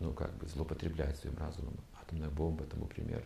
ну, 0.00 0.12
как 0.12 0.36
бы 0.36 0.46
злоупотреблять 0.46 1.16
своим 1.16 1.36
разумом. 1.36 1.74
Атомная 2.00 2.30
бомба 2.30 2.64
тому 2.64 2.86
пример. 2.86 3.24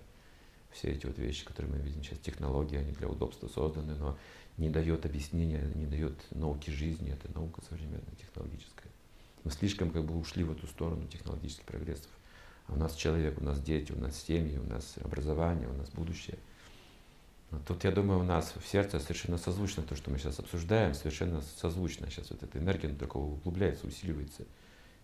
Все 0.70 0.92
эти 0.92 1.06
вот 1.06 1.18
вещи, 1.18 1.44
которые 1.44 1.72
мы 1.72 1.78
видим 1.80 2.02
сейчас, 2.02 2.18
технологии, 2.20 2.76
они 2.76 2.92
для 2.92 3.08
удобства 3.08 3.48
созданы, 3.48 3.94
но 3.96 4.16
не 4.56 4.70
дает 4.70 5.04
объяснения, 5.04 5.62
не 5.74 5.86
дает 5.86 6.14
науки 6.30 6.70
жизни, 6.70 7.12
это 7.12 7.32
наука 7.32 7.60
современная, 7.68 8.14
технологическая. 8.20 8.88
Мы 9.42 9.50
слишком 9.50 9.90
как 9.90 10.04
бы 10.04 10.16
ушли 10.16 10.44
в 10.44 10.52
эту 10.52 10.66
сторону 10.66 11.06
технологических 11.08 11.64
прогрессов. 11.64 12.10
А 12.66 12.74
у 12.74 12.76
нас 12.76 12.94
человек, 12.94 13.40
у 13.40 13.44
нас 13.44 13.60
дети, 13.60 13.90
у 13.90 13.98
нас 13.98 14.16
семьи, 14.16 14.58
у 14.58 14.66
нас 14.66 14.96
образование, 15.02 15.68
у 15.68 15.72
нас 15.72 15.88
будущее. 15.90 16.38
Но 17.50 17.58
тут, 17.66 17.82
я 17.82 17.90
думаю, 17.90 18.20
у 18.20 18.22
нас 18.22 18.54
в 18.54 18.66
сердце 18.66 19.00
совершенно 19.00 19.38
созвучно 19.38 19.82
то, 19.82 19.96
что 19.96 20.10
мы 20.10 20.18
сейчас 20.18 20.38
обсуждаем, 20.38 20.94
совершенно 20.94 21.42
созвучно. 21.42 22.08
Сейчас 22.08 22.30
вот 22.30 22.42
эта 22.42 22.58
энергия 22.58 22.88
она 22.88 22.96
только 22.96 23.16
углубляется, 23.16 23.86
усиливается, 23.86 24.44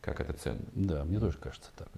как 0.01 0.21
это 0.21 0.33
ценно. 0.35 0.61
Да, 0.75 1.05
мне 1.05 1.19
тоже 1.19 1.39
кажется 1.39 1.71
так. 1.77 1.89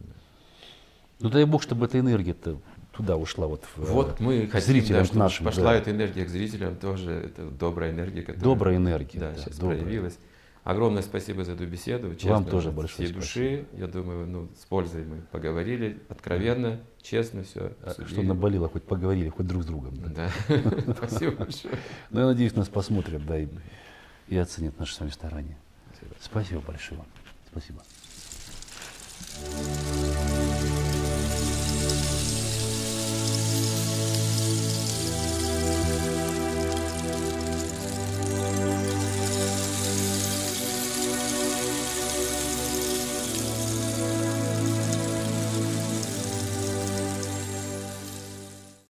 Ну 1.20 1.30
дай 1.30 1.44
бог, 1.44 1.62
чтобы 1.62 1.86
эта 1.86 1.98
энергия-то 1.98 2.60
туда 2.92 3.16
ушла 3.16 3.46
вот 3.46 3.64
в, 3.76 3.90
Вот 3.90 4.20
мы 4.20 4.46
к 4.46 4.52
хотим, 4.52 4.74
зрителям 4.74 5.04
да, 5.04 5.08
к 5.10 5.14
нашим. 5.14 5.46
пошла 5.46 5.64
да. 5.64 5.74
эта 5.74 5.90
энергия 5.90 6.24
к 6.24 6.28
зрителям 6.28 6.76
тоже, 6.76 7.12
это 7.12 7.50
добрая 7.50 7.92
энергия, 7.92 8.22
которая 8.22 8.42
Добрая 8.42 8.76
энергия. 8.76 9.18
да, 9.18 9.30
да, 9.32 9.36
сейчас 9.36 9.58
добрая. 9.58 9.80
проявилась. 9.80 10.18
Огромное 10.64 11.02
спасибо 11.02 11.44
за 11.44 11.52
эту 11.52 11.66
беседу. 11.66 12.14
Честно, 12.14 12.44
тоже 12.44 12.68
от 12.68 12.74
большое 12.74 13.08
всей 13.08 13.14
души. 13.14 13.66
Я 13.72 13.86
думаю, 13.86 14.26
ну, 14.26 14.48
с 14.60 14.66
пользой 14.66 15.02
мы 15.04 15.22
поговорили, 15.32 15.98
откровенно, 16.10 16.80
честно 17.00 17.42
все. 17.42 17.72
А 17.82 17.94
Что 18.06 18.22
наболело, 18.22 18.68
хоть 18.68 18.82
поговорили, 18.82 19.30
хоть 19.30 19.46
друг 19.46 19.62
с 19.62 19.66
другом. 19.66 19.94
Да. 19.96 20.30
Да. 20.48 20.94
Спасибо 20.94 21.32
большое. 21.36 21.74
Ну, 22.10 22.20
я 22.20 22.26
надеюсь, 22.26 22.54
нас 22.54 22.68
посмотрят, 22.68 23.24
да, 23.24 23.38
и, 23.38 23.48
и 24.28 24.36
оценят 24.36 24.78
наши 24.78 24.94
с 24.94 25.00
вами 25.00 25.10
старания. 25.10 25.56
Спасибо. 25.94 26.16
Спасибо 26.20 26.60
большое 26.60 27.00
вам. 27.58 27.84
Спасибо. 29.40 29.97